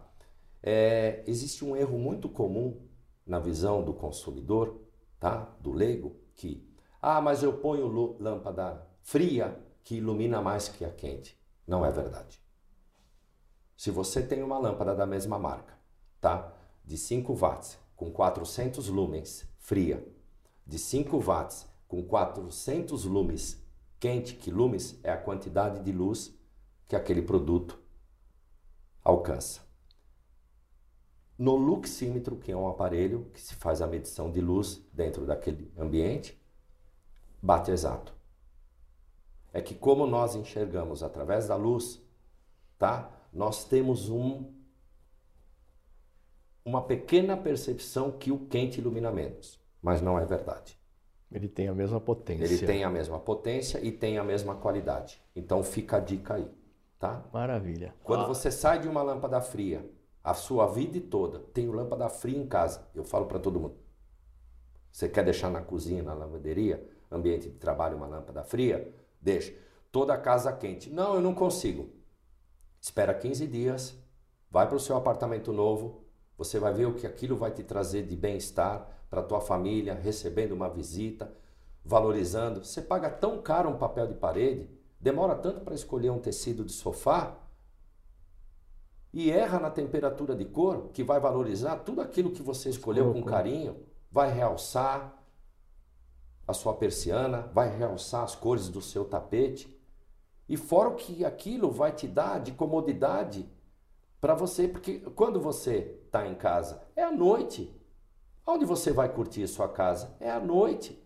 É, 0.61 1.23
existe 1.27 1.63
um 1.63 1.75
erro 1.75 1.97
muito 1.97 2.27
comum 2.27 2.81
na 3.25 3.39
visão 3.39 3.83
do 3.83 3.93
consumidor, 3.93 4.81
tá? 5.19 5.55
Do 5.61 5.71
leigo, 5.71 6.15
que 6.35 6.67
ah, 7.07 7.21
mas 7.21 7.43
eu 7.43 7.53
ponho 7.53 8.17
lâmpada 8.19 8.83
fria 9.03 9.55
que 9.83 9.97
ilumina 9.97 10.41
mais 10.41 10.67
que 10.67 10.83
a 10.83 10.89
quente. 10.89 11.39
Não 11.67 11.85
é 11.85 11.91
verdade. 11.91 12.41
Se 13.77 13.91
você 13.91 14.23
tem 14.23 14.41
uma 14.41 14.57
lâmpada 14.57 14.95
da 14.95 15.05
mesma 15.05 15.37
marca, 15.37 15.77
tá? 16.19 16.51
De 16.83 16.97
5 16.97 17.31
watts 17.35 17.77
com 17.95 18.09
400 18.09 18.87
lumens 18.89 19.47
fria, 19.59 20.03
de 20.65 20.79
5 20.79 21.19
watts 21.19 21.67
com 21.87 22.01
400 22.01 23.05
lumens 23.05 23.63
quente, 23.99 24.33
que 24.33 24.49
lumens 24.49 24.99
é 25.03 25.11
a 25.11 25.17
quantidade 25.17 25.83
de 25.83 25.91
luz 25.91 26.35
que 26.87 26.95
aquele 26.95 27.21
produto 27.21 27.79
alcança. 29.03 29.61
No 31.37 31.55
luxímetro, 31.55 32.35
que 32.35 32.51
é 32.51 32.57
um 32.57 32.67
aparelho 32.67 33.29
que 33.31 33.39
se 33.39 33.53
faz 33.53 33.79
a 33.79 33.85
medição 33.85 34.31
de 34.31 34.41
luz 34.41 34.83
dentro 34.91 35.23
daquele 35.23 35.71
ambiente, 35.77 36.43
bate 37.45 37.69
exato. 37.69 38.13
É 39.53 39.61
que 39.61 39.75
como 39.75 40.07
nós 40.07 40.35
enxergamos 40.35 41.03
através 41.03 41.47
da 41.47 41.55
luz, 41.55 42.01
tá? 42.77 43.09
nós 43.31 43.63
temos 43.63 44.09
um, 44.09 44.51
uma 46.63 46.81
pequena 46.81 47.37
percepção 47.37 48.11
que 48.11 48.31
o 48.31 48.39
quente 48.47 48.79
ilumina 48.79 49.11
menos, 49.11 49.59
mas 49.81 50.01
não 50.01 50.17
é 50.17 50.25
verdade. 50.25 50.77
Ele 51.31 51.47
tem 51.47 51.67
a 51.67 51.73
mesma 51.73 51.99
potência. 51.99 52.43
Ele 52.43 52.65
tem 52.65 52.83
a 52.83 52.89
mesma 52.89 53.19
potência 53.19 53.79
e 53.83 53.91
tem 53.91 54.17
a 54.17 54.23
mesma 54.23 54.55
qualidade. 54.55 55.21
Então 55.35 55.63
fica 55.63 55.97
a 55.97 55.99
dica 55.99 56.35
aí, 56.35 56.49
tá? 56.97 57.23
Maravilha. 57.31 57.93
Quando 58.03 58.23
ah. 58.23 58.27
você 58.27 58.49
sai 58.49 58.79
de 58.79 58.87
uma 58.87 59.03
lâmpada 59.03 59.39
fria, 59.41 59.87
a 60.23 60.33
sua 60.33 60.65
vida 60.67 60.99
toda, 61.01 61.39
tenho 61.53 61.71
lâmpada 61.71 62.09
fria 62.09 62.37
em 62.37 62.47
casa. 62.47 62.87
Eu 62.95 63.03
falo 63.03 63.27
para 63.27 63.39
todo 63.39 63.59
mundo. 63.59 63.75
Você 64.91 65.09
quer 65.09 65.25
deixar 65.25 65.49
na 65.49 65.61
cozinha, 65.61 66.01
na 66.01 66.13
lavanderia, 66.13 66.94
ambiente 67.11 67.49
de 67.49 67.57
trabalho, 67.57 67.97
uma 67.97 68.07
lâmpada 68.07 68.43
fria? 68.43 68.93
Deixa. 69.21 69.53
Toda 69.91 70.13
a 70.13 70.17
casa 70.17 70.51
quente. 70.51 70.89
Não, 70.89 71.15
eu 71.15 71.21
não 71.21 71.33
consigo 71.33 71.89
espera 72.85 73.15
15 73.15 73.47
dias, 73.47 73.97
vai 74.51 74.67
para 74.67 74.77
o 74.77 74.79
seu 74.79 74.95
apartamento 74.95 75.51
novo, 75.51 76.03
você 76.37 76.59
vai 76.59 76.71
ver 76.71 76.85
o 76.85 76.93
que 76.93 77.07
aquilo 77.07 77.35
vai 77.35 77.49
te 77.49 77.63
trazer 77.63 78.03
de 78.03 78.15
bem-estar 78.15 78.87
para 79.09 79.21
a 79.21 79.23
tua 79.23 79.41
família, 79.41 79.95
recebendo 79.95 80.51
uma 80.51 80.69
visita, 80.69 81.33
valorizando. 81.83 82.63
Você 82.63 82.83
paga 82.83 83.09
tão 83.09 83.41
caro 83.41 83.71
um 83.71 83.77
papel 83.77 84.05
de 84.05 84.13
parede, 84.13 84.69
demora 84.99 85.33
tanto 85.33 85.61
para 85.61 85.73
escolher 85.73 86.11
um 86.11 86.19
tecido 86.19 86.63
de 86.63 86.73
sofá 86.73 87.35
e 89.11 89.31
erra 89.31 89.59
na 89.59 89.71
temperatura 89.71 90.35
de 90.35 90.45
cor 90.45 90.89
que 90.93 91.03
vai 91.03 91.19
valorizar 91.19 91.77
tudo 91.77 92.01
aquilo 92.01 92.31
que 92.31 92.43
você 92.43 92.69
escolheu 92.69 93.11
com 93.11 93.23
carinho, 93.23 93.83
vai 94.11 94.31
realçar 94.31 95.24
a 96.47 96.53
sua 96.53 96.73
persiana, 96.73 97.49
vai 97.53 97.75
realçar 97.75 98.23
as 98.23 98.35
cores 98.35 98.69
do 98.69 98.81
seu 98.81 99.05
tapete. 99.05 99.73
E 100.47 100.55
fora 100.55 100.89
o 100.89 100.95
que 100.95 101.25
aquilo 101.25 101.71
vai 101.71 101.91
te 101.91 102.07
dar 102.07 102.39
de 102.39 102.51
comodidade 102.51 103.49
para 104.21 104.35
você, 104.35 104.67
porque 104.67 104.99
quando 104.99 105.39
você 105.39 105.99
está 106.05 106.27
em 106.27 106.35
casa, 106.35 106.83
é 106.95 107.03
à 107.03 107.11
noite. 107.11 107.73
Onde 108.45 108.63
você 108.63 108.91
vai 108.91 109.11
curtir 109.11 109.43
a 109.43 109.47
sua 109.47 109.67
casa? 109.67 110.15
É 110.19 110.29
à 110.29 110.39
noite. 110.39 111.01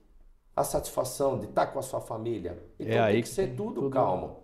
A 0.55 0.63
satisfação 0.63 1.39
de 1.39 1.45
estar 1.45 1.67
tá 1.67 1.71
com 1.71 1.79
a 1.79 1.81
sua 1.81 2.01
família. 2.01 2.61
Então 2.77 3.05
é 3.05 3.11
tem 3.13 3.21
que 3.21 3.29
ser 3.29 3.55
tudo, 3.55 3.75
tudo, 3.75 3.89
calmo. 3.89 4.43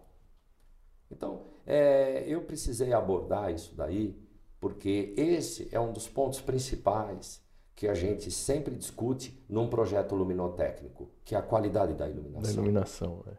Então, 1.11 1.47
é, 1.65 2.23
eu 2.25 2.41
precisei 2.41 2.93
abordar 2.93 3.53
isso 3.53 3.75
daí, 3.75 4.17
porque 4.61 5.13
esse 5.17 5.67
é 5.73 5.79
um 5.79 5.91
dos 5.91 6.07
pontos 6.07 6.39
principais 6.39 7.44
que 7.75 7.87
a 7.87 7.93
gente 7.93 8.31
sempre 8.31 8.73
discute 8.73 9.37
num 9.49 9.67
projeto 9.67 10.15
luminotécnico, 10.15 11.09
que 11.25 11.35
é 11.35 11.37
a 11.37 11.41
qualidade 11.41 11.93
da 11.93 12.07
iluminação. 12.07 12.41
Da 12.41 12.51
iluminação, 12.51 13.23
né? 13.25 13.33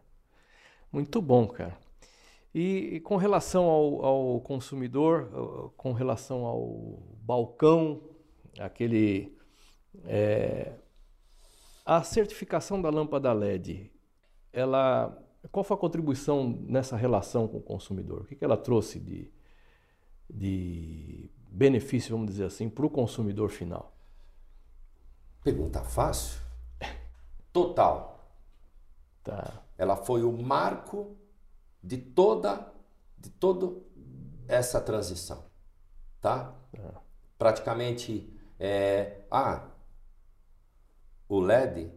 Muito 0.91 1.21
bom, 1.21 1.47
cara. 1.47 1.77
E, 2.53 2.95
e 2.95 2.99
com 2.99 3.17
relação 3.17 3.65
ao, 3.65 4.05
ao, 4.05 4.41
consumidor, 4.41 5.73
com 5.75 5.91
relação 5.91 6.45
ao 6.45 6.99
balcão, 7.21 8.01
aquele. 8.59 9.35
É, 10.05 10.73
a 11.85 12.03
certificação 12.03 12.81
da 12.81 12.89
lâmpada 12.89 13.33
LED, 13.33 13.91
ela. 14.53 15.23
Qual 15.51 15.63
foi 15.63 15.75
a 15.75 15.79
contribuição 15.79 16.59
nessa 16.67 16.95
relação 16.95 17.47
com 17.47 17.57
o 17.57 17.61
consumidor? 17.61 18.21
O 18.21 18.25
que, 18.25 18.35
que 18.35 18.43
ela 18.43 18.57
trouxe 18.57 18.99
de, 18.99 19.31
de 20.29 21.29
benefício, 21.49 22.11
vamos 22.11 22.27
dizer 22.27 22.45
assim, 22.45 22.69
para 22.69 22.85
o 22.85 22.89
consumidor 22.89 23.49
final? 23.49 23.96
Pergunta 25.47 25.81
fácil? 25.81 26.41
Total. 27.53 28.19
Tá. 29.23 29.63
Ela 29.77 29.95
foi 29.95 30.21
o 30.21 30.33
marco 30.33 31.15
de 31.81 31.95
toda 31.97 32.69
de 33.17 33.29
toda 33.29 33.81
essa 34.45 34.81
transição, 34.81 35.45
tá? 36.19 36.53
É. 36.73 36.91
Praticamente, 37.37 38.37
é, 38.59 39.21
ah, 39.31 39.69
o 41.29 41.39
LED 41.39 41.93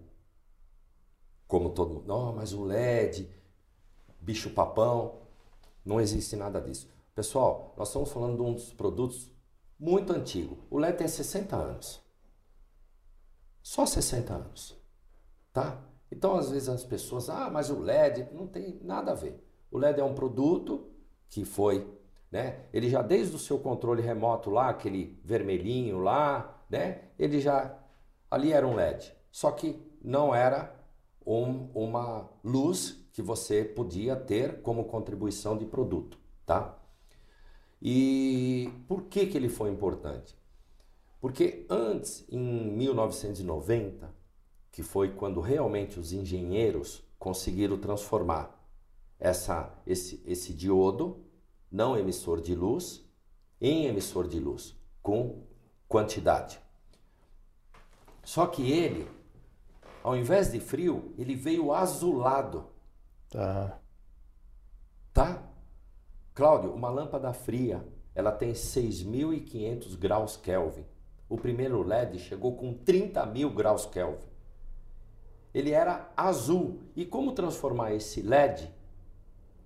como 1.48 1.70
todo 1.70 1.94
mundo, 1.94 2.06
não, 2.06 2.32
mas 2.32 2.52
o 2.52 2.62
LED, 2.62 3.28
bicho 4.20 4.50
papão, 4.50 5.22
não 5.84 6.00
existe 6.00 6.36
nada 6.36 6.60
disso. 6.60 6.88
Pessoal, 7.16 7.74
nós 7.76 7.88
estamos 7.88 8.12
falando 8.12 8.36
de 8.36 8.42
um 8.42 8.54
dos 8.54 8.72
produtos 8.72 9.28
muito 9.76 10.12
antigo. 10.12 10.56
O 10.70 10.78
LED 10.78 10.98
tem 10.98 11.08
60 11.08 11.56
anos. 11.56 12.09
Só 13.62 13.86
60 13.86 14.34
anos. 14.34 14.76
Tá? 15.52 15.82
Então, 16.10 16.36
às 16.36 16.50
vezes 16.50 16.68
as 16.68 16.84
pessoas, 16.84 17.28
ah, 17.28 17.50
mas 17.50 17.70
o 17.70 17.78
LED 17.78 18.28
não 18.32 18.46
tem 18.46 18.80
nada 18.82 19.12
a 19.12 19.14
ver. 19.14 19.42
O 19.70 19.78
LED 19.78 20.00
é 20.00 20.04
um 20.04 20.14
produto 20.14 20.90
que 21.28 21.44
foi, 21.44 21.88
né? 22.30 22.64
Ele 22.72 22.90
já 22.90 23.02
desde 23.02 23.36
o 23.36 23.38
seu 23.38 23.58
controle 23.58 24.02
remoto 24.02 24.50
lá, 24.50 24.68
aquele 24.68 25.20
vermelhinho 25.24 25.98
lá, 25.98 26.64
né? 26.68 27.02
Ele 27.18 27.40
já 27.40 27.78
ali 28.30 28.52
era 28.52 28.66
um 28.66 28.74
LED. 28.74 29.12
Só 29.30 29.52
que 29.52 29.80
não 30.02 30.34
era 30.34 30.74
um, 31.24 31.70
uma 31.74 32.28
luz 32.42 33.08
que 33.12 33.22
você 33.22 33.64
podia 33.64 34.16
ter 34.16 34.62
como 34.62 34.84
contribuição 34.84 35.56
de 35.56 35.64
produto, 35.64 36.18
tá? 36.44 36.76
E 37.82 38.72
por 38.88 39.04
que 39.04 39.26
que 39.26 39.36
ele 39.36 39.48
foi 39.48 39.70
importante? 39.70 40.36
Porque 41.20 41.66
antes, 41.68 42.24
em 42.30 42.38
1990, 42.38 44.12
que 44.72 44.82
foi 44.82 45.12
quando 45.12 45.40
realmente 45.40 46.00
os 46.00 46.12
engenheiros 46.12 47.04
conseguiram 47.18 47.78
transformar 47.78 48.58
essa, 49.18 49.78
esse, 49.86 50.22
esse 50.24 50.54
diodo, 50.54 51.22
não 51.70 51.96
emissor 51.96 52.40
de 52.40 52.54
luz, 52.54 53.04
em 53.60 53.84
emissor 53.84 54.26
de 54.26 54.40
luz, 54.40 54.74
com 55.02 55.44
quantidade. 55.86 56.58
Só 58.24 58.46
que 58.46 58.72
ele, 58.72 59.06
ao 60.02 60.16
invés 60.16 60.50
de 60.50 60.58
frio, 60.58 61.12
ele 61.18 61.34
veio 61.34 61.72
azulado. 61.72 62.66
Tá. 63.28 63.78
Tá? 65.12 65.42
Cláudio, 66.32 66.72
uma 66.72 66.88
lâmpada 66.88 67.32
fria, 67.34 67.86
ela 68.14 68.32
tem 68.32 68.52
6.500 68.52 69.98
graus 69.98 70.36
Kelvin. 70.38 70.86
O 71.30 71.38
primeiro 71.38 71.82
LED 71.82 72.18
chegou 72.18 72.56
com 72.56 72.74
30 72.74 73.24
mil 73.24 73.50
graus 73.50 73.86
Kelvin. 73.86 74.28
Ele 75.54 75.70
era 75.70 76.10
azul. 76.16 76.80
E 76.94 77.06
como 77.06 77.32
transformar 77.32 77.94
esse 77.94 78.20
LED 78.20 78.70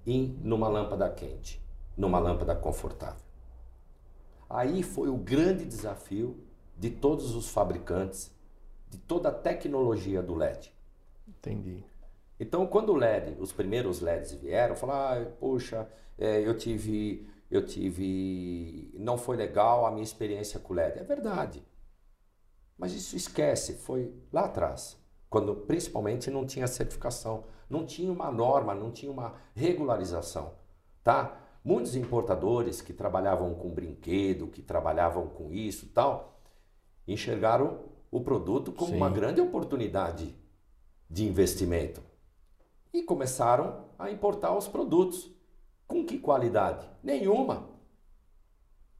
em 0.07 0.39
numa 0.43 0.69
lâmpada 0.69 1.11
quente, 1.11 1.61
numa 1.97 2.19
lâmpada 2.19 2.55
confortável? 2.55 3.25
Aí 4.49 4.83
foi 4.83 5.09
o 5.09 5.17
grande 5.17 5.65
desafio 5.65 6.39
de 6.77 6.91
todos 6.91 7.35
os 7.35 7.49
fabricantes, 7.49 8.31
de 8.91 8.99
toda 8.99 9.31
a 9.31 9.33
tecnologia 9.33 10.23
do 10.23 10.35
LED. 10.35 10.73
Entendi. 11.27 11.83
Então, 12.39 12.67
quando 12.67 12.91
o 12.91 12.97
LED, 12.97 13.37
os 13.41 13.53
primeiros 13.53 14.01
LEDs 14.01 14.33
vieram, 14.33 14.77
falaram, 14.77 15.23
ah, 15.23 15.31
poxa, 15.41 15.89
é, 16.19 16.41
eu 16.41 16.57
tive, 16.57 17.27
eu 17.51 17.65
tive, 17.65 18.93
não 18.99 19.17
foi 19.17 19.37
legal 19.37 19.87
a 19.87 19.91
minha 19.91 20.03
experiência 20.03 20.59
com 20.59 20.73
o 20.73 20.77
LED. 20.77 20.99
É 20.99 21.05
verdade. 21.05 21.63
Mas 22.77 22.93
isso 22.93 23.17
esquece, 23.17 23.75
foi 23.75 24.13
lá 24.33 24.47
atrás, 24.47 24.99
quando 25.31 25.55
principalmente 25.55 26.31
não 26.31 26.45
tinha 26.45 26.67
certificação, 26.67 27.45
não 27.69 27.87
tinha 27.87 28.13
uma 28.13 28.31
norma, 28.31 28.75
não 28.75 28.91
tinha 28.91 29.11
uma 29.11 29.35
regularização, 29.55 30.53
tá? 31.03 31.41
Muitos 31.65 31.97
importadores 31.97 32.83
que 32.83 32.93
trabalhavam 32.93 33.55
com 33.55 33.71
brinquedo, 33.71 34.49
que 34.49 34.61
trabalhavam 34.61 35.29
com 35.29 35.53
isso, 35.53 35.87
tal, 35.95 36.41
enxergaram 37.07 37.81
o 38.11 38.21
produto 38.21 38.71
como 38.73 38.91
Sim. 38.91 38.97
uma 38.97 39.11
grande 39.11 39.41
oportunidade 39.41 40.37
de 41.09 41.25
investimento 41.25 42.03
e 42.93 43.03
começaram 43.03 43.87
a 43.99 44.11
importar 44.11 44.57
os 44.57 44.69
produtos. 44.69 45.34
Com 45.95 46.05
que 46.05 46.19
qualidade? 46.19 46.91
Nenhuma. 47.05 47.69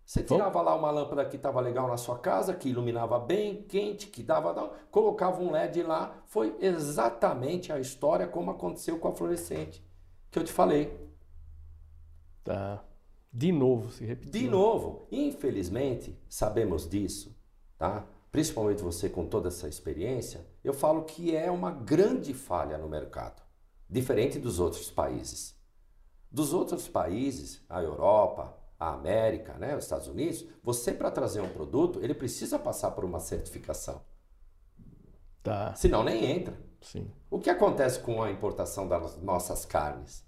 Você 0.07 0.23
tirava 0.23 0.63
lá 0.63 0.77
uma 0.77 0.93
lâmpada 0.93 1.25
que 1.25 1.35
estava 1.35 1.61
legal 1.61 1.89
na 1.89 1.97
sua 1.97 2.17
casa, 2.21 2.55
que 2.55 2.69
iluminava 2.69 3.19
bem, 3.19 3.65
quente, 3.65 4.07
que 4.07 4.23
dava. 4.23 4.69
colocava 4.93 5.43
um 5.43 5.51
LED 5.51 5.83
lá. 5.83 6.23
Foi 6.27 6.57
exatamente 6.61 7.73
a 7.73 7.81
história 7.81 8.29
como 8.29 8.53
aconteceu 8.53 8.97
com 9.01 9.09
a 9.09 9.13
fluorescente, 9.13 9.85
que 10.31 10.39
eu 10.39 10.45
te 10.45 10.53
falei. 10.53 10.97
Tá. 12.45 12.85
De 13.33 13.51
novo 13.51 13.91
se 13.91 14.05
repetiu. 14.05 14.31
De 14.31 14.49
novo. 14.49 15.09
Infelizmente, 15.11 16.17
sabemos 16.29 16.89
disso, 16.89 17.37
tá? 17.77 18.07
Principalmente 18.31 18.85
você 18.85 19.09
com 19.09 19.27
toda 19.27 19.49
essa 19.49 19.67
experiência, 19.67 20.47
eu 20.63 20.73
falo 20.73 21.03
que 21.03 21.35
é 21.35 21.51
uma 21.51 21.73
grande 21.73 22.33
falha 22.33 22.79
no 22.79 22.89
mercado 22.89 23.43
diferente 23.91 24.39
dos 24.39 24.61
outros 24.61 24.93
países. 24.93 25.55
Dos 26.35 26.53
outros 26.53 26.89
países, 26.89 27.63
a 27.69 27.81
Europa, 27.81 28.59
a 28.77 28.93
América, 28.93 29.53
né, 29.55 29.77
os 29.77 29.85
Estados 29.85 30.09
Unidos, 30.09 30.45
você 30.65 30.93
para 30.93 31.09
trazer 31.09 31.41
um 31.41 31.49
produto, 31.49 32.01
ele 32.03 32.13
precisa 32.13 32.59
passar 32.59 32.91
por 32.91 33.05
uma 33.05 33.21
certificação. 33.21 34.03
Tá. 35.45 35.73
Senão 35.77 36.03
nem 36.03 36.29
entra. 36.29 36.59
Sim. 36.81 37.09
O 37.31 37.39
que 37.39 37.49
acontece 37.49 38.01
com 38.01 38.21
a 38.21 38.33
importação 38.33 38.89
das 38.89 39.17
nossas 39.23 39.65
carnes? 39.65 40.27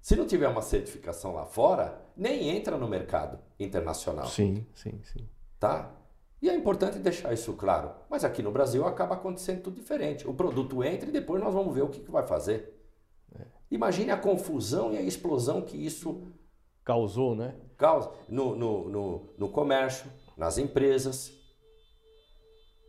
Se 0.00 0.14
não 0.14 0.28
tiver 0.28 0.46
uma 0.46 0.62
certificação 0.62 1.34
lá 1.34 1.44
fora, 1.44 2.00
nem 2.16 2.48
entra 2.48 2.78
no 2.78 2.86
mercado 2.86 3.40
internacional. 3.58 4.26
Sim, 4.26 4.64
sim, 4.76 5.00
sim. 5.02 5.28
Tá? 5.58 5.90
E 6.40 6.48
é 6.48 6.54
importante 6.54 7.00
deixar 7.00 7.32
isso 7.32 7.52
claro. 7.54 7.90
Mas 8.08 8.22
aqui 8.24 8.44
no 8.44 8.52
Brasil 8.52 8.86
acaba 8.86 9.16
acontecendo 9.16 9.62
tudo 9.62 9.74
diferente. 9.74 10.24
O 10.24 10.34
produto 10.34 10.84
entra 10.84 11.08
e 11.08 11.12
depois 11.12 11.42
nós 11.42 11.52
vamos 11.52 11.74
ver 11.74 11.82
o 11.82 11.88
que, 11.88 11.98
que 11.98 12.12
vai 12.12 12.24
fazer. 12.24 12.71
Imagine 13.72 14.10
a 14.10 14.18
confusão 14.18 14.92
e 14.92 14.98
a 14.98 15.02
explosão 15.02 15.62
que 15.62 15.78
isso 15.78 16.30
causou, 16.84 17.34
né? 17.34 17.54
Causa 17.78 18.12
no, 18.28 18.54
no, 18.54 18.88
no, 18.90 19.34
no 19.38 19.48
comércio, 19.48 20.12
nas 20.36 20.58
empresas, 20.58 21.32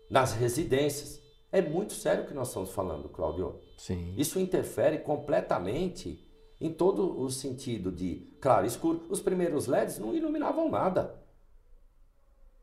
nas 0.10 0.34
residências. 0.34 1.22
É 1.54 1.62
muito 1.62 1.94
sério 1.94 2.26
o 2.26 2.28
que 2.28 2.34
nós 2.34 2.50
estamos 2.50 2.72
falando, 2.72 3.08
Claudio. 3.08 3.62
Sim. 3.78 4.14
Isso 4.18 4.38
interfere 4.38 4.98
completamente 4.98 6.30
em 6.60 6.74
todo 6.74 7.18
o 7.18 7.30
sentido 7.30 7.90
de 7.90 8.36
claro, 8.42 8.66
escuro. 8.66 9.06
Os 9.10 9.22
primeiros 9.22 9.68
LEDs 9.68 10.00
não 10.00 10.14
iluminavam 10.14 10.70
nada. 10.70 11.23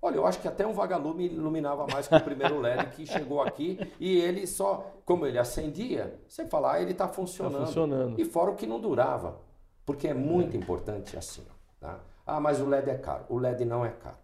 Olha, 0.03 0.17
eu 0.17 0.27
acho 0.27 0.41
que 0.41 0.49
até 0.49 0.67
um 0.67 0.73
vagalume 0.73 1.27
iluminava 1.27 1.87
mais 1.87 2.09
que 2.09 2.15
o 2.15 2.23
primeiro 2.23 2.59
LED 2.59 2.91
que 2.97 3.07
chegou 3.07 3.43
aqui 3.43 3.79
e 4.01 4.17
ele 4.19 4.47
só, 4.47 4.95
como 5.05 5.27
ele 5.27 5.39
acendia, 5.39 6.19
você 6.27 6.47
falar, 6.47 6.75
ah, 6.75 6.83
ele 6.83 6.93
está 6.93 7.07
funcionando. 7.07 7.61
Tá 7.61 7.67
funcionando. 7.67 8.21
E 8.21 8.25
fora 8.25 8.51
o 8.51 8.57
que 8.57 8.67
não 8.67 8.81
durava, 8.81 9.41
porque 9.85 10.09
é 10.09 10.15
muito 10.15 10.57
importante 10.57 11.17
assim. 11.17 11.45
Tá? 11.79 12.01
Ah, 12.27 12.41
mas 12.41 12.61
o 12.61 12.67
LED 12.67 12.89
é 12.89 12.97
caro. 12.97 13.27
O 13.29 13.39
LED 13.39 13.65
não 13.65 13.85
é 13.85 13.91
caro. 13.91 14.19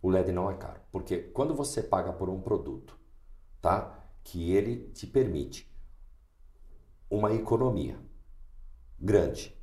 O 0.00 0.10
LED 0.10 0.32
não 0.32 0.50
é 0.50 0.54
caro, 0.54 0.80
porque 0.90 1.18
quando 1.18 1.54
você 1.54 1.80
paga 1.80 2.12
por 2.12 2.28
um 2.28 2.40
produto, 2.40 2.98
tá, 3.60 4.02
que 4.24 4.52
ele 4.52 4.90
te 4.90 5.06
permite 5.06 5.72
uma 7.08 7.32
economia 7.32 7.96
grande, 8.98 9.56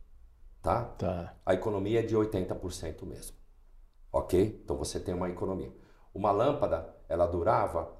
tá? 0.61 0.85
Tá. 0.85 1.35
A 1.45 1.53
economia 1.53 1.99
é 1.99 2.03
de 2.03 2.15
80% 2.15 3.05
mesmo. 3.05 3.38
Ok? 4.11 4.61
Então 4.63 4.77
você 4.77 4.99
tem 4.99 5.13
uma 5.13 5.29
economia. 5.29 5.71
Uma 6.13 6.31
lâmpada, 6.31 6.95
ela 7.07 7.25
durava 7.25 7.91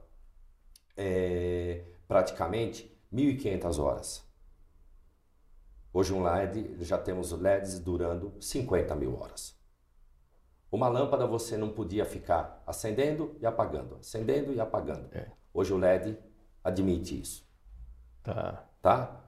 é, 0.98 1.86
praticamente 2.08 2.98
1.500 3.14 3.80
horas. 3.80 4.30
Hoje 5.92 6.14
um 6.14 6.22
LED, 6.22 6.84
já 6.84 6.98
temos 6.98 7.32
LEDs 7.32 7.80
durando 7.80 8.34
50 8.40 8.96
mil 8.96 9.20
horas. 9.20 9.58
Uma 10.72 10.88
lâmpada 10.88 11.26
você 11.26 11.58
não 11.58 11.70
podia 11.70 12.06
ficar 12.06 12.62
acendendo 12.66 13.36
e 13.40 13.46
apagando, 13.46 13.96
acendendo 13.96 14.54
e 14.54 14.60
apagando. 14.60 15.10
É. 15.12 15.32
Hoje 15.52 15.74
o 15.74 15.78
LED 15.78 16.18
admite 16.64 17.20
isso. 17.20 17.48
Tá. 18.22 18.70
Tá? 18.82 19.26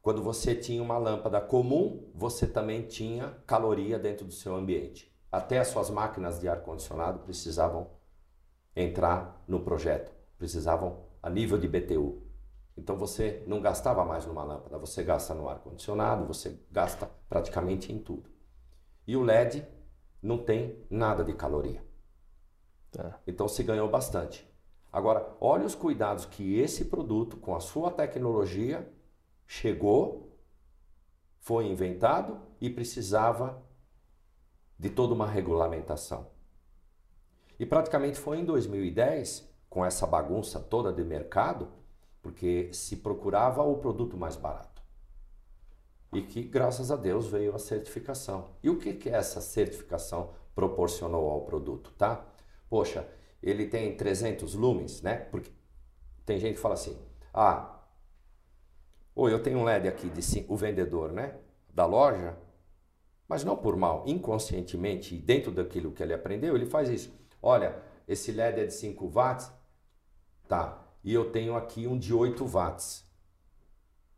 Quando 0.00 0.22
você 0.22 0.54
tinha 0.54 0.80
uma 0.80 0.96
lâmpada 0.96 1.40
comum, 1.40 2.08
você 2.14 2.46
também 2.46 2.82
tinha 2.82 3.36
caloria 3.44 3.98
dentro 3.98 4.24
do 4.24 4.32
seu 4.32 4.54
ambiente. 4.54 5.12
Até 5.30 5.58
as 5.58 5.68
suas 5.68 5.90
máquinas 5.90 6.40
de 6.40 6.48
ar-condicionado 6.48 7.20
precisavam 7.20 7.90
entrar 8.74 9.42
no 9.48 9.60
projeto, 9.60 10.12
precisavam 10.38 11.04
a 11.22 11.30
nível 11.30 11.58
de 11.58 11.66
BTU. 11.66 12.22
Então 12.76 12.96
você 12.96 13.42
não 13.46 13.60
gastava 13.60 14.04
mais 14.04 14.26
numa 14.26 14.44
lâmpada, 14.44 14.78
você 14.78 15.02
gasta 15.02 15.34
no 15.34 15.48
ar-condicionado, 15.48 16.26
você 16.26 16.60
gasta 16.70 17.10
praticamente 17.28 17.92
em 17.92 17.98
tudo. 17.98 18.30
E 19.06 19.16
o 19.16 19.22
LED 19.22 19.66
não 20.22 20.38
tem 20.38 20.84
nada 20.90 21.24
de 21.24 21.32
caloria. 21.32 21.82
Tá. 22.90 23.18
Então 23.26 23.48
se 23.48 23.62
ganhou 23.62 23.88
bastante. 23.88 24.46
Agora, 24.92 25.36
olha 25.40 25.66
os 25.66 25.74
cuidados 25.74 26.24
que 26.24 26.58
esse 26.58 26.86
produto, 26.86 27.36
com 27.36 27.54
a 27.54 27.60
sua 27.60 27.90
tecnologia, 27.90 28.90
chegou, 29.46 30.32
foi 31.40 31.66
inventado 31.66 32.40
e 32.60 32.68
precisava 32.68 33.62
de 34.78 34.90
toda 34.90 35.14
uma 35.14 35.26
regulamentação. 35.26 36.26
E 37.58 37.64
praticamente 37.64 38.18
foi 38.18 38.38
em 38.38 38.44
2010, 38.44 39.48
com 39.70 39.84
essa 39.84 40.06
bagunça 40.06 40.60
toda 40.60 40.92
de 40.92 41.02
mercado, 41.02 41.68
porque 42.22 42.70
se 42.72 42.96
procurava 42.96 43.62
o 43.62 43.78
produto 43.78 44.16
mais 44.16 44.36
barato. 44.36 44.82
E 46.12 46.22
que, 46.22 46.42
graças 46.42 46.90
a 46.90 46.96
Deus, 46.96 47.26
veio 47.26 47.54
a 47.54 47.58
certificação. 47.58 48.50
E 48.62 48.70
o 48.70 48.78
que, 48.78 48.94
que 48.94 49.08
essa 49.08 49.40
certificação 49.40 50.30
proporcionou 50.54 51.30
ao 51.30 51.42
produto, 51.42 51.92
tá? 51.98 52.24
Poxa, 52.68 53.06
ele 53.42 53.66
tem 53.66 53.96
300 53.96 54.54
lumens, 54.54 55.02
né? 55.02 55.16
Porque 55.16 55.50
tem 56.24 56.38
gente 56.38 56.54
que 56.54 56.60
fala 56.60 56.74
assim, 56.74 56.98
ah, 57.32 57.76
ou 59.14 59.30
eu 59.30 59.42
tenho 59.42 59.58
um 59.58 59.64
LED 59.64 59.88
aqui 59.88 60.08
de 60.10 60.46
o 60.48 60.56
vendedor, 60.56 61.12
né? 61.12 61.36
Da 61.72 61.86
loja, 61.86 62.36
mas 63.28 63.44
não 63.44 63.56
por 63.56 63.76
mal, 63.76 64.04
inconscientemente, 64.06 65.16
dentro 65.16 65.50
daquilo 65.50 65.92
que 65.92 66.02
ele 66.02 66.14
aprendeu, 66.14 66.54
ele 66.54 66.66
faz 66.66 66.88
isso. 66.88 67.12
Olha, 67.42 67.76
esse 68.06 68.32
LED 68.32 68.60
é 68.60 68.66
de 68.66 68.74
5 68.74 69.08
watts, 69.08 69.50
tá? 70.48 70.84
E 71.02 71.12
eu 71.12 71.30
tenho 71.30 71.56
aqui 71.56 71.86
um 71.86 71.98
de 71.98 72.14
8 72.14 72.44
watts. 72.44 73.04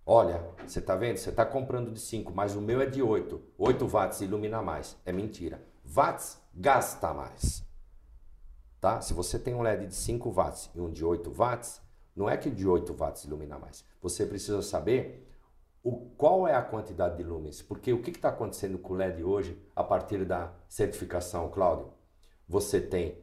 Olha, 0.05 0.43
você 0.67 0.79
está 0.79 0.97
vendo? 0.97 1.19
Você 1.19 1.29
está 1.31 1.45
comprando 1.45 1.93
de 1.93 2.01
5, 2.01 2.33
mas 2.35 2.55
o 2.55 2.63
meu 2.63 2.81
é 2.81 2.87
de 2.87 3.03
8. 3.03 3.41
8 3.59 3.87
watts 3.87 4.21
ilumina 4.23 4.63
mais. 4.63 4.97
É 5.05 5.13
mentira. 5.13 5.63
Watts 5.85 6.41
gasta 6.55 7.13
mais. 7.13 7.63
Tá? 8.81 9.01
Se 9.01 9.13
você 9.13 9.39
tem 9.39 9.55
um 9.55 9.61
LED 9.61 9.87
de 9.87 9.95
5 9.95 10.31
watts 10.31 10.71
e 10.75 10.81
um 10.81 10.91
de 10.91 11.05
8 11.05 11.31
watts, 11.31 11.83
não 12.17 12.29
é 12.29 12.37
que 12.37 12.49
o 12.49 12.55
de 12.55 12.67
8 12.67 12.95
watts 12.95 13.25
ilumina 13.25 13.59
mais. 13.59 13.85
Você 14.01 14.25
precisa 14.25 14.63
saber 14.63 15.28
o, 15.83 16.11
qual 16.17 16.47
é 16.47 16.55
a 16.55 16.63
quantidade 16.63 17.17
de 17.17 17.23
lumens. 17.23 17.63
Porque 17.63 17.93
o 17.93 18.03
que 18.03 18.11
está 18.11 18.29
acontecendo 18.29 18.79
com 18.79 18.95
o 18.95 18.97
LED 18.97 19.23
hoje, 19.23 19.61
a 19.75 19.85
partir 19.85 20.25
da 20.25 20.53
certificação, 20.69 21.51
Cláudio? 21.51 21.93
Você 22.49 22.81
tem, 22.81 23.19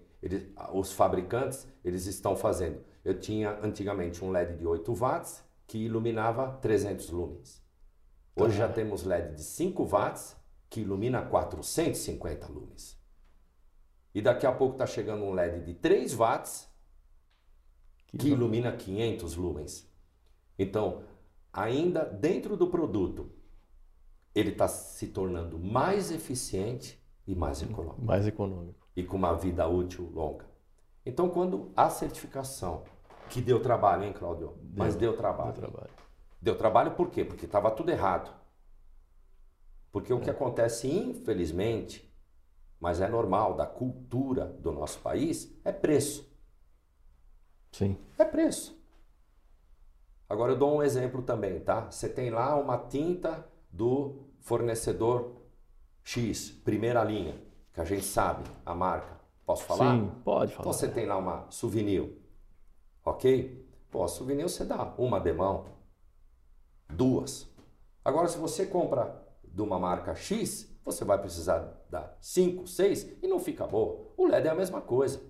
os 0.73 0.91
fabricantes, 0.91 1.67
eles 1.83 2.05
estão 2.05 2.35
fazendo. 2.35 2.83
Eu 3.03 3.19
tinha 3.19 3.59
antigamente 3.61 4.23
um 4.23 4.31
LED 4.31 4.57
de 4.57 4.65
8 4.65 4.93
watts 4.93 5.43
que 5.67 5.77
iluminava 5.77 6.57
300 6.61 7.09
lumens. 7.09 7.63
Hoje 8.35 8.57
já 8.57 8.67
temos 8.67 9.03
LED 9.03 9.35
de 9.35 9.43
5 9.43 9.85
watts 9.85 10.35
que 10.69 10.81
ilumina 10.81 11.21
450 11.23 12.47
lumens. 12.47 12.99
E 14.13 14.21
daqui 14.21 14.45
a 14.45 14.51
pouco 14.51 14.75
está 14.75 14.85
chegando 14.85 15.23
um 15.23 15.31
LED 15.31 15.61
de 15.61 15.73
3 15.73 16.13
watts 16.13 16.69
que 18.17 18.29
ilumina 18.29 18.71
500 18.71 19.35
lumens. 19.35 19.89
Então, 20.57 21.03
ainda 21.55 22.03
dentro 22.03 22.57
do 22.57 22.67
produto, 22.67 23.31
ele 24.33 24.49
está 24.49 24.67
se 24.67 25.07
tornando 25.07 25.57
mais 25.57 26.11
eficiente 26.11 27.01
e 27.25 27.33
mais 27.33 27.61
econômico. 27.61 28.03
Mais 28.03 28.27
econômico. 28.27 28.85
E 28.93 29.03
com 29.03 29.15
uma 29.15 29.33
vida 29.33 29.65
útil 29.65 30.11
longa. 30.13 30.45
Então, 31.05 31.29
quando 31.29 31.71
a 31.75 31.89
certificação, 31.89 32.83
que 33.29 33.41
deu 33.41 33.61
trabalho, 33.61 34.03
hein, 34.03 34.13
Claudio? 34.13 34.53
Deu, 34.61 34.83
Mas 34.83 34.95
deu 34.95 35.15
trabalho. 35.15 35.53
Deu 35.53 35.61
trabalho. 35.61 35.93
Deu 36.41 36.57
trabalho 36.57 36.91
por 36.91 37.09
quê? 37.09 37.23
Porque 37.23 37.45
estava 37.45 37.71
tudo 37.71 37.89
errado. 37.89 38.33
Porque 39.91 40.13
o 40.13 40.19
que 40.19 40.29
é. 40.29 40.33
acontece, 40.33 40.89
infelizmente, 40.91 42.13
mas 42.79 42.99
é 42.99 43.07
normal, 43.07 43.55
da 43.55 43.65
cultura 43.65 44.45
do 44.45 44.71
nosso 44.71 44.99
país, 44.99 45.57
é 45.63 45.71
preço. 45.71 46.29
Sim. 47.71 47.97
É 48.17 48.25
preço. 48.25 48.77
Agora 50.27 50.53
eu 50.53 50.57
dou 50.57 50.77
um 50.77 50.83
exemplo 50.83 51.21
também, 51.21 51.59
tá? 51.59 51.91
Você 51.91 52.09
tem 52.09 52.29
lá 52.29 52.55
uma 52.55 52.77
tinta 52.77 53.47
do 53.71 54.23
fornecedor 54.39 55.35
X, 56.03 56.49
primeira 56.49 57.03
linha, 57.03 57.35
que 57.73 57.81
a 57.81 57.83
gente 57.83 58.05
sabe 58.05 58.43
a 58.65 58.73
marca. 58.73 59.19
Posso 59.45 59.63
falar? 59.65 59.95
Sim, 59.95 60.11
pode 60.23 60.53
falar. 60.53 60.61
Então 60.61 60.73
você 60.73 60.87
tem 60.87 61.05
lá 61.05 61.17
uma 61.17 61.45
souvenir, 61.51 62.17
ok? 63.03 63.63
Pô, 63.91 64.07
souvenir 64.07 64.43
você 64.43 64.65
dá 64.65 64.93
uma 64.97 65.19
demão, 65.19 65.65
duas. 66.89 67.47
Agora 68.03 68.27
se 68.27 68.37
você 68.37 68.65
compra 68.65 69.23
de 69.43 69.61
uma 69.61 69.77
marca 69.77 70.15
X, 70.15 70.75
você 70.83 71.05
vai 71.05 71.19
precisar 71.19 71.85
dar 71.89 72.17
5, 72.19 72.67
6 72.67 73.17
e 73.21 73.27
não 73.27 73.39
fica 73.39 73.65
boa. 73.65 74.11
O 74.17 74.27
LED 74.27 74.47
é 74.47 74.51
a 74.51 74.55
mesma 74.55 74.81
coisa. 74.81 75.21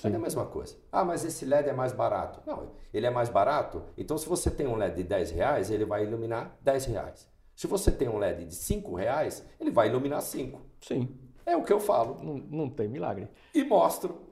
Sim. 0.00 0.12
É 0.12 0.16
a 0.16 0.18
mesma 0.18 0.46
coisa. 0.46 0.76
Ah, 0.90 1.04
mas 1.04 1.24
esse 1.24 1.44
LED 1.44 1.68
é 1.68 1.72
mais 1.72 1.92
barato. 1.92 2.40
Não, 2.46 2.70
ele 2.92 3.06
é 3.06 3.10
mais 3.10 3.28
barato, 3.28 3.82
então 3.96 4.16
se 4.16 4.28
você 4.28 4.50
tem 4.50 4.66
um 4.66 4.76
LED 4.76 4.96
de 4.96 5.04
10 5.04 5.30
reais, 5.30 5.70
ele 5.70 5.84
vai 5.84 6.04
iluminar 6.04 6.56
10 6.62 6.86
reais. 6.86 7.28
Se 7.54 7.66
você 7.66 7.92
tem 7.92 8.08
um 8.08 8.16
LED 8.16 8.46
de 8.46 8.54
5 8.54 8.94
reais, 8.94 9.46
ele 9.60 9.70
vai 9.70 9.88
iluminar 9.88 10.22
5. 10.22 10.60
Sim. 10.80 11.14
É 11.44 11.56
o 11.56 11.62
que 11.62 11.72
eu 11.72 11.80
falo. 11.80 12.18
Não, 12.22 12.34
não 12.34 12.70
tem 12.70 12.88
milagre. 12.88 13.28
E 13.54 13.62
mostro. 13.62 14.22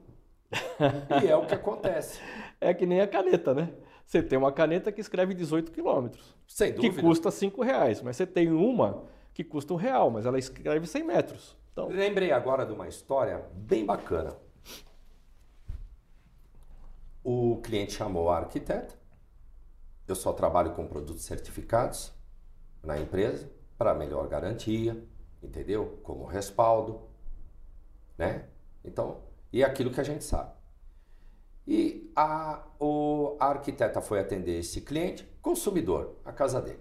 e 1.23 1.27
é 1.27 1.35
o 1.35 1.45
que 1.45 1.53
acontece. 1.53 2.19
É 2.61 2.73
que 2.73 2.85
nem 2.85 2.99
a 2.99 3.07
caneta, 3.07 3.53
né? 3.53 3.71
Você 4.05 4.21
tem 4.21 4.37
uma 4.37 4.51
caneta 4.51 4.91
que 4.91 4.99
escreve 4.99 5.33
18 5.33 5.71
quilômetros. 5.71 6.35
Sem 6.45 6.73
dúvida. 6.73 6.93
Que 6.93 7.01
custa 7.01 7.31
5 7.31 7.61
reais. 7.61 8.01
Mas 8.01 8.17
você 8.17 8.25
tem 8.25 8.51
uma 8.51 9.03
que 9.33 9.45
custa 9.45 9.73
um 9.73 9.77
real, 9.77 10.09
mas 10.11 10.25
ela 10.25 10.37
escreve 10.37 10.85
100 10.85 11.03
metros. 11.05 11.55
Então... 11.71 11.87
Lembrei 11.87 12.33
agora 12.33 12.65
de 12.65 12.73
uma 12.73 12.85
história 12.87 13.45
bem 13.53 13.85
bacana. 13.85 14.35
O 17.23 17.59
cliente 17.61 17.93
chamou 17.93 18.29
a 18.29 18.37
arquiteta. 18.37 18.95
Eu 20.07 20.15
só 20.15 20.33
trabalho 20.33 20.73
com 20.73 20.87
produtos 20.87 21.23
certificados 21.23 22.11
na 22.83 22.99
empresa 22.99 23.51
para 23.77 23.93
melhor 23.93 24.27
garantia, 24.27 25.03
entendeu? 25.41 25.99
Como 26.03 26.25
respaldo, 26.25 27.01
né? 28.17 28.47
Então, 28.83 29.21
e 29.51 29.63
aquilo 29.63 29.91
que 29.91 30.01
a 30.01 30.03
gente 30.03 30.23
sabe. 30.23 30.51
E 31.67 32.11
a, 32.15 32.65
o, 32.79 33.37
a 33.39 33.47
arquiteta 33.47 34.01
foi 34.01 34.19
atender 34.19 34.59
esse 34.59 34.81
cliente, 34.81 35.23
consumidor, 35.41 36.15
a 36.25 36.31
casa 36.31 36.61
dele. 36.61 36.79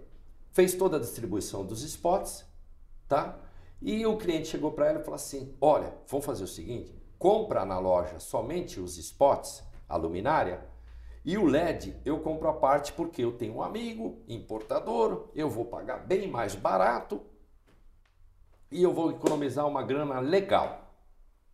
Fez 0.51 0.75
toda 0.75 0.97
a 0.97 1.01
distribuição 1.01 1.65
dos 1.65 1.83
spots, 1.83 2.47
tá? 3.07 3.39
E 3.81 4.05
o 4.07 4.17
cliente 4.17 4.49
chegou 4.49 4.73
para 4.73 4.89
ela 4.89 5.01
e 5.01 5.03
falou 5.03 5.17
assim: 5.17 5.55
Olha, 5.61 5.95
vamos 6.09 6.25
fazer 6.25 6.43
o 6.43 6.49
seguinte: 6.49 6.93
compra 7.19 7.65
na 7.65 7.79
loja 7.79 8.19
somente 8.19 8.81
os 8.81 8.97
spots, 8.97 9.63
a 9.89 9.97
luminária, 9.97 10.69
e 11.25 11.37
o 11.37 11.45
LED 11.45 11.97
eu 12.05 12.21
compro 12.21 12.49
a 12.49 12.55
parte 12.55 12.93
porque 12.93 13.23
eu 13.23 13.33
tenho 13.33 13.57
um 13.57 13.63
amigo 13.63 14.23
importador, 14.29 15.29
eu 15.35 15.51
vou 15.51 15.65
pagar 15.65 16.07
bem 16.07 16.29
mais 16.29 16.55
barato 16.55 17.21
e 18.71 18.83
eu 18.83 18.93
vou 18.93 19.11
economizar 19.11 19.67
uma 19.67 19.83
grana 19.83 20.21
legal. 20.21 20.95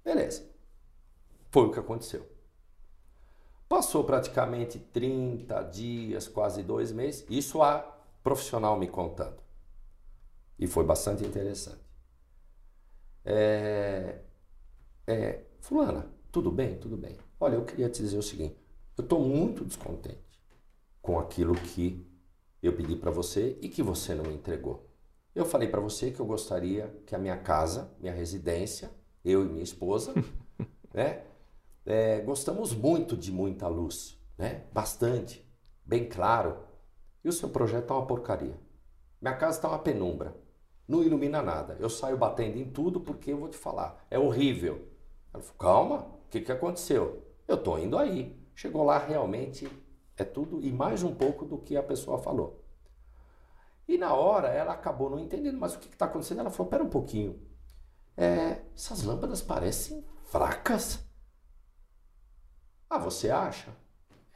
Beleza. 0.05 0.49
Foi 1.51 1.67
o 1.67 1.73
que 1.73 1.79
aconteceu. 1.79 2.29
Passou 3.69 4.05
praticamente 4.05 4.79
30 4.79 5.63
dias, 5.65 6.29
quase 6.29 6.63
dois 6.63 6.93
meses, 6.93 7.27
isso 7.29 7.63
a 7.63 7.79
profissional 8.23 8.79
me 8.79 8.87
contando. 8.87 9.43
E 10.59 10.67
foi 10.67 10.85
bastante 10.85 11.25
interessante. 11.25 11.83
É, 13.25 14.21
é, 15.07 15.45
fulana, 15.61 16.14
tudo 16.35 16.51
bem? 16.51 16.77
Tudo 16.77 16.97
bem. 16.97 17.17
Olha, 17.39 17.55
eu 17.55 17.65
queria 17.65 17.89
te 17.89 18.03
dizer 18.03 18.19
o 18.19 18.23
seguinte: 18.23 18.57
eu 18.99 19.05
estou 19.05 19.21
muito 19.21 19.65
descontente 19.65 20.43
com 21.01 21.17
aquilo 21.17 21.55
que 21.55 22.05
eu 22.61 22.75
pedi 22.75 22.97
para 22.97 23.13
você 23.13 23.57
e 23.63 23.69
que 23.69 23.85
você 23.85 24.17
não 24.17 24.25
me 24.25 24.35
entregou. 24.35 24.91
Eu 25.33 25.45
falei 25.45 25.69
para 25.69 25.81
você 25.81 26.11
que 26.11 26.19
eu 26.19 26.27
gostaria 26.27 26.89
que 27.07 27.15
a 27.15 27.19
minha 27.19 27.37
casa, 27.37 27.95
minha 28.01 28.13
residência, 28.13 28.91
eu 29.25 29.45
e 29.45 29.49
minha 29.49 29.63
esposa, 29.63 30.13
né, 30.93 31.23
é, 31.87 32.21
gostamos 32.21 32.73
muito 32.73 33.17
de 33.17 33.31
muita 33.31 33.69
luz, 33.69 34.19
né? 34.37 34.65
Bastante, 34.73 35.49
bem 35.85 36.09
claro. 36.09 36.59
E 37.23 37.29
o 37.29 37.33
seu 37.33 37.49
projeto 37.49 37.93
é 37.93 37.97
uma 37.97 38.07
porcaria. 38.07 38.59
Minha 39.21 39.37
casa 39.37 39.59
está 39.59 39.69
uma 39.69 39.79
penumbra. 39.79 40.37
Não 40.87 41.03
ilumina 41.03 41.41
nada. 41.41 41.77
Eu 41.79 41.89
saio 41.89 42.19
batendo 42.19 42.59
em 42.59 42.71
tudo 42.71 43.01
porque 43.01 43.33
eu 43.33 43.39
vou 43.39 43.49
te 43.49 43.57
falar. 43.57 44.05
É 44.11 44.19
horrível. 44.19 44.89
Ela 45.33 45.43
falou, 45.43 45.59
calma, 45.59 46.14
que, 46.35 46.41
que 46.41 46.53
aconteceu? 46.53 47.23
Eu 47.47 47.57
estou 47.57 47.79
indo 47.79 47.97
aí. 47.97 48.37
Chegou 48.57 48.83
lá, 48.83 48.99
realmente 48.99 49.71
é 50.17 50.25
tudo 50.25 50.61
e 50.61 50.73
mais 50.73 51.03
um 51.03 51.15
pouco 51.15 51.45
do 51.45 51.59
que 51.59 51.77
a 51.77 51.83
pessoa 51.83 52.19
falou. 52.19 52.65
E 53.87 53.99
na 53.99 54.15
hora 54.15 54.49
ela 54.49 54.73
acabou 54.73 55.11
não 55.11 55.19
entendendo, 55.19 55.59
mas 55.59 55.75
o 55.75 55.79
que 55.79 55.89
está 55.89 56.07
acontecendo? 56.07 56.41
Ela 56.41 56.51
falou: 56.51 56.71
pera 56.71 56.83
um 56.83 56.89
pouquinho. 56.89 57.41
É, 58.17 58.63
essas 58.75 59.03
lâmpadas 59.03 59.43
parecem 59.43 60.05
fracas. 60.25 61.05
Ah, 62.89 62.99
você 62.99 63.31
acha? 63.31 63.71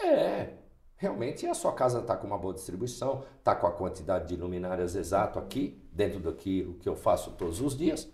É, 0.00 0.54
realmente 0.96 1.46
a 1.46 1.54
sua 1.54 1.72
casa 1.72 2.00
está 2.00 2.16
com 2.16 2.26
uma 2.26 2.38
boa 2.38 2.54
distribuição, 2.54 3.24
está 3.38 3.54
com 3.54 3.66
a 3.66 3.72
quantidade 3.72 4.28
de 4.28 4.36
luminárias 4.36 4.94
exato 4.94 5.38
aqui, 5.38 5.82
dentro 5.92 6.20
daquilo 6.20 6.74
que 6.74 6.88
eu 6.88 6.96
faço 6.96 7.32
todos 7.32 7.60
os 7.60 7.76
dias. 7.76 8.08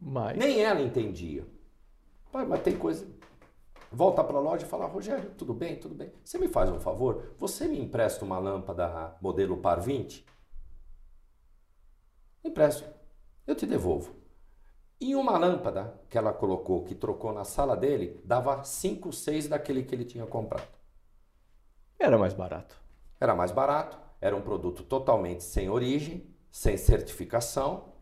Mas... 0.00 0.36
Nem 0.36 0.60
ela 0.60 0.80
entendia. 0.80 1.46
Pai, 2.30 2.44
mas 2.46 2.62
tem 2.62 2.76
coisa. 2.76 3.06
Volta 3.90 4.22
para 4.22 4.36
a 4.36 4.40
loja 4.40 4.66
e 4.66 4.68
fala, 4.68 4.86
Rogério, 4.86 5.30
tudo 5.30 5.54
bem, 5.54 5.76
tudo 5.76 5.94
bem. 5.94 6.12
Você 6.22 6.38
me 6.38 6.48
faz 6.48 6.70
um 6.70 6.78
favor? 6.78 7.34
Você 7.38 7.66
me 7.66 7.80
empresta 7.80 8.24
uma 8.24 8.38
lâmpada 8.38 9.16
modelo 9.20 9.56
Par 9.56 9.80
20? 9.80 10.26
Empresto. 12.44 12.84
Eu 13.46 13.54
te 13.54 13.66
devolvo. 13.66 14.14
E 15.00 15.14
uma 15.14 15.38
lâmpada 15.38 15.98
que 16.10 16.18
ela 16.18 16.32
colocou, 16.32 16.84
que 16.84 16.94
trocou 16.94 17.32
na 17.32 17.44
sala 17.44 17.76
dele, 17.76 18.20
dava 18.24 18.62
5, 18.62 19.12
6 19.12 19.48
daquele 19.48 19.84
que 19.84 19.94
ele 19.94 20.04
tinha 20.04 20.26
comprado. 20.26 20.68
Era 21.98 22.18
mais 22.18 22.34
barato. 22.34 22.76
Era 23.20 23.34
mais 23.34 23.50
barato, 23.52 23.98
era 24.20 24.36
um 24.36 24.42
produto 24.42 24.82
totalmente 24.82 25.42
sem 25.44 25.70
origem, 25.70 26.26
sem 26.50 26.76
certificação, 26.76 27.92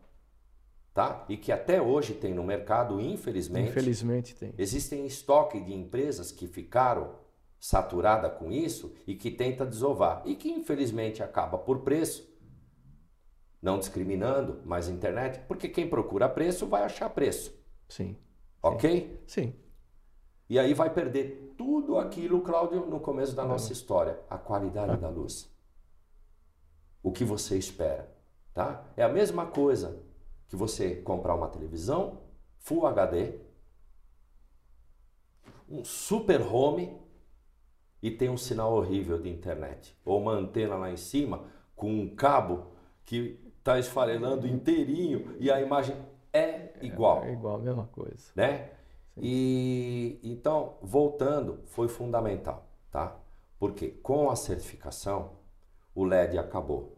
tá? 0.97 1.23
E 1.29 1.37
que 1.37 1.51
até 1.51 1.79
hoje 1.79 2.15
tem 2.15 2.33
no 2.33 2.43
mercado, 2.43 2.99
infelizmente. 2.99 3.69
Infelizmente 3.69 4.33
tem. 4.33 4.51
Existem 4.57 5.05
estoque 5.05 5.61
de 5.61 5.71
empresas 5.71 6.31
que 6.31 6.47
ficaram 6.47 7.13
saturada 7.59 8.31
com 8.31 8.51
isso 8.51 8.95
e 9.05 9.13
que 9.13 9.29
tenta 9.29 9.63
desovar 9.63 10.23
e 10.25 10.35
que 10.35 10.49
infelizmente 10.49 11.21
acaba 11.21 11.55
por 11.55 11.81
preço, 11.81 12.27
não 13.61 13.77
discriminando, 13.77 14.59
mas 14.65 14.89
internet, 14.89 15.39
porque 15.47 15.69
quem 15.69 15.87
procura 15.87 16.27
preço 16.27 16.65
vai 16.65 16.81
achar 16.81 17.11
preço. 17.11 17.55
Sim. 17.87 18.17
Ok? 18.59 19.23
Sim. 19.27 19.53
E 20.49 20.57
aí 20.57 20.73
vai 20.73 20.91
perder 20.91 21.53
tudo 21.55 21.99
aquilo, 21.99 22.41
Cláudio, 22.41 22.87
no 22.87 22.99
começo 22.99 23.35
da 23.35 23.45
nossa 23.45 23.71
história, 23.71 24.19
a 24.27 24.37
qualidade 24.39 24.97
da 24.97 25.09
luz. 25.09 25.47
O 27.03 27.11
que 27.11 27.23
você 27.23 27.55
espera, 27.55 28.11
tá? 28.51 28.83
É 28.97 29.03
a 29.03 29.09
mesma 29.09 29.45
coisa 29.45 30.06
que 30.47 30.55
você 30.55 30.95
comprar 30.95 31.35
uma 31.35 31.49
televisão 31.49 32.21
Full 32.59 32.85
HD, 32.85 33.39
um 35.69 35.85
super 35.85 36.41
home 36.41 36.99
e 38.01 38.11
tem 38.11 38.29
um 38.29 38.35
sinal 38.35 38.73
horrível 38.73 39.21
de 39.21 39.29
internet. 39.29 39.97
Ou 40.03 40.19
uma 40.21 40.33
antena 40.33 40.75
lá 40.75 40.91
em 40.91 40.97
cima 40.97 41.45
com 41.77 41.89
um 41.89 42.13
cabo 42.13 42.73
que 43.05 43.39
está 43.57 43.79
esfarelando 43.79 44.45
inteirinho 44.45 45.33
e 45.39 45.49
a 45.49 45.61
imagem 45.61 45.95
é 46.33 46.73
igual. 46.81 47.23
É, 47.23 47.29
é 47.29 47.33
igual, 47.33 47.55
a 47.55 47.59
mesma 47.59 47.87
coisa. 47.87 48.31
Né? 48.35 48.69
E 49.15 50.19
então, 50.21 50.77
voltando, 50.81 51.61
foi 51.67 51.87
fundamental, 51.87 52.67
tá? 52.91 53.17
Porque 53.57 53.89
com 53.89 54.29
a 54.29 54.35
certificação, 54.35 55.37
o 55.95 56.03
LED 56.03 56.37
acabou. 56.37 56.97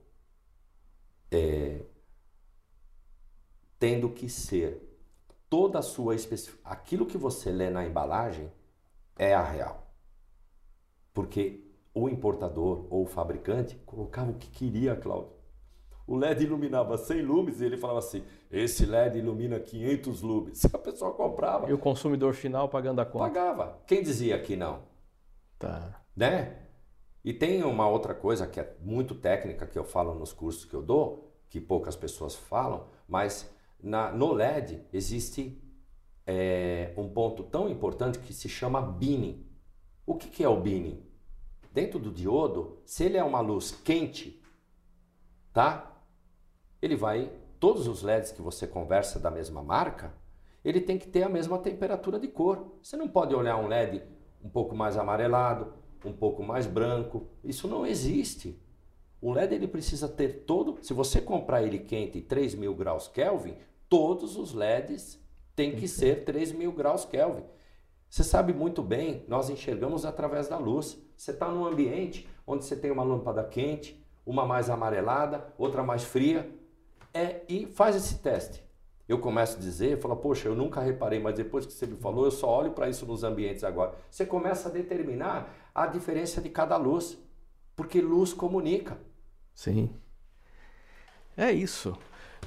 É, 1.32 1.82
tendo 3.80 4.10
que 4.10 4.30
ser 4.30 4.86
toda 5.50 5.80
a 5.80 5.82
sua 5.82 6.14
especificação. 6.14 6.72
Aquilo 6.72 7.06
que 7.06 7.18
você 7.18 7.50
lê 7.52 7.70
na 7.70 7.86
embalagem 7.86 8.52
é 9.18 9.34
a 9.34 9.44
real. 9.44 9.88
Porque 11.14 11.66
o 11.94 12.08
importador 12.08 12.86
ou 12.90 13.04
o 13.04 13.08
fabricante 13.08 13.76
colocava 13.86 14.32
o 14.32 14.36
que 14.36 14.50
queria, 14.50 14.96
Cláudio. 14.96 15.40
O 16.06 16.16
LED 16.16 16.44
iluminava 16.44 16.98
100 16.98 17.22
lumes 17.22 17.62
e 17.62 17.66
ele 17.66 17.78
falava 17.78 18.00
assim: 18.00 18.24
esse 18.50 18.86
LED 18.86 19.20
ilumina 19.20 19.60
500 19.60 20.22
lumes. 20.22 20.66
A 20.74 20.78
pessoa 20.78 21.12
comprava. 21.12 21.70
E 21.70 21.74
o 21.74 21.78
consumidor 21.78 22.34
final 22.34 22.68
pagando 22.68 23.00
a 23.00 23.06
conta? 23.06 23.26
Pagava. 23.26 23.80
Quem 23.86 24.02
dizia 24.02 24.40
que 24.42 24.56
não? 24.56 24.82
Tá. 25.60 26.02
Né? 26.16 26.58
E 27.24 27.32
tem 27.32 27.64
uma 27.64 27.88
outra 27.88 28.16
coisa 28.16 28.48
que 28.48 28.60
é 28.60 28.76
muito 28.82 29.14
técnica 29.14 29.68
que 29.68 29.78
eu 29.78 29.84
falo 29.84 30.16
nos 30.16 30.34
cursos 30.34 30.66
que 30.66 30.74
eu 30.74 30.82
dou, 30.82 31.32
que 31.48 31.60
poucas 31.62 31.96
pessoas 31.96 32.34
falam, 32.34 32.88
mas 33.08 33.54
na, 33.82 34.12
no 34.12 34.34
LED 34.34 34.82
existe 34.92 35.62
é, 36.26 36.94
um 36.98 37.10
ponto 37.10 37.44
tão 37.44 37.70
importante 37.70 38.20
que 38.20 38.34
se 38.34 38.48
chama 38.48 38.82
binning. 38.82 39.46
O 40.06 40.16
que, 40.16 40.30
que 40.30 40.44
é 40.44 40.50
o 40.50 40.60
binning? 40.60 41.04
Dentro 41.74 42.00
do 42.00 42.12
diodo, 42.12 42.78
se 42.86 43.04
ele 43.04 43.18
é 43.18 43.24
uma 43.24 43.40
luz 43.42 43.72
quente, 43.72 44.42
tá? 45.54 46.04
Ele 46.82 46.96
vai, 46.96 47.32
todos 47.60 47.88
os 47.88 48.02
LEDs 48.02 48.32
que 48.32 48.42
você 48.42 48.68
conversa 48.68 49.20
da 49.20 49.32
mesma 49.32 49.64
marca, 49.64 50.14
ele 50.64 50.82
tem 50.82 50.98
que 50.98 51.08
ter 51.08 51.24
a 51.24 51.30
mesma 51.30 51.58
temperatura 51.58 52.20
de 52.20 52.28
cor. 52.28 52.76
Você 52.82 52.98
não 52.98 53.08
pode 53.08 53.34
olhar 53.34 53.58
um 53.58 53.68
LED 53.68 54.04
um 54.44 54.50
pouco 54.50 54.76
mais 54.76 54.98
amarelado, 54.98 55.74
um 56.04 56.14
pouco 56.14 56.44
mais 56.44 56.66
branco. 56.66 57.28
Isso 57.44 57.68
não 57.68 57.86
existe. 57.86 58.60
O 59.22 59.32
LED 59.34 59.56
ele 59.56 59.68
precisa 59.68 60.08
ter 60.08 60.46
todo. 60.46 60.78
Se 60.82 60.94
você 60.94 61.20
comprar 61.20 61.64
ele 61.64 61.80
quente 61.80 62.22
3 62.22 62.56
mil 62.56 62.74
graus 62.74 63.08
Kelvin, 63.08 63.56
todos 63.90 64.38
os 64.38 64.54
LEDs 64.54 65.20
têm 65.56 65.76
que 65.76 65.88
ser 65.88 66.24
3 66.24 66.52
mil 66.54 66.72
graus 66.72 67.04
Kelvin. 67.04 67.44
Você 68.10 68.24
sabe 68.24 68.54
muito 68.54 68.82
bem, 68.82 69.26
nós 69.28 69.50
enxergamos 69.50 70.06
através 70.06 70.48
da 70.48 70.58
luz. 70.58 70.98
Você 71.18 71.32
está 71.32 71.50
num 71.50 71.66
ambiente 71.66 72.30
onde 72.48 72.66
você 72.66 72.76
tem 72.76 72.90
uma 72.90 73.04
lâmpada 73.04 73.44
quente, 73.44 74.04
uma 74.26 74.46
mais 74.46 74.70
amarelada, 74.70 75.54
outra 75.58 75.84
mais 75.84 76.04
fria, 76.04 76.50
é, 77.14 77.42
e 77.48 77.66
faz 77.68 77.96
esse 77.96 78.20
teste. 78.20 78.64
Eu 79.08 79.20
começo 79.20 79.58
a 79.58 79.60
dizer, 79.60 80.00
falo, 80.00 80.16
poxa, 80.16 80.48
eu 80.48 80.56
nunca 80.56 80.82
reparei, 80.82 81.20
mas 81.20 81.36
depois 81.36 81.66
que 81.66 81.74
você 81.74 81.88
me 81.88 81.98
falou, 81.98 82.26
eu 82.26 82.32
só 82.32 82.48
olho 82.60 82.72
para 82.72 82.88
isso 82.88 83.06
nos 83.06 83.24
ambientes 83.24 83.64
agora. 83.64 83.96
Você 84.10 84.26
começa 84.26 84.70
a 84.70 84.72
determinar 84.72 85.52
a 85.74 85.88
diferença 85.88 86.40
de 86.40 86.50
cada 86.50 86.78
luz, 86.78 87.18
porque 87.76 88.02
luz 88.02 88.34
comunica. 88.34 89.00
Sim. 89.54 89.90
É 91.36 91.52
isso. 91.52 91.98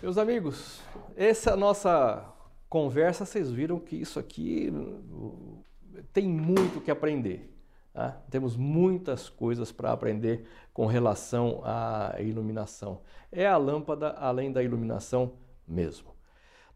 Meus 0.01 0.18
amigos, 0.18 0.80
essa 1.16 1.57
nossa 1.57 2.24
conversa, 2.68 3.24
vocês 3.24 3.51
viram 3.51 3.78
que 3.78 3.97
isso 3.97 4.18
aqui 4.18 4.70
uh, 4.70 5.64
tem 6.12 6.28
muito 6.28 6.80
que 6.80 6.90
aprender. 6.90 7.53
Tá? 7.93 8.22
Temos 8.30 8.57
muitas 8.57 9.28
coisas 9.28 9.70
para 9.70 9.93
aprender 9.93 10.47
com 10.72 10.86
relação 10.86 11.61
à 11.64 12.16
iluminação. 12.20 13.03
É 13.30 13.47
a 13.47 13.57
lâmpada 13.57 14.11
além 14.12 14.51
da 14.51 14.62
iluminação 14.62 15.34
mesmo. 15.68 16.14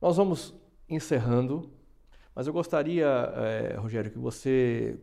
Nós 0.00 0.16
vamos 0.16 0.54
encerrando, 0.88 1.72
mas 2.34 2.46
eu 2.46 2.52
gostaria, 2.52 3.06
eh, 3.06 3.76
Rogério, 3.78 4.10
que 4.10 4.18
você 4.18 5.00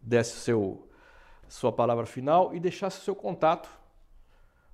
desse 0.00 0.36
seu, 0.38 0.88
sua 1.48 1.70
palavra 1.70 2.04
final 2.04 2.52
e 2.52 2.58
deixasse 2.58 2.98
o 2.98 3.02
seu 3.02 3.14
contato 3.14 3.70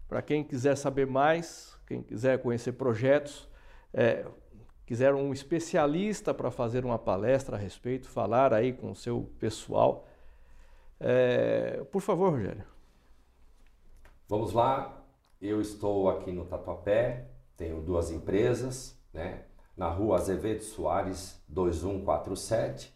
para 0.08 0.22
quem 0.22 0.42
quiser 0.42 0.74
saber 0.74 1.06
mais, 1.06 1.67
quem 1.88 2.02
quiser 2.02 2.42
conhecer 2.42 2.72
projetos, 2.72 3.48
é, 3.94 4.26
quiser 4.84 5.14
um 5.14 5.32
especialista 5.32 6.34
para 6.34 6.50
fazer 6.50 6.84
uma 6.84 6.98
palestra 6.98 7.56
a 7.56 7.58
respeito, 7.58 8.06
falar 8.06 8.52
aí 8.52 8.74
com 8.74 8.90
o 8.90 8.94
seu 8.94 9.32
pessoal, 9.40 10.06
é, 11.00 11.82
por 11.90 12.02
favor, 12.02 12.32
Rogério. 12.32 12.64
Vamos 14.28 14.52
lá. 14.52 15.02
Eu 15.40 15.60
estou 15.60 16.10
aqui 16.10 16.30
no 16.30 16.44
Tatuapé, 16.44 17.30
tenho 17.56 17.80
duas 17.80 18.10
empresas, 18.10 19.00
né? 19.12 19.44
Na 19.76 19.88
rua 19.88 20.16
Azevedo 20.16 20.62
Soares 20.64 21.40
2147, 21.48 22.92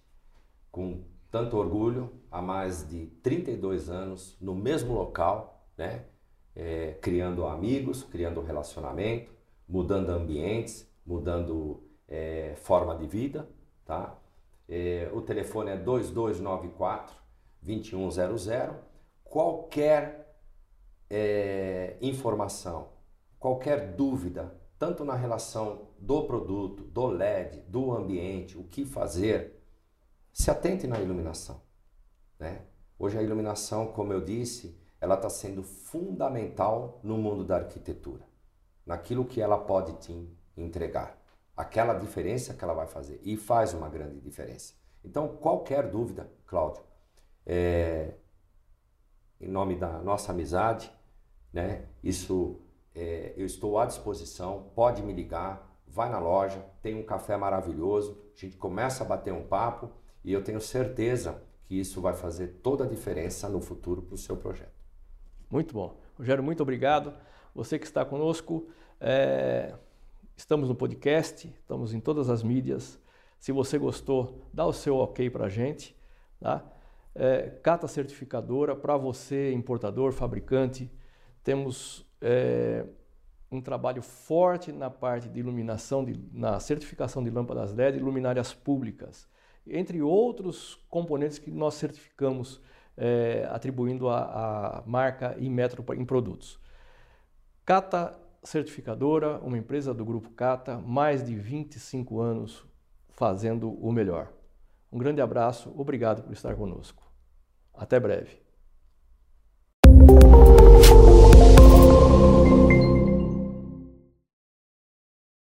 com 0.70 1.04
tanto 1.30 1.56
orgulho, 1.56 2.20
há 2.30 2.42
mais 2.42 2.86
de 2.86 3.06
32 3.22 3.88
anos, 3.88 4.36
no 4.40 4.54
mesmo 4.54 4.92
local, 4.92 5.64
né? 5.78 6.04
É, 6.54 6.96
criando 7.00 7.46
amigos, 7.46 8.02
criando 8.02 8.40
relacionamento, 8.42 9.32
mudando 9.68 10.10
ambientes, 10.10 10.90
mudando 11.04 11.82
é, 12.06 12.54
forma 12.56 12.94
de 12.96 13.06
vida, 13.06 13.48
tá? 13.84 14.18
É, 14.68 15.10
o 15.12 15.22
telefone 15.22 15.70
é 15.70 15.76
2294 15.76 17.16
2100. 17.62 18.76
Qualquer 19.24 20.36
é, 21.08 21.96
informação, 22.00 22.88
qualquer 23.38 23.92
dúvida, 23.94 24.54
tanto 24.78 25.04
na 25.04 25.14
relação 25.14 25.88
do 25.98 26.24
produto, 26.24 26.82
do 26.84 27.06
LED, 27.06 27.60
do 27.68 27.92
ambiente, 27.92 28.58
o 28.58 28.64
que 28.64 28.84
fazer, 28.84 29.62
se 30.32 30.50
atente 30.50 30.86
na 30.86 31.00
iluminação. 31.00 31.60
Né? 32.38 32.62
Hoje 32.98 33.18
a 33.18 33.22
iluminação, 33.22 33.86
como 33.92 34.12
eu 34.12 34.20
disse, 34.20 34.76
ela 35.02 35.16
está 35.16 35.28
sendo 35.28 35.64
fundamental 35.64 37.00
no 37.02 37.18
mundo 37.18 37.42
da 37.42 37.56
arquitetura, 37.56 38.24
naquilo 38.86 39.24
que 39.24 39.40
ela 39.40 39.58
pode 39.58 39.94
te 39.94 40.32
entregar, 40.56 41.20
aquela 41.56 41.94
diferença 41.94 42.54
que 42.54 42.62
ela 42.62 42.72
vai 42.72 42.86
fazer 42.86 43.20
e 43.24 43.36
faz 43.36 43.74
uma 43.74 43.88
grande 43.88 44.20
diferença. 44.20 44.74
Então, 45.04 45.26
qualquer 45.26 45.90
dúvida, 45.90 46.30
Cláudio, 46.46 46.84
é, 47.44 48.14
em 49.40 49.48
nome 49.48 49.74
da 49.74 49.98
nossa 49.98 50.30
amizade, 50.30 50.92
né? 51.52 51.88
Isso 52.00 52.60
é, 52.94 53.34
eu 53.36 53.44
estou 53.44 53.80
à 53.80 53.86
disposição. 53.86 54.70
Pode 54.72 55.02
me 55.02 55.12
ligar, 55.12 55.68
vai 55.84 56.08
na 56.10 56.20
loja, 56.20 56.64
tem 56.80 56.94
um 56.94 57.04
café 57.04 57.36
maravilhoso. 57.36 58.16
A 58.36 58.38
gente 58.38 58.56
começa 58.56 59.02
a 59.02 59.06
bater 59.06 59.32
um 59.32 59.48
papo 59.48 59.90
e 60.22 60.32
eu 60.32 60.44
tenho 60.44 60.60
certeza 60.60 61.42
que 61.64 61.80
isso 61.80 62.00
vai 62.00 62.14
fazer 62.14 62.60
toda 62.62 62.84
a 62.84 62.88
diferença 62.88 63.48
no 63.48 63.60
futuro 63.60 64.00
para 64.00 64.14
o 64.14 64.18
seu 64.18 64.36
projeto. 64.36 64.71
Muito 65.52 65.74
bom, 65.74 66.00
Rogério. 66.16 66.42
Muito 66.42 66.62
obrigado. 66.62 67.12
Você 67.54 67.78
que 67.78 67.84
está 67.84 68.06
conosco, 68.06 68.70
é... 68.98 69.74
estamos 70.34 70.66
no 70.66 70.74
podcast, 70.74 71.46
estamos 71.46 71.92
em 71.92 72.00
todas 72.00 72.30
as 72.30 72.42
mídias. 72.42 72.98
Se 73.38 73.52
você 73.52 73.76
gostou, 73.76 74.48
dá 74.50 74.64
o 74.64 74.72
seu 74.72 74.96
ok 74.96 75.28
para 75.28 75.44
a 75.44 75.48
gente, 75.50 75.94
tá? 76.40 76.64
é, 77.14 77.50
cata 77.62 77.86
certificadora 77.86 78.74
para 78.74 78.96
você, 78.96 79.52
importador, 79.52 80.12
fabricante. 80.12 80.90
Temos 81.44 82.06
é, 82.22 82.86
um 83.50 83.60
trabalho 83.60 84.00
forte 84.00 84.72
na 84.72 84.88
parte 84.88 85.28
de 85.28 85.38
iluminação, 85.38 86.02
de, 86.02 86.18
na 86.32 86.58
certificação 86.60 87.22
de 87.22 87.28
lâmpadas 87.28 87.74
LED 87.74 87.98
e 87.98 88.00
luminárias 88.00 88.54
públicas, 88.54 89.28
entre 89.66 90.00
outros 90.00 90.82
componentes 90.88 91.38
que 91.38 91.50
nós 91.50 91.74
certificamos 91.74 92.58
é, 92.96 93.46
atribuindo 93.50 94.08
a, 94.08 94.78
a 94.78 94.82
marca 94.86 95.36
e 95.38 95.48
metro 95.48 95.84
em 95.94 96.04
produtos. 96.04 96.58
Cata 97.64 98.18
Certificadora, 98.44 99.38
uma 99.38 99.56
empresa 99.56 99.94
do 99.94 100.04
Grupo 100.04 100.30
Cata, 100.30 100.76
mais 100.78 101.24
de 101.24 101.34
25 101.36 102.20
anos 102.20 102.66
fazendo 103.10 103.72
o 103.72 103.92
melhor. 103.92 104.32
Um 104.90 104.98
grande 104.98 105.20
abraço, 105.20 105.72
obrigado 105.76 106.22
por 106.24 106.32
estar 106.32 106.54
conosco. 106.56 107.08
Até 107.72 108.00
breve. 108.00 108.41